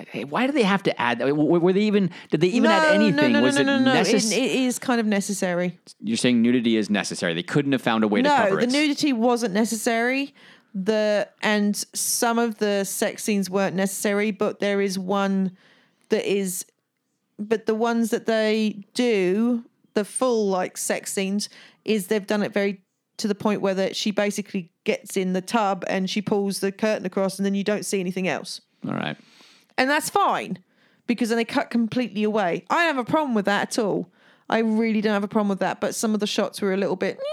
Hey, 0.10 0.24
Why 0.24 0.48
do 0.48 0.54
they 0.54 0.64
have 0.64 0.82
to 0.84 1.02
add? 1.02 1.20
that? 1.20 1.36
Were 1.36 1.74
they 1.74 1.82
even? 1.82 2.10
Did 2.32 2.40
they 2.42 2.48
even 2.48 2.72
add 2.72 2.96
anything? 2.96 3.34
No, 3.34 3.40
no, 3.40 3.42
Was 3.46 3.56
no, 3.56 3.62
it 3.62 3.66
no, 3.66 3.80
no. 3.80 3.94
It, 4.00 4.08
it 4.14 4.34
is 4.34 4.80
kind 4.80 5.00
of 5.02 5.06
necessary. 5.06 5.78
You're 6.00 6.16
saying 6.18 6.42
nudity 6.42 6.78
is 6.78 6.90
necessary. 6.90 7.34
They 7.34 7.44
couldn't 7.44 7.74
have 7.74 7.82
found 7.82 8.04
a 8.06 8.08
way 8.08 8.22
to 8.22 8.30
no, 8.30 8.36
cover 8.36 8.56
the 8.58 8.64
it. 8.64 8.72
nudity 8.72 9.12
wasn't 9.12 9.54
necessary. 9.54 10.34
The 10.74 11.30
and 11.42 11.76
some 11.94 12.40
of 12.40 12.58
the 12.58 12.84
sex 12.84 13.24
scenes 13.24 13.50
weren't 13.50 13.76
necessary, 13.76 14.32
but 14.32 14.60
there 14.60 14.82
is 14.82 14.98
one 14.98 15.56
that 16.10 16.26
is. 16.26 16.66
But 17.40 17.66
the 17.66 17.76
ones 17.76 18.10
that 18.12 18.26
they 18.26 18.86
do, 18.94 19.66
the 19.94 20.06
full 20.06 20.48
like 20.48 20.78
sex 20.78 21.14
scenes, 21.14 21.50
is 21.86 22.08
they've 22.08 22.26
done 22.26 22.44
it 22.44 22.54
very 22.54 22.82
to 23.18 23.28
the 23.28 23.36
point 23.36 23.62
where 23.62 23.76
that 23.76 23.96
she 23.96 24.12
basically 24.12 24.72
gets 24.84 25.16
in 25.16 25.34
the 25.34 25.42
tub 25.42 25.84
and 25.88 26.10
she 26.10 26.22
pulls 26.22 26.60
the 26.60 26.72
curtain 26.72 27.06
across, 27.06 27.38
and 27.38 27.46
then 27.46 27.56
you 27.56 27.64
don't 27.64 27.86
see 27.86 28.00
anything 28.00 28.28
else. 28.28 28.62
All 28.88 28.94
right. 28.94 29.18
And 29.78 29.90
that's 29.90 30.10
fine 30.10 30.60
because 31.08 31.30
then 31.30 31.38
they 31.38 31.46
cut 31.46 31.70
completely 31.70 32.24
away. 32.24 32.66
I 32.70 32.86
don't 32.86 32.96
have 32.96 33.08
a 33.08 33.12
problem 33.12 33.34
with 33.36 33.46
that 33.46 33.78
at 33.78 33.80
all. 33.80 34.10
I 34.50 34.60
really 34.60 35.02
don't 35.02 35.14
have 35.14 35.24
a 35.24 35.28
problem 35.28 35.50
with 35.50 35.60
that. 35.60 35.80
But 35.82 35.96
some 35.96 36.14
of 36.14 36.20
the 36.20 36.28
shots 36.28 36.62
were 36.62 36.74
a 36.74 36.78
little 36.78 36.96
bit, 36.96 37.18
"Eh, 37.18 37.24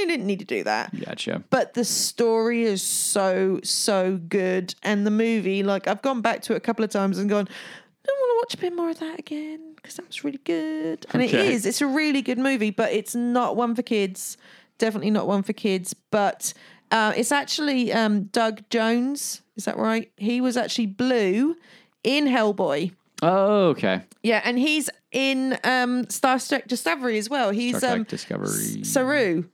you 0.00 0.06
didn't 0.08 0.26
need 0.26 0.38
to 0.40 0.44
do 0.44 0.64
that. 0.64 0.98
Gotcha. 1.04 1.42
But 1.50 1.74
the 1.74 1.84
story 1.84 2.62
is 2.64 2.82
so, 2.82 3.60
so 3.62 4.18
good. 4.28 4.74
And 4.82 5.06
the 5.06 5.10
movie, 5.10 5.62
like, 5.62 5.86
I've 5.88 6.02
gone 6.02 6.20
back 6.20 6.42
to 6.42 6.52
it 6.54 6.56
a 6.56 6.60
couple 6.60 6.84
of 6.84 6.90
times 6.90 7.18
and 7.18 7.28
gone, 7.28 7.48
I 7.48 8.10
want 8.12 8.30
to 8.30 8.36
watch 8.46 8.54
a 8.54 8.58
bit 8.58 8.74
more 8.76 8.90
of 8.90 8.98
that 9.00 9.18
again 9.18 9.72
because 9.76 9.96
that 9.96 10.06
was 10.06 10.22
really 10.24 10.40
good. 10.44 11.06
And 11.12 11.22
it 11.22 11.34
Okay. 11.34 11.52
is. 11.52 11.66
It's 11.66 11.80
a 11.80 11.86
really 11.86 12.22
good 12.22 12.38
movie, 12.38 12.70
but 12.70 12.92
it's 12.92 13.14
not 13.14 13.56
one 13.56 13.74
for 13.74 13.82
kids. 13.82 14.36
Definitely 14.78 15.10
not 15.10 15.26
one 15.26 15.42
for 15.42 15.52
kids. 15.52 15.94
But 15.94 16.52
uh, 16.90 17.12
it's 17.16 17.32
actually 17.32 17.92
um, 17.92 18.24
Doug 18.24 18.62
Jones. 18.70 19.42
Is 19.56 19.64
that 19.64 19.76
right? 19.76 20.10
He 20.16 20.40
was 20.40 20.56
actually 20.56 20.86
Blue 20.86 21.56
in 22.04 22.26
Hellboy. 22.26 22.92
Oh, 23.22 23.68
okay. 23.68 24.02
Yeah, 24.22 24.42
and 24.44 24.58
he's 24.58 24.90
in 25.10 25.58
um, 25.64 26.08
Star 26.10 26.38
Trek 26.38 26.68
Discovery 26.68 27.16
as 27.16 27.30
well. 27.30 27.50
He's 27.50 27.78
Star 27.78 27.90
Trek 27.92 28.00
um, 28.00 28.04
Discovery. 28.04 28.84
Saru. 28.84 29.44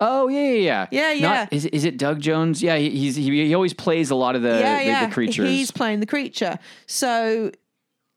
Oh 0.00 0.28
yeah, 0.28 0.40
yeah, 0.40 0.86
yeah. 0.90 1.12
Yeah, 1.12 1.28
Not- 1.28 1.52
yeah. 1.52 1.68
is, 1.72 1.84
it 1.84 1.98
Doug 1.98 2.20
Jones? 2.20 2.62
Yeah, 2.62 2.76
he, 2.76 2.90
he's 2.90 3.16
he, 3.16 3.46
he 3.46 3.54
always 3.54 3.74
plays 3.74 4.10
a 4.10 4.14
lot 4.14 4.36
of 4.36 4.42
the 4.42 4.60
yeah, 4.60 4.78
the, 4.78 4.84
yeah. 4.84 5.06
the 5.06 5.12
creatures. 5.12 5.48
He's 5.48 5.70
playing 5.70 6.00
the 6.00 6.06
creature. 6.06 6.58
So 6.86 7.50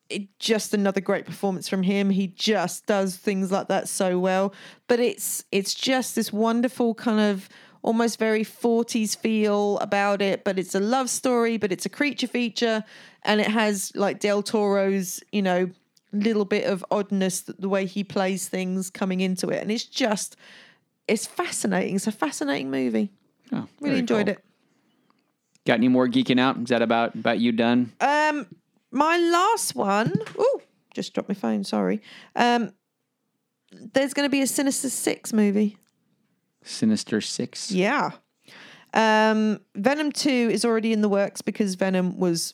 it, 0.09 0.37
just 0.37 0.73
another 0.73 1.01
great 1.01 1.25
performance 1.25 1.67
from 1.67 1.83
him. 1.83 2.09
He 2.09 2.27
just 2.27 2.85
does 2.85 3.15
things 3.15 3.51
like 3.51 3.67
that 3.69 3.87
so 3.87 4.19
well. 4.19 4.53
But 4.87 4.99
it's 4.99 5.43
it's 5.51 5.73
just 5.73 6.15
this 6.15 6.31
wonderful 6.31 6.93
kind 6.93 7.19
of 7.19 7.49
almost 7.83 8.19
very 8.19 8.43
40s 8.43 9.17
feel 9.17 9.79
about 9.79 10.21
it, 10.21 10.43
but 10.43 10.59
it's 10.59 10.75
a 10.75 10.79
love 10.79 11.09
story, 11.09 11.57
but 11.57 11.71
it's 11.71 11.85
a 11.85 11.89
creature 11.89 12.27
feature 12.27 12.83
and 13.23 13.41
it 13.41 13.47
has 13.47 13.91
like 13.95 14.19
Del 14.19 14.43
Toro's, 14.43 15.19
you 15.31 15.41
know, 15.41 15.67
little 16.13 16.45
bit 16.45 16.65
of 16.65 16.85
oddness 16.91 17.41
the 17.41 17.69
way 17.69 17.85
he 17.85 18.03
plays 18.03 18.47
things 18.47 18.89
coming 18.89 19.21
into 19.21 19.47
it 19.47 19.61
and 19.61 19.71
it's 19.71 19.85
just 19.85 20.35
it's 21.07 21.25
fascinating. 21.27 21.95
It's 21.95 22.07
a 22.07 22.11
fascinating 22.11 22.71
movie. 22.71 23.11
Oh, 23.51 23.67
Really 23.81 23.99
enjoyed 23.99 24.27
cool. 24.27 24.33
it. 24.35 24.43
Got 25.65 25.73
any 25.75 25.87
more 25.89 26.07
geeking 26.07 26.39
out? 26.39 26.57
Is 26.57 26.69
that 26.69 26.81
about 26.81 27.15
about 27.15 27.39
you 27.39 27.51
done? 27.51 27.91
Um, 27.99 28.47
my 28.91 29.17
last 29.17 29.75
one. 29.75 30.11
Oh, 30.37 30.61
just 30.95 31.13
dropped 31.13 31.29
my 31.29 31.35
phone. 31.35 31.63
Sorry. 31.63 32.01
Um, 32.35 32.71
there's 33.71 34.13
going 34.13 34.25
to 34.25 34.31
be 34.31 34.41
a 34.41 34.47
Sinister 34.47 34.89
Six 34.89 35.31
movie. 35.33 35.77
Sinister 36.63 37.21
Six. 37.21 37.71
Yeah. 37.71 38.11
Um, 38.93 39.59
Venom 39.75 40.11
Two 40.11 40.49
is 40.51 40.65
already 40.65 40.93
in 40.93 41.01
the 41.01 41.09
works 41.09 41.41
because 41.41 41.75
Venom 41.75 42.17
was. 42.17 42.53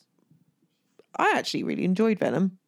I 1.18 1.34
actually 1.36 1.64
really 1.64 1.86
enjoyed 1.86 2.20
Venom. 2.20 2.60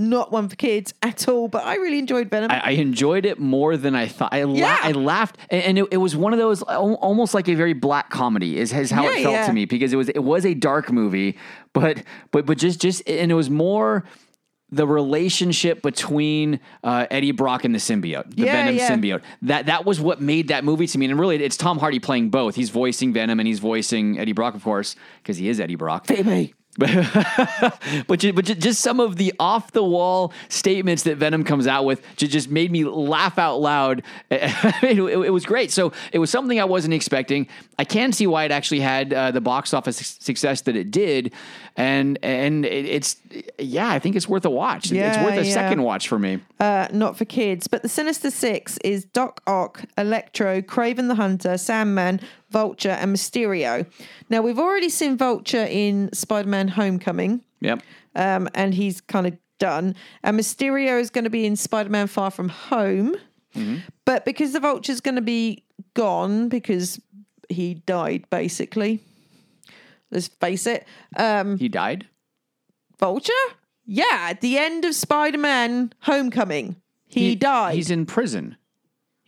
Not 0.00 0.32
one 0.32 0.48
for 0.48 0.56
kids 0.56 0.94
at 1.02 1.28
all, 1.28 1.48
but 1.48 1.64
I 1.64 1.76
really 1.76 1.98
enjoyed 1.98 2.30
Venom. 2.30 2.50
I, 2.50 2.60
I 2.60 2.70
enjoyed 2.70 3.26
it 3.26 3.38
more 3.38 3.76
than 3.76 3.94
I 3.94 4.06
thought. 4.06 4.32
I, 4.32 4.44
la- 4.44 4.54
Yeah. 4.54 4.78
I 4.82 4.92
laughed, 4.92 5.36
and, 5.50 5.62
and 5.62 5.78
it, 5.78 5.88
it 5.92 5.96
was 5.98 6.16
one 6.16 6.32
of 6.32 6.38
those 6.38 6.62
almost 6.62 7.34
like 7.34 7.48
a 7.48 7.54
very 7.54 7.74
black 7.74 8.08
comedy. 8.10 8.58
Is, 8.58 8.72
is 8.72 8.90
how 8.90 9.04
it 9.06 9.22
felt 9.22 9.34
yeah. 9.34 9.46
to 9.46 9.52
me 9.52 9.66
because 9.66 9.92
it 9.92 9.96
was 9.96 10.08
it 10.08 10.24
was 10.24 10.46
a 10.46 10.54
dark 10.54 10.90
movie, 10.90 11.36
but 11.74 12.02
but 12.30 12.46
but 12.46 12.56
just 12.58 12.80
just 12.80 13.06
and 13.08 13.30
it 13.30 13.34
was 13.34 13.50
more 13.50 14.04
the 14.72 14.86
relationship 14.86 15.82
between 15.82 16.60
uh, 16.84 17.06
Eddie 17.10 17.32
Brock 17.32 17.64
and 17.64 17.74
the 17.74 17.80
symbiote, 17.80 18.34
the 18.36 18.44
Yeah, 18.44 18.52
Venom 18.52 18.76
yeah. 18.76 18.88
symbiote. 18.88 19.22
That 19.42 19.66
that 19.66 19.84
was 19.84 20.00
what 20.00 20.20
made 20.20 20.48
that 20.48 20.62
movie 20.64 20.86
to 20.86 20.98
me. 20.98 21.06
And 21.06 21.18
really, 21.18 21.42
it's 21.42 21.56
Tom 21.56 21.78
Hardy 21.78 21.98
playing 21.98 22.30
both. 22.30 22.54
He's 22.54 22.70
voicing 22.70 23.12
Venom 23.12 23.40
and 23.40 23.46
he's 23.46 23.58
voicing 23.58 24.18
Eddie 24.18 24.32
Brock, 24.32 24.54
of 24.54 24.62
course, 24.62 24.96
because 25.22 25.36
he 25.36 25.48
is 25.48 25.58
Eddie 25.60 25.74
Brock. 25.74 26.06
Baby. 26.06 26.54
but 28.06 28.18
ju- 28.20 28.32
but 28.32 28.44
just 28.44 28.80
some 28.80 29.00
of 29.00 29.16
the 29.16 29.34
off 29.40 29.72
the 29.72 29.82
wall 29.82 30.32
statements 30.48 31.02
that 31.02 31.16
Venom 31.16 31.42
comes 31.44 31.66
out 31.66 31.84
with 31.84 32.02
just 32.16 32.48
made 32.48 32.70
me 32.70 32.84
laugh 32.84 33.38
out 33.38 33.56
loud. 33.60 34.02
it, 34.30 34.98
it- 34.98 35.30
it 35.30 35.32
was 35.32 35.44
great. 35.44 35.70
So 35.70 35.92
it 36.12 36.18
was 36.18 36.30
something 36.30 36.60
I 36.60 36.64
wasn't 36.64 36.94
expecting. 36.94 37.48
I 37.78 37.84
can 37.84 38.12
see 38.12 38.26
why 38.26 38.44
it 38.44 38.50
actually 38.52 38.80
had 38.80 39.12
uh, 39.12 39.30
the 39.30 39.40
box 39.40 39.74
office 39.74 39.96
success 40.20 40.60
that 40.62 40.76
it 40.76 40.90
did, 40.90 41.32
and 41.76 42.18
and 42.22 42.64
it, 42.64 42.84
it's 42.84 43.16
yeah, 43.58 43.90
I 43.90 43.98
think 43.98 44.16
it's 44.16 44.28
worth 44.28 44.44
a 44.44 44.50
watch. 44.50 44.92
it's 44.92 45.18
worth 45.18 45.38
a 45.38 45.44
yeah. 45.44 45.52
second 45.52 45.82
watch 45.82 46.08
for 46.08 46.18
me. 46.18 46.40
Uh, 46.58 46.88
not 46.92 47.16
for 47.16 47.24
kids. 47.24 47.66
But 47.66 47.82
the 47.82 47.88
Sinister 47.88 48.30
Six 48.30 48.78
is 48.78 49.04
Doc 49.06 49.42
Ock, 49.46 49.82
Electro, 49.98 50.60
Kraven 50.60 51.08
the 51.08 51.14
Hunter, 51.16 51.56
Sandman, 51.58 52.20
Vulture, 52.50 52.90
and 52.90 53.14
Mysterio. 53.14 53.86
Now, 54.28 54.42
we've 54.42 54.58
already 54.58 54.88
seen 54.88 55.16
Vulture 55.16 55.66
in 55.68 56.12
Spider 56.12 56.48
Man 56.48 56.68
Homecoming, 56.68 57.42
Yep. 57.60 57.82
um, 58.14 58.48
and 58.54 58.74
he's 58.74 59.00
kind 59.00 59.26
of 59.26 59.36
done. 59.58 59.94
And 60.22 60.38
Mysterio 60.38 61.00
is 61.00 61.10
going 61.10 61.24
to 61.24 61.30
be 61.30 61.46
in 61.46 61.56
Spider 61.56 61.90
Man 61.90 62.06
Far 62.06 62.30
From 62.30 62.48
Home. 62.48 63.14
But 64.04 64.24
because 64.24 64.52
the 64.52 64.60
Vulture's 64.60 65.00
going 65.00 65.16
to 65.16 65.20
be 65.22 65.64
gone 65.94 66.48
because 66.48 67.00
he 67.48 67.74
died, 67.74 68.24
basically. 68.30 69.00
Let's 70.12 70.28
face 70.28 70.66
it. 70.66 70.86
Um, 71.16 71.58
He 71.58 71.68
died. 71.68 72.06
Vulture? 72.98 73.32
Yeah, 73.84 74.04
at 74.30 74.40
the 74.40 74.56
end 74.58 74.84
of 74.84 74.94
Spider 74.94 75.38
Man 75.38 75.92
Homecoming, 76.00 76.76
he, 77.08 77.34
died. 77.34 77.74
He's 77.74 77.90
in 77.90 78.06
prison. 78.06 78.56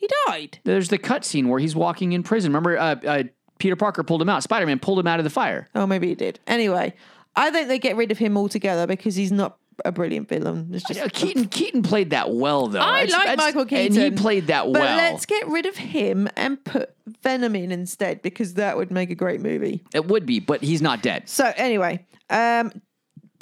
He 0.02 0.08
died. 0.26 0.58
There's 0.64 0.88
the 0.88 0.98
cutscene 0.98 1.46
where 1.48 1.58
he's 1.60 1.74
walking 1.76 2.12
in 2.12 2.22
prison. 2.22 2.50
Remember, 2.52 2.76
uh, 2.76 2.96
uh, 3.06 3.22
Peter 3.58 3.76
Parker 3.76 4.02
pulled 4.02 4.20
him 4.20 4.28
out. 4.28 4.42
Spider 4.42 4.66
Man 4.66 4.78
pulled 4.80 4.98
him 4.98 5.06
out 5.06 5.20
of 5.20 5.24
the 5.24 5.30
fire. 5.30 5.68
Oh, 5.74 5.86
maybe 5.86 6.08
he 6.08 6.14
did. 6.14 6.40
Anyway, 6.46 6.94
I 7.36 7.50
think 7.50 7.68
they 7.68 7.78
get 7.78 7.96
rid 7.96 8.10
of 8.10 8.18
him 8.18 8.36
altogether 8.36 8.86
because 8.86 9.14
he's 9.14 9.30
not 9.32 9.56
a 9.84 9.92
brilliant 9.92 10.28
villain. 10.28 10.68
It's 10.72 10.84
just 10.84 11.00
Uh, 11.00 11.08
Keaton 11.12 11.46
Keaton 11.46 11.82
played 11.82 12.10
that 12.10 12.30
well 12.34 12.66
though. 12.68 12.80
I 12.80 13.06
That's- 13.06 13.26
like 13.26 13.36
Michael 13.38 13.64
Keaton, 13.64 13.96
and 14.02 14.16
he 14.16 14.22
played 14.22 14.48
that 14.48 14.64
but 14.64 14.72
well. 14.80 14.96
let's 14.96 15.24
get 15.24 15.46
rid 15.48 15.64
of 15.66 15.76
him 15.76 16.28
and 16.36 16.62
put 16.62 16.90
Venom 17.22 17.54
in 17.56 17.72
instead 17.72 18.20
because 18.20 18.54
that 18.54 18.76
would 18.76 18.90
make 18.90 19.10
a 19.10 19.14
great 19.14 19.40
movie. 19.40 19.82
It 19.94 20.06
would 20.08 20.26
be, 20.26 20.40
but 20.40 20.62
he's 20.62 20.82
not 20.82 21.00
dead. 21.02 21.28
So 21.28 21.52
anyway, 21.56 22.04
um, 22.28 22.72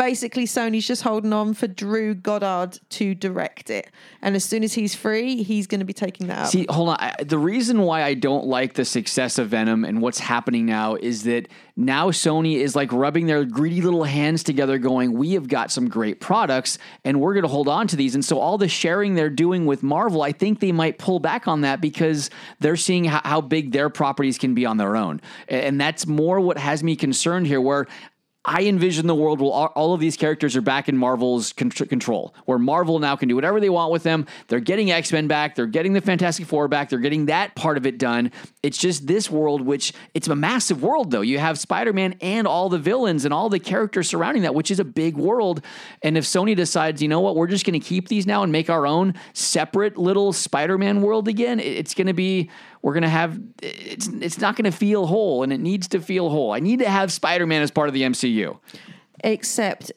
basically 0.01 0.47
Sony's 0.47 0.87
just 0.87 1.03
holding 1.03 1.31
on 1.35 1.53
for 1.53 1.67
Drew 1.67 2.15
Goddard 2.15 2.81
to 2.89 3.15
direct 3.15 3.69
it, 3.69 3.91
and 4.23 4.35
as 4.35 4.47
soon 4.47 4.65
as 4.65 4.73
he's 4.73 4.95
free, 4.95 5.43
he's 5.43 5.67
going 5.67 5.81
to 5.81 5.85
be 5.85 5.93
taking 5.93 6.29
that 6.29 6.39
up. 6.39 6.47
See, 6.47 6.65
hold 6.71 6.89
on. 6.89 6.97
I, 6.99 7.15
the 7.23 7.37
reason 7.37 7.83
why 7.83 8.03
I 8.03 8.15
don't 8.15 8.47
like 8.47 8.73
the 8.73 8.87
success 8.87 9.37
of 9.37 9.49
Venom 9.49 9.85
and 9.85 10.01
what's 10.01 10.19
happening 10.19 10.65
now 10.65 10.95
is 10.95 11.25
that 11.25 11.49
now 11.77 12.11
Sony 12.11 12.57
is 12.57 12.75
like 12.75 12.91
rubbing 12.95 13.27
their 13.27 13.45
greedy 13.45 13.83
little 13.83 14.05
hands 14.05 14.43
together, 14.43 14.79
going, 14.79 15.13
"We 15.13 15.35
have 15.35 15.49
got 15.49 15.71
some 15.71 15.87
great 15.87 16.19
products, 16.19 16.79
and 17.05 17.21
we're 17.21 17.35
going 17.35 17.45
to 17.45 17.51
hold 17.51 17.69
on 17.69 17.87
to 17.89 17.97
these." 17.97 18.15
And 18.15 18.25
so 18.25 18.39
all 18.39 18.57
the 18.57 18.69
sharing 18.69 19.17
they're 19.17 19.29
doing 19.29 19.67
with 19.67 19.83
Marvel, 19.83 20.23
I 20.23 20.33
think 20.33 20.61
they 20.61 20.73
might 20.73 20.97
pull 20.97 21.19
back 21.19 21.47
on 21.47 21.61
that 21.61 21.83
because 21.83 22.31
they're 22.59 22.77
seeing 22.77 23.05
how, 23.05 23.21
how 23.23 23.43
big 23.43 23.73
their 23.73 23.91
properties 23.91 24.39
can 24.39 24.55
be 24.55 24.65
on 24.65 24.79
their 24.79 24.97
own, 24.97 25.21
and 25.47 25.79
that's 25.79 26.07
more 26.07 26.41
what 26.41 26.57
has 26.57 26.83
me 26.83 26.97
concerned 26.97 27.47
here. 27.47 27.61
Where 27.61 27.87
I 28.53 28.63
envision 28.63 29.07
the 29.07 29.15
world 29.15 29.41
where 29.41 29.53
all, 29.53 29.95
of 29.95 30.01
these 30.01 30.17
characters 30.17 30.57
are 30.57 30.61
back 30.61 30.89
in 30.89 30.97
Marvel's 30.97 31.53
con- 31.53 31.71
control, 31.71 32.35
where 32.47 32.59
Marvel 32.59 32.99
now 32.99 33.15
can 33.15 33.29
do 33.29 33.37
whatever 33.37 33.61
they 33.61 33.69
want 33.71 33.93
with 33.93 34.03
them. 34.03 34.27
They're 34.49 34.59
getting 34.59 34.91
X 34.91 35.13
Men 35.13 35.29
back, 35.29 35.55
they're 35.55 35.69
getting 35.69 35.93
the 35.93 36.01
Fantastic 36.01 36.47
Four 36.47 36.67
back, 36.67 36.89
they're 36.89 36.99
getting 36.99 37.27
that 37.27 37.55
part 37.55 37.77
of 37.77 37.87
it 37.87 37.97
done. 37.97 38.33
It's 38.65 38.77
just 38.77 39.07
this 39.07 39.31
world, 39.31 39.61
which 39.61 39.93
it's 40.15 40.27
a 40.27 40.35
massive 40.35 40.83
world, 40.83 41.13
though. 41.13 41.21
You 41.21 41.39
have 41.39 41.61
Spider 41.61 41.93
Man 41.93 42.17
and 42.21 42.45
all 42.49 42.69
the 42.69 42.79
villains 42.79 43.25
and 43.25 43.33
all 43.33 43.51
the 43.51 43.61
characters 43.61 44.09
surrounding 44.09 44.43
that, 44.43 44.53
which 44.53 44.73
is 44.73 44.81
a 44.81 44.85
big 44.85 45.17
world. 45.17 45.65
And 46.03 46.19
if 46.19 46.25
Sony 46.25 46.57
decides, 46.57 47.01
you 47.01 47.07
know 47.07 47.21
what, 47.21 47.37
we're 47.37 47.47
just 47.47 47.65
going 47.65 47.81
to 47.81 47.87
keep 47.87 48.09
these 48.09 48.27
now 48.27 48.43
and 48.43 48.51
make 48.51 48.69
our 48.69 48.85
own 48.85 49.15
separate 49.33 49.97
little 49.97 50.33
Spider 50.33 50.77
Man 50.77 51.03
world 51.03 51.29
again, 51.29 51.61
it- 51.61 51.77
it's 51.81 51.95
going 51.95 52.09
to 52.09 52.13
be 52.15 52.51
we're 52.83 52.95
gonna 52.95 53.09
have 53.09 53.39
it's 53.63 54.09
it's 54.09 54.39
not 54.39 54.57
gonna 54.57 54.73
feel 54.73 55.07
whole 55.07 55.43
and 55.43 55.53
it 55.53 55.61
needs 55.61 55.89
to 55.89 56.01
feel 56.01 56.31
whole. 56.31 56.53
I 56.53 56.61
need 56.61 56.79
to 56.81 56.89
have 56.89 57.13
Spider-Man 57.13 57.63
as 57.63 57.71
part 57.71 57.89
of 57.89 57.95
the 57.95 58.03
MCU. 58.03 58.59
Except 59.23 59.93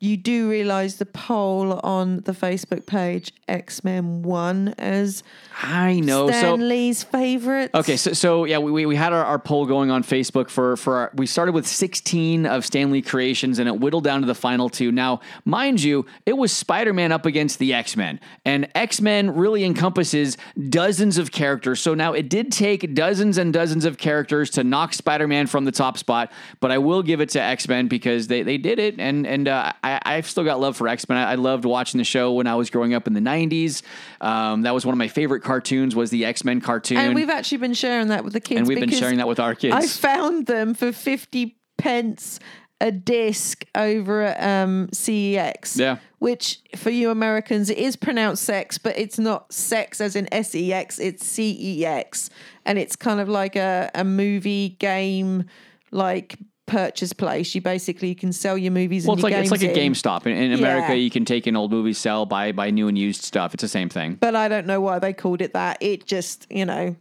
you 0.00 0.16
do 0.16 0.48
realize 0.48 0.96
the 0.96 1.06
poll 1.06 1.72
on 1.80 2.20
the 2.20 2.32
Facebook 2.32 2.86
page 2.86 3.32
X 3.48 3.82
Men 3.82 4.22
One 4.22 4.74
as 4.78 5.24
I 5.60 5.98
know. 5.98 6.28
Stan 6.28 6.42
so 6.42 6.54
Lee's 6.54 7.02
favorite. 7.02 7.72
Okay, 7.74 7.96
so 7.96 8.12
so 8.12 8.44
yeah, 8.44 8.58
we, 8.58 8.86
we, 8.86 8.94
had 8.94 9.12
our, 9.12 9.24
our 9.24 9.40
poll 9.40 9.66
going 9.66 9.90
on 9.90 10.04
Facebook 10.04 10.50
for 10.50 10.76
for 10.76 10.96
our, 10.96 11.10
we 11.14 11.26
started 11.26 11.52
with 11.52 11.66
16 11.66 12.46
of 12.46 12.64
Stan 12.64 12.92
Lee 12.92 13.02
creations 13.02 13.58
and 13.58 13.68
it 13.68 13.80
whittled 13.80 14.04
down 14.04 14.20
to 14.20 14.26
the 14.26 14.36
final 14.36 14.68
two. 14.68 14.92
Now, 14.92 15.20
mind 15.44 15.82
you, 15.82 16.06
it 16.26 16.36
was 16.36 16.52
Spider-Man 16.52 17.10
up 17.10 17.26
against 17.26 17.58
the 17.58 17.74
X-Men. 17.74 18.20
And 18.44 18.70
X-Men 18.76 19.34
really 19.34 19.64
encompasses 19.64 20.36
dozens 20.68 21.18
of 21.18 21.32
characters. 21.32 21.80
So 21.80 21.94
now 21.94 22.12
it 22.12 22.28
did 22.28 22.52
take 22.52 22.94
dozens 22.94 23.36
and 23.36 23.52
dozens 23.52 23.84
of 23.84 23.98
characters 23.98 24.50
to 24.50 24.62
knock 24.62 24.94
Spider-Man 24.94 25.48
from 25.48 25.64
the 25.64 25.72
top 25.72 25.98
spot, 25.98 26.30
but 26.60 26.70
I 26.70 26.78
will 26.78 27.02
give 27.02 27.20
it 27.20 27.30
to 27.30 27.42
X-Men 27.42 27.88
because 27.88 28.28
they, 28.28 28.44
they 28.44 28.58
did 28.58 28.78
it 28.78 29.00
and 29.00 29.26
and 29.26 29.48
uh, 29.48 29.72
I 29.82 29.87
I've 30.02 30.28
still 30.28 30.44
got 30.44 30.60
love 30.60 30.76
for 30.76 30.88
X-Men. 30.88 31.18
I, 31.18 31.32
I 31.32 31.34
loved 31.36 31.64
watching 31.64 31.98
the 31.98 32.04
show 32.04 32.32
when 32.32 32.46
I 32.46 32.54
was 32.54 32.70
growing 32.70 32.94
up 32.94 33.06
in 33.06 33.14
the 33.14 33.20
90s. 33.20 33.82
Um, 34.20 34.62
that 34.62 34.74
was 34.74 34.84
one 34.84 34.92
of 34.92 34.98
my 34.98 35.08
favorite 35.08 35.42
cartoons 35.42 35.94
was 35.94 36.10
the 36.10 36.24
X-Men 36.24 36.60
cartoon. 36.60 36.98
And 36.98 37.14
we've 37.14 37.30
actually 37.30 37.58
been 37.58 37.74
sharing 37.74 38.08
that 38.08 38.24
with 38.24 38.32
the 38.32 38.40
kids. 38.40 38.58
And 38.60 38.68
we've 38.68 38.80
been 38.80 38.90
sharing 38.90 39.18
that 39.18 39.28
with 39.28 39.40
our 39.40 39.54
kids. 39.54 39.74
I 39.74 39.86
found 39.86 40.46
them 40.46 40.74
for 40.74 40.92
50 40.92 41.56
pence 41.76 42.40
a 42.80 42.92
disc 42.92 43.64
over 43.74 44.22
at 44.22 44.64
um, 44.64 44.88
CEX. 44.88 45.78
Yeah. 45.78 45.98
Which 46.18 46.60
for 46.76 46.90
you 46.90 47.10
Americans, 47.10 47.70
it 47.70 47.78
is 47.78 47.96
pronounced 47.96 48.44
sex, 48.44 48.78
but 48.78 48.96
it's 48.98 49.18
not 49.18 49.52
sex 49.52 50.00
as 50.00 50.16
in 50.16 50.32
S 50.32 50.54
E 50.54 50.72
X, 50.72 50.98
it's 50.98 51.24
C 51.26 51.56
E 51.58 51.84
X. 51.86 52.30
And 52.64 52.78
it's 52.78 52.96
kind 52.96 53.20
of 53.20 53.28
like 53.28 53.56
a, 53.56 53.90
a 53.94 54.04
movie 54.04 54.70
game, 54.80 55.44
like 55.90 56.38
purchase 56.68 57.12
place. 57.12 57.54
You 57.54 57.60
basically 57.60 58.14
can 58.14 58.32
sell 58.32 58.56
your 58.56 58.72
movies 58.72 59.06
Well, 59.06 59.14
and 59.14 59.18
it's 59.20 59.24
like 59.24 59.34
it's 59.34 59.50
like 59.50 59.62
a 59.62 59.76
in. 59.82 59.92
GameStop 59.92 60.26
in, 60.26 60.36
in 60.36 60.52
America. 60.52 60.88
Yeah. 60.90 60.94
You 61.00 61.10
can 61.10 61.24
take 61.24 61.46
an 61.46 61.56
old 61.56 61.70
movie, 61.72 61.92
sell, 61.92 62.26
buy 62.26 62.52
buy 62.52 62.70
new 62.70 62.88
and 62.88 62.96
used 62.96 63.22
stuff. 63.22 63.54
It's 63.54 63.62
the 63.62 63.68
same 63.68 63.88
thing. 63.88 64.14
but 64.14 64.36
I 64.36 64.48
don't 64.48 64.66
know 64.66 64.80
why 64.80 64.98
they 64.98 65.12
called 65.12 65.40
it 65.42 65.52
that. 65.54 65.78
It 65.80 66.06
just, 66.06 66.46
you 66.50 66.64
know, 66.64 66.94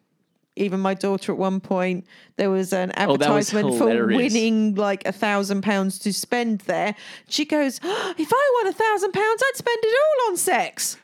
even 0.56 0.80
my 0.80 0.96
daughter 0.96 1.32
at 1.32 1.38
one 1.38 1.60
point, 1.60 2.06
there 2.38 2.50
was 2.50 2.74
an 2.74 2.92
Oh, 2.98 3.14
was 3.14 3.22
advertisement 3.22 3.78
for 3.78 4.08
winning 4.08 4.74
like 4.76 5.06
a 5.06 5.12
thousand 5.12 5.62
pounds 5.62 6.00
to 6.00 6.12
spend 6.12 6.62
there. 6.62 6.96
She 7.28 7.46
goes, 7.46 7.80
"Oh, 7.84 8.14
if 8.18 8.30
I 8.34 8.52
won 8.64 8.68
a 8.68 8.74
thousand 8.74 9.12
pounds, 9.12 9.44
I'd 9.46 9.56
spend 9.56 9.80
it 9.84 9.96
all 10.24 10.32
on 10.32 10.38
sex. 10.38 10.98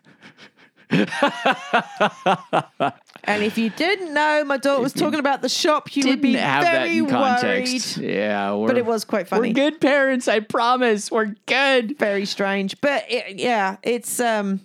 and 3.23 3.43
if 3.43 3.57
you 3.57 3.69
didn't 3.71 4.13
know, 4.13 4.43
my 4.45 4.57
daughter 4.57 4.81
was 4.81 4.93
talking 4.93 5.19
about 5.19 5.41
the 5.41 5.49
shop, 5.49 5.95
you 5.95 6.07
would 6.07 6.21
be 6.21 6.33
very 6.33 6.99
in 6.99 7.07
context. 7.07 7.97
worried. 7.97 8.09
Yeah, 8.09 8.53
we're, 8.53 8.67
But 8.67 8.77
it 8.77 8.85
was 8.85 9.05
quite 9.05 9.27
funny. 9.27 9.49
We're 9.49 9.53
good 9.53 9.81
parents. 9.81 10.27
I 10.27 10.39
promise. 10.39 11.11
We're 11.11 11.35
good. 11.45 11.97
Very 11.97 12.25
strange, 12.25 12.79
but 12.81 13.05
it, 13.09 13.39
yeah, 13.39 13.77
it's 13.83 14.19
um, 14.19 14.61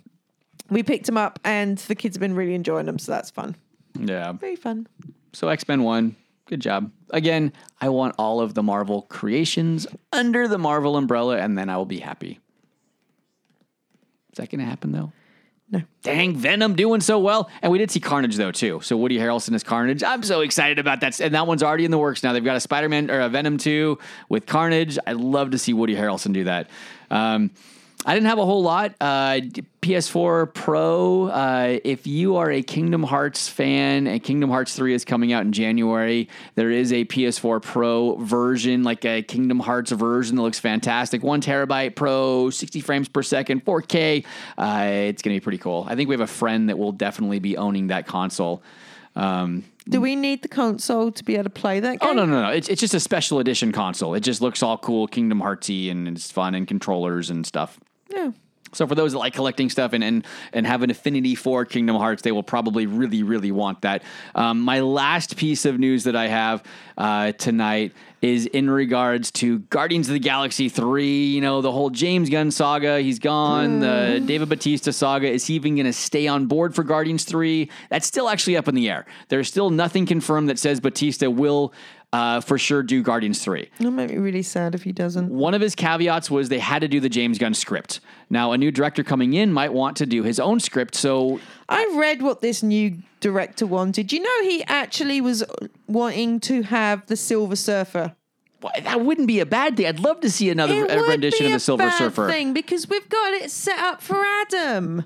we 0.70 0.82
picked 0.82 1.06
them 1.06 1.16
up, 1.16 1.38
and 1.44 1.78
the 1.78 1.94
kids 1.94 2.16
have 2.16 2.20
been 2.20 2.34
really 2.34 2.54
enjoying 2.54 2.86
them, 2.86 2.98
so 2.98 3.12
that's 3.12 3.30
fun. 3.30 3.56
Yeah. 3.98 4.32
Very 4.32 4.56
fun. 4.56 4.86
So 5.32 5.48
X 5.48 5.66
Men 5.66 5.82
One. 5.82 6.16
Good 6.46 6.60
job. 6.60 6.90
Again, 7.10 7.52
I 7.80 7.90
want 7.90 8.14
all 8.18 8.40
of 8.40 8.54
the 8.54 8.62
Marvel 8.62 9.02
creations 9.02 9.86
under 10.12 10.48
the 10.48 10.56
Marvel 10.56 10.96
umbrella, 10.96 11.38
and 11.38 11.58
then 11.58 11.68
I 11.68 11.76
will 11.76 11.84
be 11.84 11.98
happy. 11.98 12.40
Is 14.32 14.38
that 14.38 14.50
going 14.50 14.60
to 14.60 14.64
happen 14.64 14.92
though? 14.92 15.12
No. 15.70 15.83
Dang, 16.02 16.35
Venom 16.35 16.76
doing 16.76 17.02
so 17.02 17.18
well. 17.18 17.50
And 17.61 17.70
we 17.70 17.78
did 17.78 17.90
see 17.90 18.00
Carnage 18.00 18.37
though 18.37 18.52
too. 18.52 18.81
So 18.83 18.96
Woody 18.96 19.18
Harrelson 19.18 19.54
as 19.54 19.62
Carnage. 19.62 20.02
I'm 20.02 20.22
so 20.22 20.40
excited 20.40 20.78
about 20.78 21.00
that. 21.02 21.20
And 21.20 21.35
that 21.35 21.46
one's 21.46 21.62
already 21.62 21.85
in 21.85 21.90
the 21.90 21.98
works 21.98 22.22
now. 22.22 22.33
They've 22.33 22.44
got 22.44 22.57
a 22.57 22.61
Spider-Man 22.61 23.11
or 23.11 23.20
a 23.20 23.28
Venom 23.28 23.59
2 23.59 23.98
with 24.31 24.46
Carnage. 24.46 24.98
I'd 25.07 25.16
love 25.16 25.50
to 25.50 25.59
see 25.59 25.74
Woody 25.74 25.94
Harrelson 25.94 26.33
do 26.33 26.44
that. 26.44 26.70
Um, 27.11 27.50
I 28.06 28.14
didn't 28.14 28.26
have 28.28 28.38
a 28.38 28.44
whole 28.44 28.62
lot. 28.62 28.94
Uh, 29.00 29.40
PS4 29.82 30.54
Pro. 30.54 31.26
Uh, 31.26 31.78
if 31.82 32.06
you 32.06 32.37
are 32.37 32.50
a 32.50 32.62
Kingdom 32.62 33.02
Hearts 33.02 33.48
fan, 33.48 34.06
and 34.06 34.22
Kingdom 34.22 34.50
Hearts 34.50 34.74
3 34.76 34.94
is 34.94 35.04
coming 35.04 35.32
out 35.32 35.44
in 35.44 35.52
January, 35.52 36.28
there 36.54 36.70
is 36.70 36.92
a 36.92 37.04
PS4 37.06 37.61
Pro 37.61 38.14
version, 38.16 38.82
like 38.84 39.04
a 39.04 39.22
Kingdom 39.22 39.58
Hearts 39.61 39.90
version 39.90 40.37
that 40.37 40.42
looks 40.42 40.61
fantastic. 40.61 41.22
One 41.22 41.40
terabyte 41.40 41.96
Pro, 41.96 42.50
60 42.50 42.80
frames 42.80 43.08
per 43.08 43.22
second, 43.22 43.64
4K. 43.64 44.24
Uh, 44.56 44.84
it's 44.87 45.20
going 45.20 45.34
to 45.34 45.40
be 45.40 45.42
pretty 45.42 45.58
cool. 45.58 45.84
I 45.88 45.96
think 45.96 46.08
we 46.08 46.14
have 46.14 46.20
a 46.20 46.26
friend 46.26 46.68
that 46.68 46.78
will 46.78 46.92
definitely 46.92 47.40
be 47.40 47.56
owning 47.56 47.88
that 47.88 48.06
console. 48.06 48.62
Um, 49.16 49.64
Do 49.88 50.00
we 50.00 50.14
need 50.14 50.42
the 50.42 50.48
console 50.48 51.11
to 51.11 51.24
be 51.24 51.34
able 51.34 51.44
to 51.44 51.50
play 51.50 51.80
that 51.80 51.98
game? 51.98 52.08
Oh 52.11 52.12
no 52.12 52.24
no 52.24 52.42
no! 52.42 52.50
It's 52.50 52.68
it's 52.68 52.80
just 52.80 52.94
a 52.94 53.00
special 53.00 53.40
edition 53.40 53.72
console. 53.72 54.14
It 54.14 54.20
just 54.20 54.40
looks 54.40 54.62
all 54.62 54.78
cool, 54.78 55.08
Kingdom 55.08 55.40
Heartsy, 55.40 55.90
and 55.90 56.06
it's 56.06 56.30
fun 56.30 56.54
and 56.54 56.68
controllers 56.68 57.28
and 57.28 57.44
stuff. 57.44 57.80
Yeah. 58.08 58.32
So 58.72 58.86
for 58.86 58.94
those 58.94 59.12
that 59.12 59.18
like 59.18 59.34
collecting 59.34 59.70
stuff 59.70 59.92
and 59.92 60.04
and, 60.04 60.26
and 60.52 60.66
have 60.66 60.82
an 60.82 60.90
affinity 60.90 61.34
for 61.34 61.64
Kingdom 61.64 61.96
Hearts, 61.96 62.22
they 62.22 62.32
will 62.32 62.42
probably 62.42 62.86
really 62.86 63.22
really 63.22 63.52
want 63.52 63.82
that. 63.82 64.02
Um, 64.34 64.60
my 64.60 64.80
last 64.80 65.36
piece 65.36 65.64
of 65.64 65.78
news 65.78 66.04
that 66.04 66.16
I 66.16 66.28
have 66.28 66.62
uh, 66.96 67.32
tonight 67.32 67.92
is 68.20 68.46
in 68.46 68.68
regards 68.68 69.30
to 69.30 69.60
Guardians 69.60 70.08
of 70.08 70.14
the 70.14 70.18
Galaxy 70.18 70.68
3, 70.68 71.26
you 71.26 71.40
know, 71.40 71.61
the 71.61 71.70
whole 71.70 71.88
James 71.88 72.28
Gunn 72.28 72.50
saga. 72.50 73.00
He's 73.00 73.20
gone. 73.20 73.78
The 73.78 74.20
David 74.24 74.48
Batista 74.48 74.90
saga. 74.90 75.30
Is 75.30 75.46
he 75.46 75.54
even 75.54 75.76
going 75.76 75.86
to 75.86 75.92
stay 75.92 76.26
on 76.26 76.46
board 76.46 76.74
for 76.74 76.82
Guardians 76.82 77.24
3? 77.24 77.70
That's 77.90 78.09
still 78.09 78.28
actually 78.28 78.56
up 78.56 78.66
in 78.66 78.74
the 78.74 78.90
air. 78.90 79.06
There's 79.28 79.46
still 79.46 79.70
nothing 79.70 80.04
confirmed 80.04 80.48
that 80.48 80.59
says 80.59 80.80
Batista 80.80 81.30
will 81.30 81.72
uh, 82.12 82.40
for 82.40 82.56
sure 82.59 82.82
do 82.82 83.02
Guardians 83.02 83.42
3. 83.44 83.68
It'll 83.78 83.90
make 83.92 84.11
me 84.11 84.16
really 84.16 84.42
sad 84.42 84.74
if 84.74 84.82
he 84.82 84.92
doesn't. 84.92 85.28
One 85.30 85.54
of 85.54 85.61
his 85.61 85.74
caveats 85.74 86.30
was 86.30 86.48
they 86.48 86.59
had 86.59 86.80
to 86.80 86.88
do 86.88 87.00
the 87.00 87.09
James 87.09 87.38
Gunn 87.38 87.54
script. 87.54 88.00
Now, 88.30 88.52
a 88.52 88.59
new 88.59 88.70
director 88.70 89.04
coming 89.04 89.34
in 89.34 89.52
might 89.52 89.72
want 89.72 89.96
to 89.98 90.06
do 90.06 90.22
his 90.22 90.40
own 90.40 90.61
script, 90.61 90.94
so 90.94 91.40
I 91.68 91.94
read 91.96 92.22
what 92.22 92.40
this 92.40 92.62
new 92.62 92.96
director 93.20 93.66
wanted. 93.66 94.12
You 94.12 94.20
know, 94.20 94.42
he 94.42 94.64
actually 94.64 95.20
was 95.20 95.44
wanting 95.86 96.40
to 96.40 96.62
have 96.62 97.06
the 97.06 97.16
Silver 97.16 97.56
Surfer. 97.56 98.14
Well, 98.61 98.72
that 98.82 99.02
wouldn't 99.02 99.28
be 99.28 99.38
a 99.40 99.46
bad 99.46 99.76
thing. 99.76 99.86
I'd 99.86 100.00
love 100.00 100.20
to 100.20 100.30
see 100.30 100.50
another 100.50 100.74
It 100.86 101.09
rendition 101.09 101.46
be 101.46 101.46
of 101.46 101.52
the 101.52 101.61
Silver 101.61 101.90
Surfer. 101.92 102.28
thing 102.28 102.52
because 102.52 102.88
we've 102.88 103.09
got 103.09 103.32
it 103.34 103.50
set 103.50 103.78
up 103.78 104.02
for 104.02 104.24
Adam. 104.24 105.04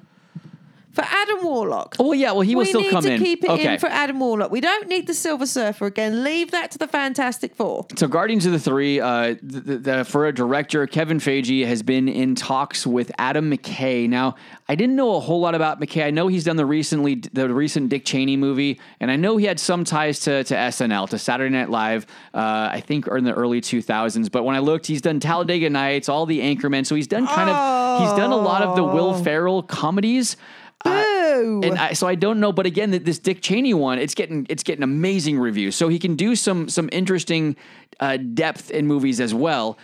For 0.92 1.02
Adam 1.02 1.42
Warlock. 1.42 1.96
Oh, 1.98 2.12
yeah, 2.12 2.32
well, 2.32 2.42
he 2.42 2.54
will 2.54 2.64
we 2.64 2.68
still 2.68 2.82
need 2.82 3.02
to 3.02 3.18
keep 3.18 3.44
it 3.44 3.50
Okay. 3.50 3.74
in 3.74 3.80
for 3.80 3.88
Adam 3.88 4.20
Warlock. 4.20 4.50
We 4.50 4.60
don't 4.60 4.88
need 4.88 5.06
the 5.06 5.14
Silver 5.14 5.46
Surfer 5.46 5.86
again. 5.86 6.22
Leave 6.22 6.50
that 6.50 6.70
to 6.72 6.78
the 6.78 6.86
Fantastic 6.86 7.54
Four. 7.54 7.86
So, 7.96 8.06
Guardians 8.06 8.44
of 8.44 8.52
the 8.52 8.58
Three, 8.58 9.00
uh, 9.00 9.36
the, 9.42 9.60
the, 9.60 9.78
the, 9.78 10.04
for 10.04 10.26
a 10.26 10.34
director, 10.34 10.86
Kevin 10.86 11.18
Feige 11.18 11.66
has 11.66 11.82
been 11.82 12.08
in 12.08 12.34
talks 12.34 12.86
with 12.86 13.10
Adam 13.18 13.50
McKay. 13.50 14.06
Now, 14.06 14.34
I 14.68 14.74
didn't 14.74 14.96
know 14.96 15.16
a 15.16 15.20
whole 15.20 15.40
lot 15.40 15.54
about 15.54 15.80
McKay. 15.80 16.04
I 16.04 16.10
know 16.10 16.28
he's 16.28 16.44
done 16.44 16.56
the 16.56 16.66
recently 16.66 17.16
the 17.32 17.52
recent 17.52 17.88
Dick 17.88 18.04
Cheney 18.04 18.36
movie, 18.36 18.78
and 19.00 19.10
I 19.10 19.16
know 19.16 19.38
he 19.38 19.46
had 19.46 19.58
some 19.58 19.84
ties 19.84 20.20
to, 20.20 20.44
to 20.44 20.54
SNL, 20.54 21.08
to 21.10 21.18
Saturday 21.18 21.54
Night 21.54 21.70
Live. 21.70 22.06
Uh, 22.34 22.68
I 22.72 22.80
think 22.80 23.06
in 23.06 23.24
the 23.24 23.32
early 23.32 23.60
2000s. 23.60 24.30
But 24.30 24.44
when 24.44 24.56
I 24.56 24.58
looked, 24.58 24.86
he's 24.86 25.00
done 25.00 25.20
Talladega 25.20 25.70
Nights, 25.70 26.08
all 26.08 26.26
the 26.26 26.40
Anchorman. 26.40 26.84
So 26.84 26.94
he's 26.94 27.06
done 27.06 27.26
kind 27.26 27.48
of 27.48 28.00
he's 28.02 28.12
done 28.18 28.30
a 28.32 28.36
lot 28.36 28.62
of 28.62 28.76
the 28.76 28.84
Will 28.84 29.22
Ferrell 29.22 29.62
comedies. 29.62 30.36
Boo! 30.84 31.60
and 31.62 31.78
I, 31.78 31.92
so 31.92 32.06
I 32.06 32.14
don't 32.14 32.40
know, 32.40 32.52
but 32.52 32.66
again, 32.66 32.90
this 32.90 33.18
Dick 33.18 33.40
Cheney 33.40 33.74
one, 33.74 33.98
it's 33.98 34.14
getting 34.14 34.46
it's 34.48 34.62
getting 34.62 34.82
amazing 34.82 35.38
reviews. 35.38 35.76
So 35.76 35.88
he 35.88 35.98
can 35.98 36.16
do 36.16 36.36
some 36.36 36.68
some 36.68 36.88
interesting 36.92 37.56
uh, 38.00 38.16
depth 38.16 38.70
in 38.70 38.86
movies 38.86 39.20
as 39.20 39.34
well. 39.34 39.78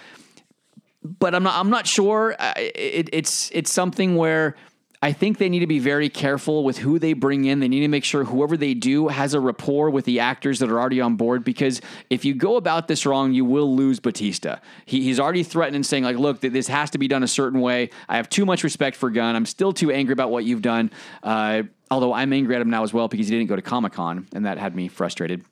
But 1.02 1.34
I'm 1.34 1.42
not 1.42 1.54
I'm 1.54 1.70
not 1.70 1.86
sure. 1.86 2.36
Uh, 2.38 2.52
it, 2.56 3.08
it's 3.12 3.50
it's 3.52 3.72
something 3.72 4.16
where 4.16 4.56
I 5.00 5.12
think 5.12 5.38
they 5.38 5.48
need 5.48 5.60
to 5.60 5.66
be 5.66 5.78
very 5.78 6.08
careful 6.08 6.64
with 6.64 6.78
who 6.78 6.98
they 6.98 7.12
bring 7.12 7.44
in. 7.44 7.60
They 7.60 7.68
need 7.68 7.80
to 7.80 7.88
make 7.88 8.04
sure 8.04 8.24
whoever 8.24 8.56
they 8.56 8.74
do 8.74 9.08
has 9.08 9.32
a 9.32 9.40
rapport 9.40 9.90
with 9.90 10.04
the 10.04 10.18
actors 10.20 10.58
that 10.58 10.70
are 10.70 10.80
already 10.80 11.00
on 11.00 11.14
board. 11.14 11.44
Because 11.44 11.80
if 12.10 12.24
you 12.24 12.34
go 12.34 12.56
about 12.56 12.88
this 12.88 13.06
wrong, 13.06 13.32
you 13.32 13.44
will 13.44 13.76
lose 13.76 14.00
Batista. 14.00 14.58
He, 14.86 15.02
he's 15.02 15.20
already 15.20 15.44
threatening, 15.44 15.84
saying 15.84 16.02
like, 16.02 16.16
"Look, 16.16 16.40
th- 16.40 16.52
this 16.52 16.66
has 16.66 16.90
to 16.90 16.98
be 16.98 17.06
done 17.06 17.22
a 17.22 17.28
certain 17.28 17.60
way." 17.60 17.90
I 18.08 18.16
have 18.16 18.28
too 18.28 18.44
much 18.44 18.64
respect 18.64 18.96
for 18.96 19.10
Gunn. 19.10 19.36
I'm 19.36 19.46
still 19.46 19.72
too 19.72 19.92
angry 19.92 20.12
about 20.12 20.30
what 20.30 20.44
you've 20.44 20.62
done. 20.62 20.90
Uh, 21.22 21.62
although 21.90 22.12
I'm 22.12 22.32
angry 22.32 22.56
at 22.56 22.60
him 22.60 22.70
now 22.70 22.82
as 22.82 22.92
well 22.92 23.06
because 23.06 23.28
he 23.28 23.36
didn't 23.36 23.48
go 23.48 23.56
to 23.56 23.62
Comic 23.62 23.92
Con, 23.92 24.26
and 24.34 24.46
that 24.46 24.58
had 24.58 24.74
me 24.74 24.88
frustrated. 24.88 25.44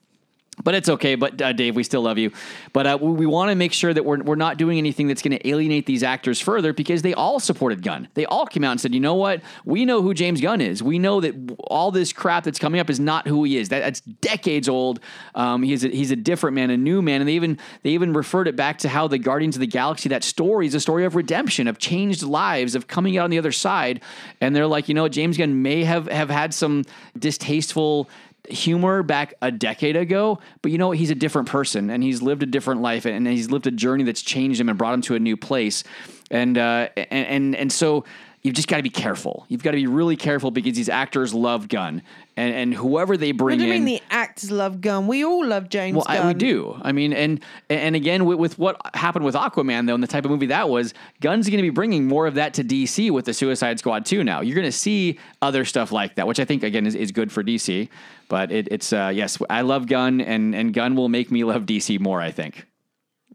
But 0.63 0.75
it's 0.75 0.89
okay. 0.89 1.17
But 1.17 1.41
uh, 1.41 1.53
Dave, 1.53 1.77
we 1.77 1.83
still 1.85 2.03
love 2.03 2.17
you. 2.17 2.33
But 2.73 2.87
uh, 2.87 2.99
we, 3.01 3.27
want 3.27 3.51
to 3.51 3.55
make 3.55 3.73
sure 3.73 3.93
that 3.93 4.05
we're, 4.05 4.23
we're 4.23 4.37
not 4.37 4.57
doing 4.57 4.79
anything 4.79 5.07
that's 5.07 5.21
going 5.21 5.37
to 5.37 5.49
alienate 5.49 5.85
these 5.85 6.03
actors 6.03 6.41
further 6.41 6.73
because 6.73 7.03
they 7.03 7.13
all 7.13 7.39
supported 7.39 7.83
Gunn. 7.83 8.09
They 8.15 8.25
all 8.25 8.47
came 8.47 8.65
out 8.65 8.71
and 8.71 8.81
said, 8.81 8.95
you 8.95 9.01
know 9.01 9.15
what? 9.15 9.43
We 9.65 9.85
know 9.85 10.01
who 10.01 10.15
James 10.15 10.41
Gunn 10.41 10.63
is. 10.63 10.83
We 10.83 10.99
know 10.99 11.21
that 11.21 11.35
all 11.65 11.91
this 11.91 12.13
crap 12.13 12.45
that's 12.45 12.59
coming 12.59 12.81
up 12.81 12.89
is 12.89 12.99
not 12.99 13.29
who 13.29 13.45
he 13.45 13.59
is. 13.59 13.69
That, 13.69 13.81
that's 13.81 14.01
decades 14.01 14.69
old. 14.69 15.01
Um, 15.35 15.63
he's 15.63 15.85
a, 15.85 15.89
he's 15.89 16.11
a 16.11 16.17
different 16.17 16.55
man, 16.55 16.71
a 16.71 16.77
new 16.77 17.03
man, 17.03 17.21
and 17.21 17.29
they 17.29 17.35
even 17.35 17.59
they 17.83 17.91
even 17.91 18.15
referred 18.15 18.49
it 18.49 18.57
back 18.57 18.79
to 18.79 18.89
how 18.89 19.09
the 19.09 19.19
Guardians 19.19 19.57
of 19.57 19.61
the 19.61 19.67
Galaxy 19.67 20.09
that 20.09 20.25
story 20.25 20.67
is 20.67 20.75
a 20.75 20.81
story 20.81 21.05
of 21.05 21.17
redemption, 21.17 21.69
of 21.69 21.79
changed 21.79 22.23
lives, 22.23 22.75
of 22.75 22.87
coming 22.87 23.19
out 23.19 23.25
on 23.25 23.31
the 23.31 23.39
other 23.39 23.53
side. 23.53 24.01
And 24.41 24.57
they're 24.57 24.67
like, 24.67 24.89
you 24.89 24.95
know, 24.95 25.09
James 25.09 25.37
Gunn 25.37 25.63
may 25.63 25.85
have 25.85 26.09
have 26.09 26.31
had 26.31 26.55
some 26.55 26.85
distasteful 27.19 28.09
humor 28.51 29.03
back 29.03 29.35
a 29.43 29.51
decade 29.51 29.97
ago, 29.97 30.39
but 30.63 30.73
you 30.73 30.79
know 30.79 30.91
he's 30.91 31.11
a 31.11 31.15
different 31.15 31.49
person 31.49 31.91
and 31.91 32.03
he's 32.03 32.23
lived 32.23 32.43
a 32.43 32.47
different 32.47 32.81
life 32.81 33.05
and 33.07 33.27
he's 33.27 33.51
lived 33.51 33.67
a 33.67 33.71
journey 33.71 34.05
that's 34.05 34.23
changed 34.23 34.61
him 34.61 34.69
and 34.69 34.79
brought 34.79 34.95
him 34.95 35.03
to 35.03 35.15
a 35.15 35.19
new 35.19 35.37
place. 35.37 35.85
And 36.31 36.59
uh, 36.59 36.89
and 36.97 37.27
and 37.27 37.57
and 37.57 37.73
so 37.73 38.05
you've 38.47 38.55
just 38.55 38.69
got 38.69 38.77
to 38.77 38.83
be 38.83 38.91
careful. 38.91 39.45
You've 39.49 39.63
got 39.63 39.73
to 39.73 39.77
be 39.77 39.87
really 39.87 40.17
careful 40.17 40.51
because 40.51 40.77
these 40.77 40.89
actors 40.89 41.35
love 41.35 41.69
Gunn 41.69 42.03
and 42.37 42.55
and 42.55 42.75
whoever 42.75 43.17
they 43.17 43.33
What 43.33 43.39
bring 43.39 43.59
do 43.59 43.65
you 43.67 43.73
in. 43.73 43.85
mean 43.85 43.97
the 43.97 44.03
actors 44.11 44.51
love 44.51 44.81
Gunn? 44.81 45.07
We 45.07 45.25
all 45.25 45.45
love 45.45 45.69
James 45.69 45.97
well, 45.97 46.05
I, 46.09 46.27
we 46.27 46.35
do. 46.35 46.79
I 46.81 46.93
mean, 46.93 47.13
and 47.13 47.41
and 47.69 47.97
again 47.97 48.25
with, 48.25 48.39
with 48.39 48.59
what 48.59 48.81
happened 48.95 49.25
with 49.25 49.35
Aquaman 49.35 49.87
though, 49.87 49.95
and 49.95 50.03
the 50.03 50.07
type 50.09 50.25
of 50.25 50.31
movie 50.31 50.47
that 50.47 50.69
was, 50.69 50.95
Gunn's 51.21 51.49
going 51.49 51.59
to 51.59 51.63
be 51.63 51.71
bringing 51.71 52.07
more 52.07 52.27
of 52.27 52.35
that 52.35 52.55
to 52.55 52.65
DC 52.65 53.11
with 53.11 53.25
the 53.25 53.35
Suicide 53.35 53.79
Squad 53.79 54.07
too. 54.07 54.23
Now 54.23 54.41
you're 54.41 54.55
going 54.55 54.65
to 54.65 54.73
see 54.73 55.19
other 55.43 55.65
stuff 55.65 55.91
like 55.91 56.15
that, 56.15 56.27
which 56.27 56.39
I 56.39 56.45
think 56.45 56.63
again 56.63 56.87
is, 56.87 56.95
is 56.95 57.11
good 57.13 57.33
for 57.33 57.43
DC. 57.43 57.89
But 58.29 58.53
it, 58.53 58.69
it's 58.71 58.93
uh, 58.93 59.11
yes, 59.15 59.39
I 59.51 59.63
love 59.63 59.87
Gunn, 59.87 60.21
and 60.21 60.55
and 60.55 60.73
Gunn 60.73 60.95
will 60.95 61.09
make 61.09 61.31
me 61.31 61.45
love 61.45 61.63
DC 61.67 61.99
more. 62.01 62.21
I 62.21 62.31
think. 62.31 62.67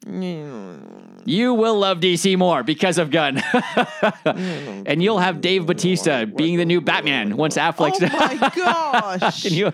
You 0.08 1.54
will 1.54 1.78
love 1.78 2.00
DC 2.00 2.38
more 2.38 2.64
because 2.64 2.98
of 2.98 3.12
Gunn, 3.12 3.38
and 4.26 5.04
you'll 5.04 5.20
have 5.20 5.42
Dave 5.42 5.68
Batista 5.68 6.26
being 6.26 6.58
the 6.58 6.66
new 6.66 6.82
Batman 6.82 7.38
once 7.38 7.56
Affleck's. 7.56 8.00
Oh 8.02 8.08
my 8.08 8.50
gosh! 8.56 9.44
Can 9.44 9.54
you? 9.54 9.74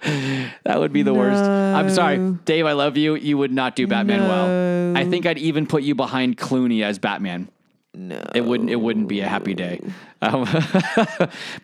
That 0.64 0.78
would 0.78 0.92
be 0.92 1.02
the 1.02 1.12
worst. 1.12 1.42
I'm 1.42 1.90
sorry, 1.90 2.18
Dave. 2.44 2.66
I 2.66 2.72
love 2.72 2.96
you. 2.96 3.16
You 3.16 3.36
would 3.36 3.52
not 3.52 3.74
do 3.74 3.88
Batman 3.88 4.20
well. 4.22 4.96
I 4.96 5.04
think 5.04 5.26
I'd 5.26 5.38
even 5.38 5.66
put 5.66 5.82
you 5.82 5.96
behind 5.96 6.36
Clooney 6.36 6.84
as 6.84 7.00
Batman. 7.00 7.48
No, 7.94 8.22
it 8.32 8.42
wouldn't. 8.42 8.70
It 8.70 8.76
wouldn't 8.76 9.08
be 9.08 9.20
a 9.20 9.26
happy 9.26 9.54
day. 9.54 9.80
Um, 10.22 10.46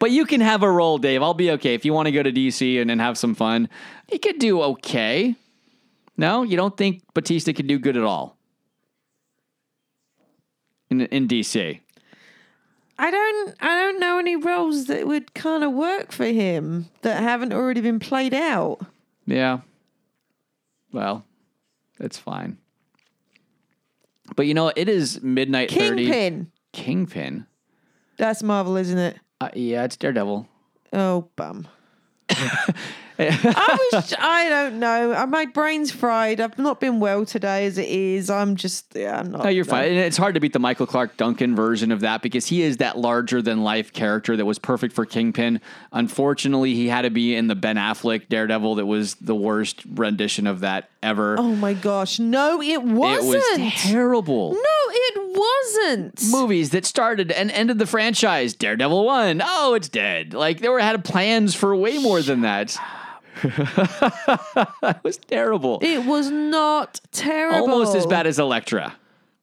but 0.01 0.11
you 0.11 0.27
can 0.27 0.41
have 0.41 0.65
a 0.65 0.71
role, 0.71 0.99
Dave. 0.99 1.23
I'll 1.23 1.35
be 1.35 1.53
okay 1.53 1.75
if 1.75 1.85
you 1.85 1.93
want 1.93 2.07
to 2.07 2.13
go 2.13 2.25
to 2.25 2.33
DC 2.33 2.81
and, 2.81 2.91
and 2.91 3.01
have 3.01 3.17
some 3.17 3.37
fun. 3.37 3.69
You 4.11 4.19
could 4.19 4.41
do 4.41 4.61
okay. 4.63 5.37
No, 6.17 6.43
you 6.43 6.57
don't 6.57 6.77
think 6.77 7.03
Batista 7.13 7.53
could 7.53 7.67
do 7.67 7.79
good 7.79 7.97
at 7.97 8.05
all 8.05 8.37
in 10.91 11.01
in 11.03 11.29
DC. 11.29 11.81
I 12.99 13.11
don't 13.11 13.55
I 13.61 13.81
don't 13.81 14.01
know 14.01 14.19
any 14.19 14.37
roles 14.37 14.87
that 14.87 15.07
would 15.07 15.35
kind 15.35 15.65
of 15.65 15.73
work 15.73 16.13
for 16.13 16.27
him 16.27 16.87
that 17.03 17.23
haven't 17.23 17.53
already 17.53 17.81
been 17.81 17.99
played 17.99 18.35
out. 18.35 18.81
Yeah. 19.27 19.61
Well, 20.93 21.25
it's 21.99 22.19
fine. 22.19 22.59
But 24.37 24.47
you 24.47 24.55
know, 24.55 24.73
it 24.75 24.89
is 24.89 25.23
midnight. 25.23 25.71
Kingpin. 25.71 26.51
Kingpin. 26.73 27.47
That's 28.17 28.43
Marvel, 28.43 28.77
isn't 28.77 28.99
it? 28.99 29.19
Uh, 29.41 29.51
yeah, 29.55 29.85
it's 29.85 29.97
Daredevil. 29.97 30.49
Oh 30.93 31.29
bum. 31.37 31.67
I 33.19 33.89
was 33.93 34.15
I 34.19 34.49
don't 34.49 34.79
know. 34.79 35.13
Uh, 35.13 35.27
My 35.27 35.47
brain's 35.47 35.91
fried. 35.91 36.41
I've 36.41 36.59
not 36.59 36.81
been 36.81 37.01
well 37.01 37.25
today 37.25 37.67
as 37.67 37.79
it 37.79 37.89
is. 37.89 38.29
I'm 38.31 38.57
just 38.57 38.87
yeah, 38.95 39.19
I'm 39.21 39.31
not 39.31 39.45
No, 39.45 39.51
you're 39.51 39.65
fine. 39.65 39.89
And 39.91 39.99
it's 39.99 40.17
hard 40.17 40.35
to 40.35 40.41
beat 40.41 40.53
the 40.53 40.59
Michael 40.59 40.87
Clarke 40.87 41.17
Duncan 41.17 41.55
version 41.55 41.93
of 41.93 42.01
that 42.01 42.23
because 42.23 42.47
he 42.47 42.63
is 42.63 42.79
that 42.79 42.99
larger 42.99 43.41
than 43.41 43.63
life 43.63 43.93
character 43.93 44.37
that 44.37 44.45
was 44.45 44.59
perfect 44.59 44.95
for 44.95 45.07
Kingpin. 45.07 45.61
Unfortunately, 45.93 46.75
he 46.75 46.89
had 46.89 47.03
to 47.03 47.11
be 47.11 47.35
in 47.35 47.47
the 47.47 47.55
Ben 47.55 47.77
Affleck 47.77 48.29
Daredevil 48.29 48.75
that 48.77 48.87
was 48.87 49.15
the 49.17 49.35
worst 49.35 49.83
rendition 49.89 50.47
of 50.47 50.61
that 50.61 50.91
ever. 51.03 51.37
Oh 51.39 51.55
my 51.55 51.75
gosh. 51.75 52.19
No, 52.19 52.61
it 52.61 52.75
it 52.75 52.83
wasn't. 52.83 53.63
was 53.63 53.73
terrible. 53.83 54.53
No, 54.53 54.59
it 54.91 55.39
wasn't. 55.39 56.23
Movies 56.31 56.71
that 56.71 56.85
started 56.85 57.31
and 57.31 57.51
ended 57.53 57.79
the 57.79 57.87
franchise. 57.87 58.55
Daredevil 58.55 59.05
1. 59.05 59.41
Oh, 59.45 59.75
it's 59.75 59.89
dead. 59.89 60.35
Like 60.35 60.59
they 60.61 60.69
were 60.69 60.81
had 60.81 61.05
plans 61.05 61.55
for 61.55 61.75
way 61.77 61.99
more 61.99 62.21
than 62.21 62.41
that. 62.41 62.77
that 63.43 65.01
was 65.03 65.17
terrible. 65.19 65.79
It 65.83 66.05
was 66.05 66.31
not 66.31 67.01
terrible. 67.13 67.71
Almost 67.71 67.97
as 67.97 68.07
bad 68.07 68.27
as 68.27 68.39
Elektra, 68.39 68.95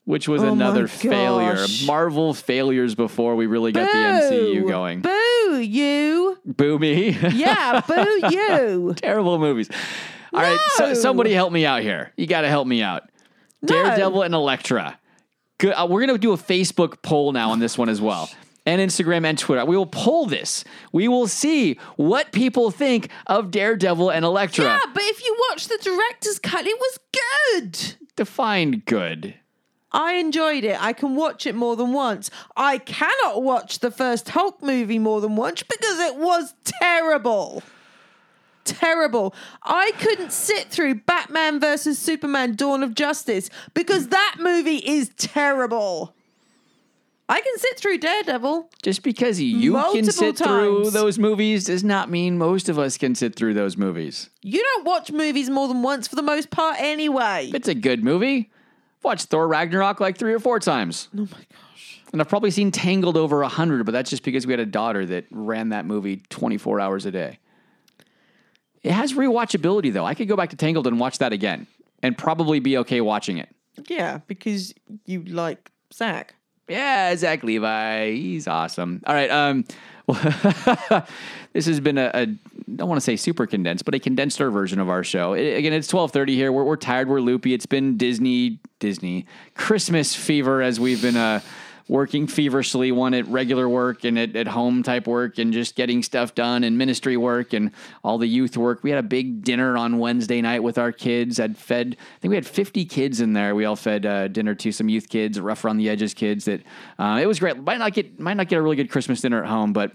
which 0.05 0.27
was 0.27 0.41
Oh 0.43 0.51
another 0.53 0.87
failure. 0.87 1.65
Marvel 1.85 2.33
failures 2.33 2.95
before 2.95 3.35
we 3.35 3.47
really 3.47 3.71
got 3.71 3.91
the 3.91 3.97
MCU 3.97 4.67
going. 4.67 5.01
Boo 5.01 5.59
you. 5.59 6.37
Boo 6.45 6.79
me. 6.79 7.09
Yeah, 7.33 7.81
boo 7.81 8.19
you. 8.31 8.93
Terrible 8.95 9.37
movies. 9.39 9.69
All 10.33 10.39
right, 10.39 10.59
so 10.75 10.93
somebody 10.93 11.33
help 11.33 11.51
me 11.51 11.65
out 11.65 11.81
here. 11.81 12.13
You 12.15 12.25
got 12.25 12.41
to 12.41 12.47
help 12.49 12.65
me 12.67 12.81
out. 12.81 13.03
Daredevil 13.65 14.23
and 14.23 14.33
Elektra. 14.33 14.97
Good. 15.57 15.73
Uh, 15.73 15.87
we're 15.89 16.05
going 16.05 16.15
to 16.15 16.17
do 16.17 16.31
a 16.31 16.37
Facebook 16.37 17.01
poll 17.03 17.33
now 17.33 17.51
on 17.51 17.59
this 17.59 17.77
one 17.77 17.89
as 17.89 18.01
well. 18.01 18.29
And 18.63 18.79
Instagram 18.79 19.25
and 19.25 19.39
Twitter. 19.39 19.65
We 19.65 19.75
will 19.75 19.87
pull 19.87 20.27
this. 20.27 20.63
We 20.91 21.07
will 21.07 21.27
see 21.27 21.79
what 21.95 22.31
people 22.31 22.69
think 22.69 23.09
of 23.25 23.49
Daredevil 23.49 24.11
and 24.11 24.23
Elektra. 24.23 24.65
Yeah, 24.65 24.81
but 24.93 25.01
if 25.03 25.23
you 25.25 25.35
watch 25.49 25.67
the 25.67 25.79
director's 25.81 26.37
cut, 26.37 26.67
it 26.67 26.77
was 26.77 26.99
good. 27.11 27.95
Define 28.15 28.83
good. 28.85 29.33
I 29.91 30.13
enjoyed 30.13 30.63
it. 30.63 30.81
I 30.81 30.93
can 30.93 31.15
watch 31.15 31.45
it 31.45 31.55
more 31.55 31.75
than 31.75 31.91
once. 31.91 32.29
I 32.55 32.77
cannot 32.77 33.43
watch 33.43 33.79
the 33.79 33.91
first 33.91 34.29
Hulk 34.29 34.61
movie 34.61 34.99
more 34.99 35.21
than 35.21 35.35
once 35.35 35.63
because 35.63 35.99
it 35.99 36.15
was 36.15 36.53
terrible. 36.63 37.63
terrible. 38.63 39.33
I 39.63 39.91
couldn't 39.99 40.31
sit 40.31 40.67
through 40.69 41.01
Batman 41.01 41.59
versus 41.59 41.99
Superman 41.99 42.55
Dawn 42.55 42.83
of 42.83 42.95
Justice 42.95 43.49
because 43.73 44.09
that 44.09 44.37
movie 44.39 44.77
is 44.77 45.09
terrible. 45.17 46.15
I 47.31 47.39
can 47.39 47.57
sit 47.57 47.79
through 47.79 47.99
Daredevil. 47.99 48.69
Just 48.83 49.03
because 49.03 49.39
you 49.39 49.73
can 49.73 50.03
sit 50.11 50.37
through 50.37 50.89
those 50.89 51.17
movies 51.17 51.63
does 51.63 51.81
not 51.81 52.09
mean 52.09 52.37
most 52.37 52.67
of 52.67 52.77
us 52.77 52.97
can 52.97 53.15
sit 53.15 53.35
through 53.35 53.53
those 53.53 53.77
movies. 53.77 54.29
You 54.41 54.61
don't 54.61 54.85
watch 54.85 55.13
movies 55.13 55.49
more 55.49 55.69
than 55.69 55.81
once 55.81 56.09
for 56.09 56.17
the 56.17 56.21
most 56.21 56.49
part 56.49 56.75
anyway. 56.79 57.49
It's 57.53 57.69
a 57.69 57.73
good 57.73 58.03
movie. 58.03 58.51
I've 58.99 59.03
watched 59.05 59.27
Thor 59.27 59.47
Ragnarok 59.47 60.01
like 60.01 60.17
three 60.17 60.33
or 60.33 60.39
four 60.39 60.59
times. 60.59 61.07
Oh 61.15 61.21
my 61.21 61.45
gosh. 61.49 62.01
And 62.11 62.19
I've 62.21 62.27
probably 62.27 62.51
seen 62.51 62.69
Tangled 62.69 63.15
over 63.15 63.43
a 63.43 63.47
hundred, 63.47 63.85
but 63.85 63.93
that's 63.93 64.09
just 64.09 64.23
because 64.23 64.45
we 64.45 64.51
had 64.51 64.59
a 64.59 64.65
daughter 64.65 65.05
that 65.05 65.25
ran 65.31 65.69
that 65.69 65.85
movie 65.85 66.17
24 66.29 66.81
hours 66.81 67.05
a 67.05 67.11
day. 67.11 67.39
It 68.83 68.91
has 68.91 69.13
rewatchability 69.13 69.93
though. 69.93 70.05
I 70.05 70.15
could 70.15 70.27
go 70.27 70.35
back 70.35 70.49
to 70.49 70.57
Tangled 70.57 70.85
and 70.85 70.99
watch 70.99 71.19
that 71.19 71.31
again 71.31 71.67
and 72.03 72.17
probably 72.17 72.59
be 72.59 72.77
okay 72.79 72.99
watching 72.99 73.37
it. 73.37 73.47
Yeah, 73.87 74.19
because 74.27 74.73
you 75.05 75.23
like 75.23 75.71
Zach. 75.93 76.35
Yeah, 76.67 77.15
Zach 77.15 77.43
Levi. 77.43 78.11
He's 78.11 78.47
awesome. 78.47 79.01
All 79.05 79.13
right. 79.13 79.29
Um, 79.29 79.65
this 81.53 81.65
has 81.65 81.79
been 81.79 81.97
a, 81.97 82.25
don't 82.75 82.87
want 82.89 82.97
to 82.97 83.01
say 83.01 83.15
super 83.15 83.45
condensed, 83.45 83.85
but 83.85 83.93
a 83.95 83.99
condensed 83.99 84.37
version 84.39 84.79
of 84.79 84.89
our 84.89 85.03
show. 85.03 85.33
It- 85.33 85.57
again, 85.57 85.73
it's 85.73 85.87
twelve 85.87 86.11
thirty 86.11 86.35
here. 86.35 86.51
We're, 86.51 86.63
we're 86.63 86.75
tired. 86.77 87.07
We're 87.07 87.19
loopy. 87.21 87.53
It's 87.53 87.65
been 87.65 87.97
Disney 87.97 88.59
Disney 88.79 89.25
Christmas 89.55 90.15
fever 90.15 90.61
as 90.61 90.79
we've 90.79 91.01
been 91.01 91.17
uh, 91.17 91.41
working 91.87 92.27
feverishly, 92.27 92.91
one 92.91 93.13
at 93.13 93.27
regular 93.27 93.67
work 93.67 94.03
and 94.03 94.17
at, 94.17 94.35
at 94.35 94.47
home 94.47 94.83
type 94.83 95.07
work, 95.07 95.37
and 95.37 95.51
just 95.53 95.75
getting 95.75 96.03
stuff 96.03 96.35
done 96.35 96.63
and 96.63 96.77
ministry 96.77 97.17
work 97.17 97.53
and 97.53 97.71
all 98.03 98.17
the 98.17 98.27
youth 98.27 98.55
work. 98.57 98.83
We 98.83 98.89
had 98.89 98.99
a 98.99 99.07
big 99.07 99.43
dinner 99.43 99.77
on 99.77 99.97
Wednesday 99.99 100.41
night 100.41 100.63
with 100.63 100.77
our 100.77 100.91
kids. 100.91 101.39
I'd 101.39 101.57
fed. 101.57 101.95
I 101.99 102.19
think 102.19 102.29
we 102.29 102.35
had 102.35 102.45
fifty 102.47 102.85
kids 102.85 103.21
in 103.21 103.33
there. 103.33 103.55
We 103.55 103.65
all 103.65 103.75
fed 103.75 104.05
uh, 104.05 104.27
dinner 104.27 104.55
to 104.55 104.71
some 104.71 104.89
youth 104.89 105.09
kids, 105.09 105.39
rough 105.39 105.65
around 105.65 105.77
the 105.77 105.89
edges 105.89 106.13
kids. 106.13 106.45
That 106.45 106.61
uh, 106.99 107.19
it 107.21 107.25
was 107.25 107.39
great. 107.39 107.57
Might 107.57 107.79
not 107.79 107.93
get 107.93 108.19
might 108.19 108.37
not 108.37 108.47
get 108.47 108.57
a 108.57 108.61
really 108.61 108.75
good 108.75 108.89
Christmas 108.89 109.21
dinner 109.21 109.43
at 109.43 109.49
home, 109.49 109.73
but 109.73 109.91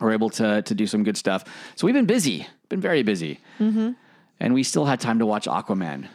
we're 0.00 0.12
able 0.12 0.30
to 0.30 0.62
to 0.62 0.74
do 0.74 0.86
some 0.86 1.04
good 1.04 1.16
stuff. 1.16 1.44
So 1.76 1.86
we've 1.86 1.94
been 1.94 2.06
busy, 2.06 2.46
been 2.68 2.80
very 2.80 3.02
busy, 3.02 3.38
Mm-hmm. 3.60 3.92
and 4.40 4.54
we 4.54 4.62
still 4.64 4.84
had 4.84 5.00
time 5.00 5.18
to 5.20 5.26
watch 5.26 5.46
Aquaman, 5.46 6.08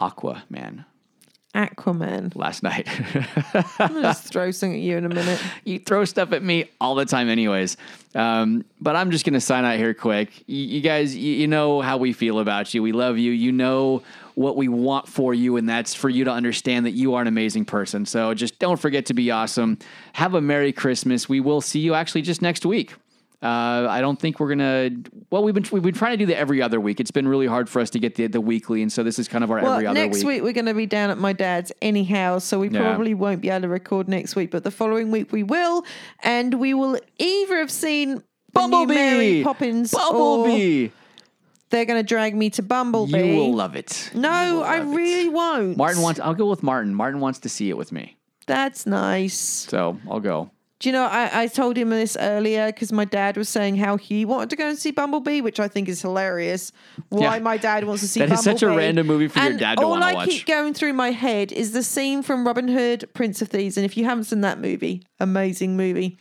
Aquaman 0.00 0.84
Aquaman. 1.56 2.36
last 2.36 2.62
night. 2.62 2.86
I'm 3.80 3.88
gonna 3.88 4.02
just 4.02 4.24
throw 4.24 4.50
something 4.50 4.78
at 4.78 4.82
you 4.82 4.98
in 4.98 5.06
a 5.06 5.08
minute. 5.08 5.40
you 5.64 5.78
throw 5.78 6.04
stuff 6.04 6.32
at 6.32 6.42
me 6.42 6.70
all 6.80 6.94
the 6.94 7.06
time, 7.06 7.30
anyways. 7.30 7.78
Um, 8.14 8.64
but 8.80 8.94
I'm 8.94 9.10
just 9.10 9.24
gonna 9.24 9.40
sign 9.40 9.64
out 9.64 9.78
here 9.78 9.94
quick. 9.94 10.44
You, 10.46 10.62
you 10.64 10.80
guys, 10.82 11.16
you, 11.16 11.32
you 11.32 11.46
know 11.46 11.80
how 11.80 11.96
we 11.96 12.12
feel 12.12 12.40
about 12.40 12.74
you. 12.74 12.82
We 12.82 12.92
love 12.92 13.16
you. 13.16 13.32
You 13.32 13.52
know 13.52 14.02
what 14.34 14.56
we 14.56 14.68
want 14.68 15.08
for 15.08 15.32
you, 15.32 15.56
and 15.56 15.66
that's 15.66 15.94
for 15.94 16.10
you 16.10 16.24
to 16.24 16.30
understand 16.30 16.84
that 16.84 16.92
you 16.92 17.14
are 17.14 17.22
an 17.22 17.28
amazing 17.28 17.64
person. 17.64 18.04
So 18.04 18.34
just 18.34 18.58
don't 18.58 18.78
forget 18.78 19.06
to 19.06 19.14
be 19.14 19.30
awesome. 19.30 19.78
Have 20.12 20.34
a 20.34 20.42
Merry 20.42 20.72
Christmas. 20.72 21.26
We 21.26 21.40
will 21.40 21.62
see 21.62 21.80
you 21.80 21.94
actually 21.94 22.22
just 22.22 22.42
next 22.42 22.66
week. 22.66 22.94
Uh, 23.42 23.86
I 23.90 24.00
don't 24.00 24.18
think 24.18 24.40
we're 24.40 24.48
gonna. 24.48 24.90
Well, 25.30 25.42
we've 25.44 25.54
been 25.54 25.66
we've 25.70 25.82
been 25.82 25.94
trying 25.94 26.12
to 26.12 26.16
do 26.16 26.24
the 26.26 26.36
every 26.36 26.62
other 26.62 26.80
week. 26.80 27.00
It's 27.00 27.10
been 27.10 27.28
really 27.28 27.46
hard 27.46 27.68
for 27.68 27.80
us 27.80 27.90
to 27.90 27.98
get 27.98 28.14
the 28.14 28.26
the 28.28 28.40
weekly, 28.40 28.80
and 28.82 28.90
so 28.90 29.02
this 29.02 29.18
is 29.18 29.28
kind 29.28 29.44
of 29.44 29.50
our 29.50 29.60
Well, 29.62 29.74
every 29.74 29.86
other 29.86 30.00
week. 30.00 30.10
next 30.12 30.24
week. 30.24 30.42
we're 30.42 30.52
going 30.54 30.64
to 30.66 30.74
be 30.74 30.86
down 30.86 31.10
at 31.10 31.18
my 31.18 31.34
dad's 31.34 31.70
anyhow, 31.82 32.38
so 32.38 32.58
we 32.58 32.70
Yeah. 32.70 32.80
probably 32.80 33.12
won't 33.14 33.42
be 33.42 33.50
able 33.50 33.62
to 33.62 33.68
record 33.68 34.08
next 34.08 34.36
week. 34.36 34.50
But 34.50 34.64
the 34.64 34.70
following 34.70 35.10
week 35.10 35.32
we 35.32 35.42
will, 35.42 35.84
and 36.22 36.54
we 36.54 36.72
will 36.72 36.98
either 37.18 37.58
have 37.58 37.70
seen 37.70 38.22
Bumblebee! 38.54 38.94
Mary 38.94 39.42
Poppins, 39.44 39.92
or 39.92 39.98
Bumblebee. 40.00 40.88
they're 41.68 41.84
going 41.84 41.98
to 42.02 42.06
drag 42.08 42.34
me 42.34 42.48
to 42.50 42.62
Bumblebee. 42.62 43.18
You 43.32 43.36
will 43.36 43.54
love 43.54 43.76
it. 43.76 44.10
No, 44.14 44.62
I 44.62 44.78
really 44.78 45.28
won't. 45.28 45.76
Martin 45.76 46.00
wants. 46.00 46.20
I'll 46.20 46.32
go 46.34 46.46
with 46.48 46.62
Martin. 46.62 46.94
Martin 46.94 47.20
wants 47.20 47.40
to 47.40 47.50
see 47.50 47.68
it 47.68 47.76
with 47.76 47.92
me, 47.92 48.16
That's 48.46 48.86
nice. 48.86 49.34
so 49.36 49.98
I'll 50.10 50.20
go. 50.20 50.50
Do 50.78 50.90
you 50.90 50.92
know, 50.92 51.04
I, 51.06 51.42
I 51.44 51.46
told 51.46 51.76
him 51.78 51.88
this 51.88 52.18
earlier 52.20 52.66
because 52.66 52.92
my 52.92 53.06
dad 53.06 53.38
was 53.38 53.48
saying 53.48 53.76
how 53.76 53.96
he 53.96 54.26
wanted 54.26 54.50
to 54.50 54.56
go 54.56 54.68
and 54.68 54.76
see 54.78 54.90
Bumblebee, 54.90 55.40
which 55.40 55.58
I 55.58 55.68
think 55.68 55.88
is 55.88 56.02
hilarious. 56.02 56.70
Why 57.08 57.36
Yeah. 57.36 57.38
my 57.38 57.56
dad 57.56 57.84
wants 57.84 58.02
to 58.02 58.08
see 58.08 58.20
That 58.20 58.26
is 58.30 58.44
Bumblebee. 58.44 58.58
such 58.58 58.62
a 58.62 58.76
random 58.76 59.06
movie 59.06 59.28
for 59.28 59.38
your 59.38 59.48
And 59.52 59.58
dad 59.58 59.78
to 59.78 59.84
all 59.84 59.90
wanna 59.90 60.04
I 60.04 60.12
watch. 60.12 60.28
keep 60.28 60.46
going 60.46 60.74
through 60.74 60.92
my 60.92 61.12
head 61.12 61.50
is 61.50 61.72
the 61.72 61.82
scene 61.82 62.22
from 62.22 62.46
Robin 62.46 62.68
Hood, 62.68 63.08
Prince 63.14 63.40
of 63.40 63.48
Thieves. 63.48 63.78
And 63.78 63.86
if 63.86 63.96
you 63.96 64.04
haven't 64.04 64.24
seen 64.24 64.42
that 64.42 64.60
movie, 64.60 65.02
amazing 65.18 65.78
movie. 65.78 66.18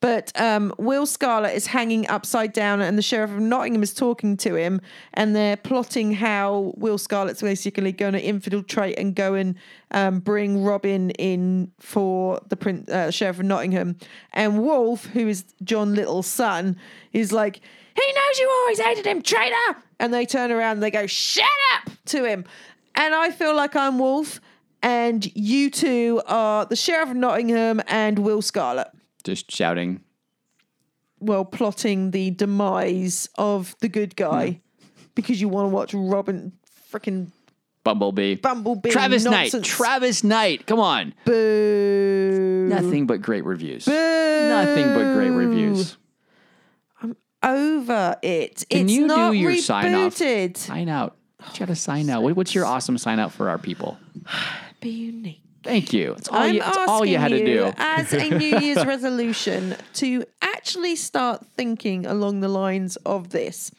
But 0.00 0.32
um, 0.40 0.72
Will 0.78 1.04
Scarlet 1.04 1.54
is 1.54 1.66
hanging 1.66 2.08
upside 2.08 2.54
down, 2.54 2.80
and 2.80 2.96
the 2.96 3.02
sheriff 3.02 3.30
of 3.30 3.38
Nottingham 3.38 3.82
is 3.82 3.92
talking 3.92 4.38
to 4.38 4.54
him, 4.54 4.80
and 5.12 5.36
they're 5.36 5.58
plotting 5.58 6.14
how 6.14 6.72
Will 6.78 6.96
Scarlet's 6.96 7.42
basically 7.42 7.92
going 7.92 8.14
to 8.14 8.20
infiltrate 8.20 8.98
and 8.98 9.14
go 9.14 9.34
and 9.34 9.56
um, 9.90 10.20
bring 10.20 10.64
Robin 10.64 11.10
in 11.10 11.70
for 11.78 12.40
the 12.48 12.56
prin- 12.56 12.86
uh, 12.90 13.10
sheriff 13.10 13.40
of 13.40 13.44
Nottingham. 13.44 13.96
And 14.32 14.62
Wolf, 14.62 15.04
who 15.06 15.28
is 15.28 15.44
John 15.62 15.94
Little's 15.94 16.26
son, 16.26 16.76
is 17.12 17.30
like, 17.30 17.60
"He 17.94 18.12
knows 18.12 18.38
you 18.38 18.50
always 18.50 18.80
hated 18.80 19.06
him, 19.06 19.20
traitor!" 19.20 19.76
And 19.98 20.14
they 20.14 20.24
turn 20.24 20.50
around 20.50 20.78
and 20.78 20.82
they 20.82 20.90
go, 20.90 21.06
"Shut 21.06 21.44
up!" 21.74 21.90
to 22.06 22.24
him. 22.24 22.46
And 22.94 23.14
I 23.14 23.30
feel 23.30 23.54
like 23.54 23.76
I'm 23.76 23.98
Wolf, 23.98 24.40
and 24.82 25.30
you 25.36 25.70
two 25.70 26.22
are 26.26 26.64
the 26.64 26.76
sheriff 26.76 27.10
of 27.10 27.16
Nottingham 27.16 27.82
and 27.86 28.20
Will 28.20 28.40
Scarlet 28.40 28.88
Just 29.22 29.50
shouting. 29.50 30.00
well, 31.20 31.44
plotting 31.44 32.10
the 32.12 32.30
demise 32.30 33.28
of 33.36 33.74
the 33.80 33.88
good 33.88 34.16
guy 34.16 34.60
because 35.14 35.40
you 35.40 35.48
want 35.48 35.66
to 35.70 35.74
watch 35.74 35.92
Robin 35.94 36.52
freaking 36.90 37.28
Bumblebee. 37.84 38.34
Bumblebee. 38.36 38.90
Travis 38.90 39.24
Knight. 39.24 39.54
Travis 39.62 40.22
Knight. 40.22 40.66
Come 40.66 40.80
on. 40.80 41.14
Boo. 41.24 42.66
Nothing 42.68 43.06
but 43.06 43.22
great 43.22 43.44
reviews. 43.44 43.86
Boo. 43.86 43.92
Nothing 44.48 44.86
but 44.94 45.14
great 45.14 45.30
reviews. 45.30 45.96
I'm 47.02 47.16
over 47.42 48.16
it. 48.22 48.64
Can 48.68 48.82
it's 48.82 48.92
you 48.92 49.06
not 49.06 49.30
do 49.32 49.36
your 49.38 49.56
sign 49.56 49.94
off? 49.94 50.14
Sign 50.14 50.88
out. 50.90 51.16
You 51.54 51.58
gotta 51.60 51.74
sign 51.74 52.10
out. 52.10 52.22
What's 52.22 52.54
your 52.54 52.66
awesome 52.66 52.98
sign 52.98 53.18
out 53.18 53.32
for 53.32 53.48
our 53.48 53.58
people? 53.58 53.98
Be 54.80 54.90
unique. 54.90 55.42
Thank 55.62 55.92
you. 55.92 56.14
It's 56.16 56.28
all, 56.28 56.38
I'm 56.38 56.54
you, 56.54 56.62
it's 56.64 56.76
all 56.76 57.04
you 57.04 57.18
had 57.18 57.28
to 57.28 57.44
do. 57.44 57.72
as 57.76 58.12
a 58.12 58.30
New 58.30 58.58
Year's 58.60 58.84
resolution 58.84 59.76
to 59.94 60.24
actually 60.40 60.96
start 60.96 61.44
thinking 61.54 62.06
along 62.06 62.40
the 62.40 62.48
lines 62.48 62.96
of 63.04 63.30
this. 63.30 63.70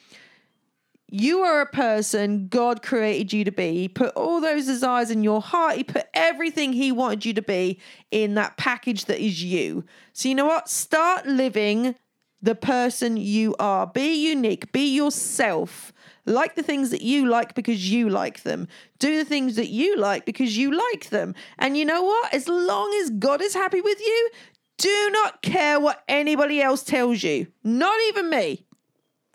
You 1.14 1.42
are 1.42 1.60
a 1.60 1.66
person 1.66 2.48
God 2.48 2.82
created 2.82 3.34
you 3.34 3.44
to 3.44 3.52
be. 3.52 3.74
He 3.74 3.88
put 3.90 4.16
all 4.16 4.40
those 4.40 4.66
desires 4.66 5.12
in 5.12 5.24
your 5.24 5.42
heart. 5.42 5.76
He 5.76 5.84
put 5.84 6.06
everything 6.14 6.72
He 6.72 6.92
wanted 6.92 7.26
you 7.26 7.34
to 7.34 7.42
be 7.42 7.80
in 8.12 8.36
that 8.36 8.56
package 8.56 9.06
that 9.06 9.20
is 9.20 9.44
you. 9.44 9.84
So, 10.14 10.30
you 10.30 10.36
know 10.36 10.46
what? 10.46 10.70
Start 10.70 11.26
living 11.26 11.96
the 12.42 12.56
person 12.56 13.18
you 13.18 13.56
are. 13.60 13.88
Be 13.88 14.30
unique. 14.30 14.72
Be 14.72 14.96
yourself. 14.96 15.91
Like 16.26 16.56
the 16.56 16.64
things 16.64 16.92
that 16.92 17.02
you 17.02 17.28
like 17.28 17.56
because 17.56 17.92
you 17.92 18.10
like 18.10 18.44
them. 18.44 18.68
Do 19.00 19.18
the 19.18 19.26
things 19.26 19.56
that 19.56 19.70
you 19.70 19.98
like 19.98 20.26
because 20.26 20.58
you 20.58 20.72
like 20.72 21.10
them. 21.10 21.34
And 21.58 21.76
you 21.76 21.86
know 21.86 22.04
what? 22.04 22.34
As 22.34 22.48
long 22.48 22.94
as 23.02 23.10
God 23.10 23.42
is 23.42 23.54
happy 23.54 23.82
with 23.82 24.00
you, 24.00 24.30
do 24.78 25.10
not 25.12 25.42
care 25.42 25.80
what 25.80 26.04
anybody 26.08 26.62
else 26.62 26.84
tells 26.84 27.24
you. 27.24 27.48
Not 27.64 28.00
even 28.08 28.30
me. 28.30 28.66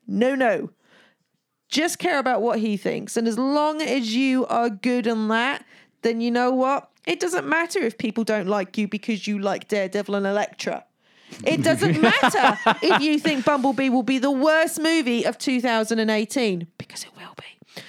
No, 0.06 0.34
no. 0.34 0.70
Just 1.68 1.98
care 1.98 2.18
about 2.18 2.42
what 2.42 2.60
he 2.60 2.76
thinks. 2.76 3.16
And 3.16 3.26
as 3.26 3.38
long 3.38 3.82
as 3.82 4.14
you 4.14 4.46
are 4.46 4.70
good 4.70 5.08
on 5.08 5.28
that, 5.28 5.64
then 6.02 6.20
you 6.20 6.30
know 6.30 6.52
what? 6.52 6.90
It 7.06 7.20
doesn't 7.20 7.46
matter 7.46 7.80
if 7.80 7.98
people 7.98 8.24
don't 8.24 8.46
like 8.48 8.78
you 8.78 8.88
because 8.88 9.26
you 9.26 9.38
like 9.38 9.68
Daredevil 9.68 10.14
and 10.14 10.26
Elektra. 10.26 10.84
It 11.44 11.62
doesn't 11.62 12.00
matter 12.00 12.58
if 12.82 13.02
you 13.02 13.18
think 13.18 13.44
Bumblebee 13.44 13.88
will 13.88 14.02
be 14.02 14.18
the 14.18 14.30
worst 14.30 14.80
movie 14.80 15.24
of 15.24 15.38
2018 15.38 16.66
because 16.78 17.04
it 17.04 17.10
will 17.16 17.34
be. 17.36 17.82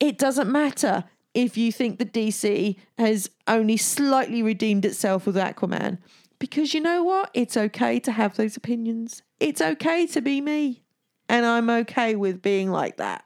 It 0.00 0.18
doesn't 0.18 0.50
matter 0.50 1.04
if 1.34 1.56
you 1.56 1.72
think 1.72 1.98
the 1.98 2.06
DC 2.06 2.76
has 2.98 3.30
only 3.46 3.76
slightly 3.76 4.42
redeemed 4.42 4.84
itself 4.84 5.26
with 5.26 5.36
Aquaman 5.36 5.98
because 6.38 6.74
you 6.74 6.80
know 6.80 7.02
what? 7.02 7.30
It's 7.34 7.56
okay 7.56 7.98
to 8.00 8.12
have 8.12 8.36
those 8.36 8.56
opinions. 8.56 9.22
It's 9.40 9.60
okay 9.60 10.06
to 10.08 10.20
be 10.20 10.40
me. 10.40 10.82
And 11.28 11.44
I'm 11.44 11.68
okay 11.70 12.14
with 12.14 12.40
being 12.40 12.70
like 12.70 12.98
that. 12.98 13.24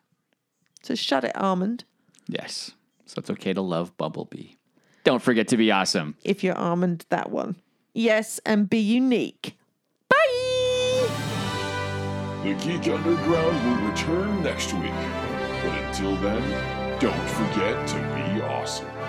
So 0.83 0.95
shut 0.95 1.25
it, 1.25 1.33
Armand, 1.35 1.85
Yes. 2.29 2.71
So 3.07 3.17
it's 3.19 3.31
okay 3.31 3.53
to 3.53 3.61
love 3.61 3.97
Bumblebee. 3.97 4.53
Don't 5.03 5.21
forget 5.21 5.49
to 5.49 5.57
be 5.57 5.73
awesome. 5.73 6.15
if 6.23 6.45
you're 6.45 6.55
Armand, 6.55 7.05
that 7.09 7.31
one. 7.31 7.57
Yes, 7.93 8.41
and 8.47 8.71
be 8.71 8.79
unique. 8.79 9.57
Bye! 10.09 11.09
The 12.45 12.55
Geek 12.55 12.89
Underground 12.89 13.57
will 13.67 13.91
return 13.91 14.43
next 14.43 14.73
week. 14.75 14.93
But 15.63 15.79
until 15.85 16.17
then, 16.17 16.99
don't 17.01 17.29
forget 17.31 17.89
to 17.89 17.97
be 17.97 18.43
awesome. 18.43 19.00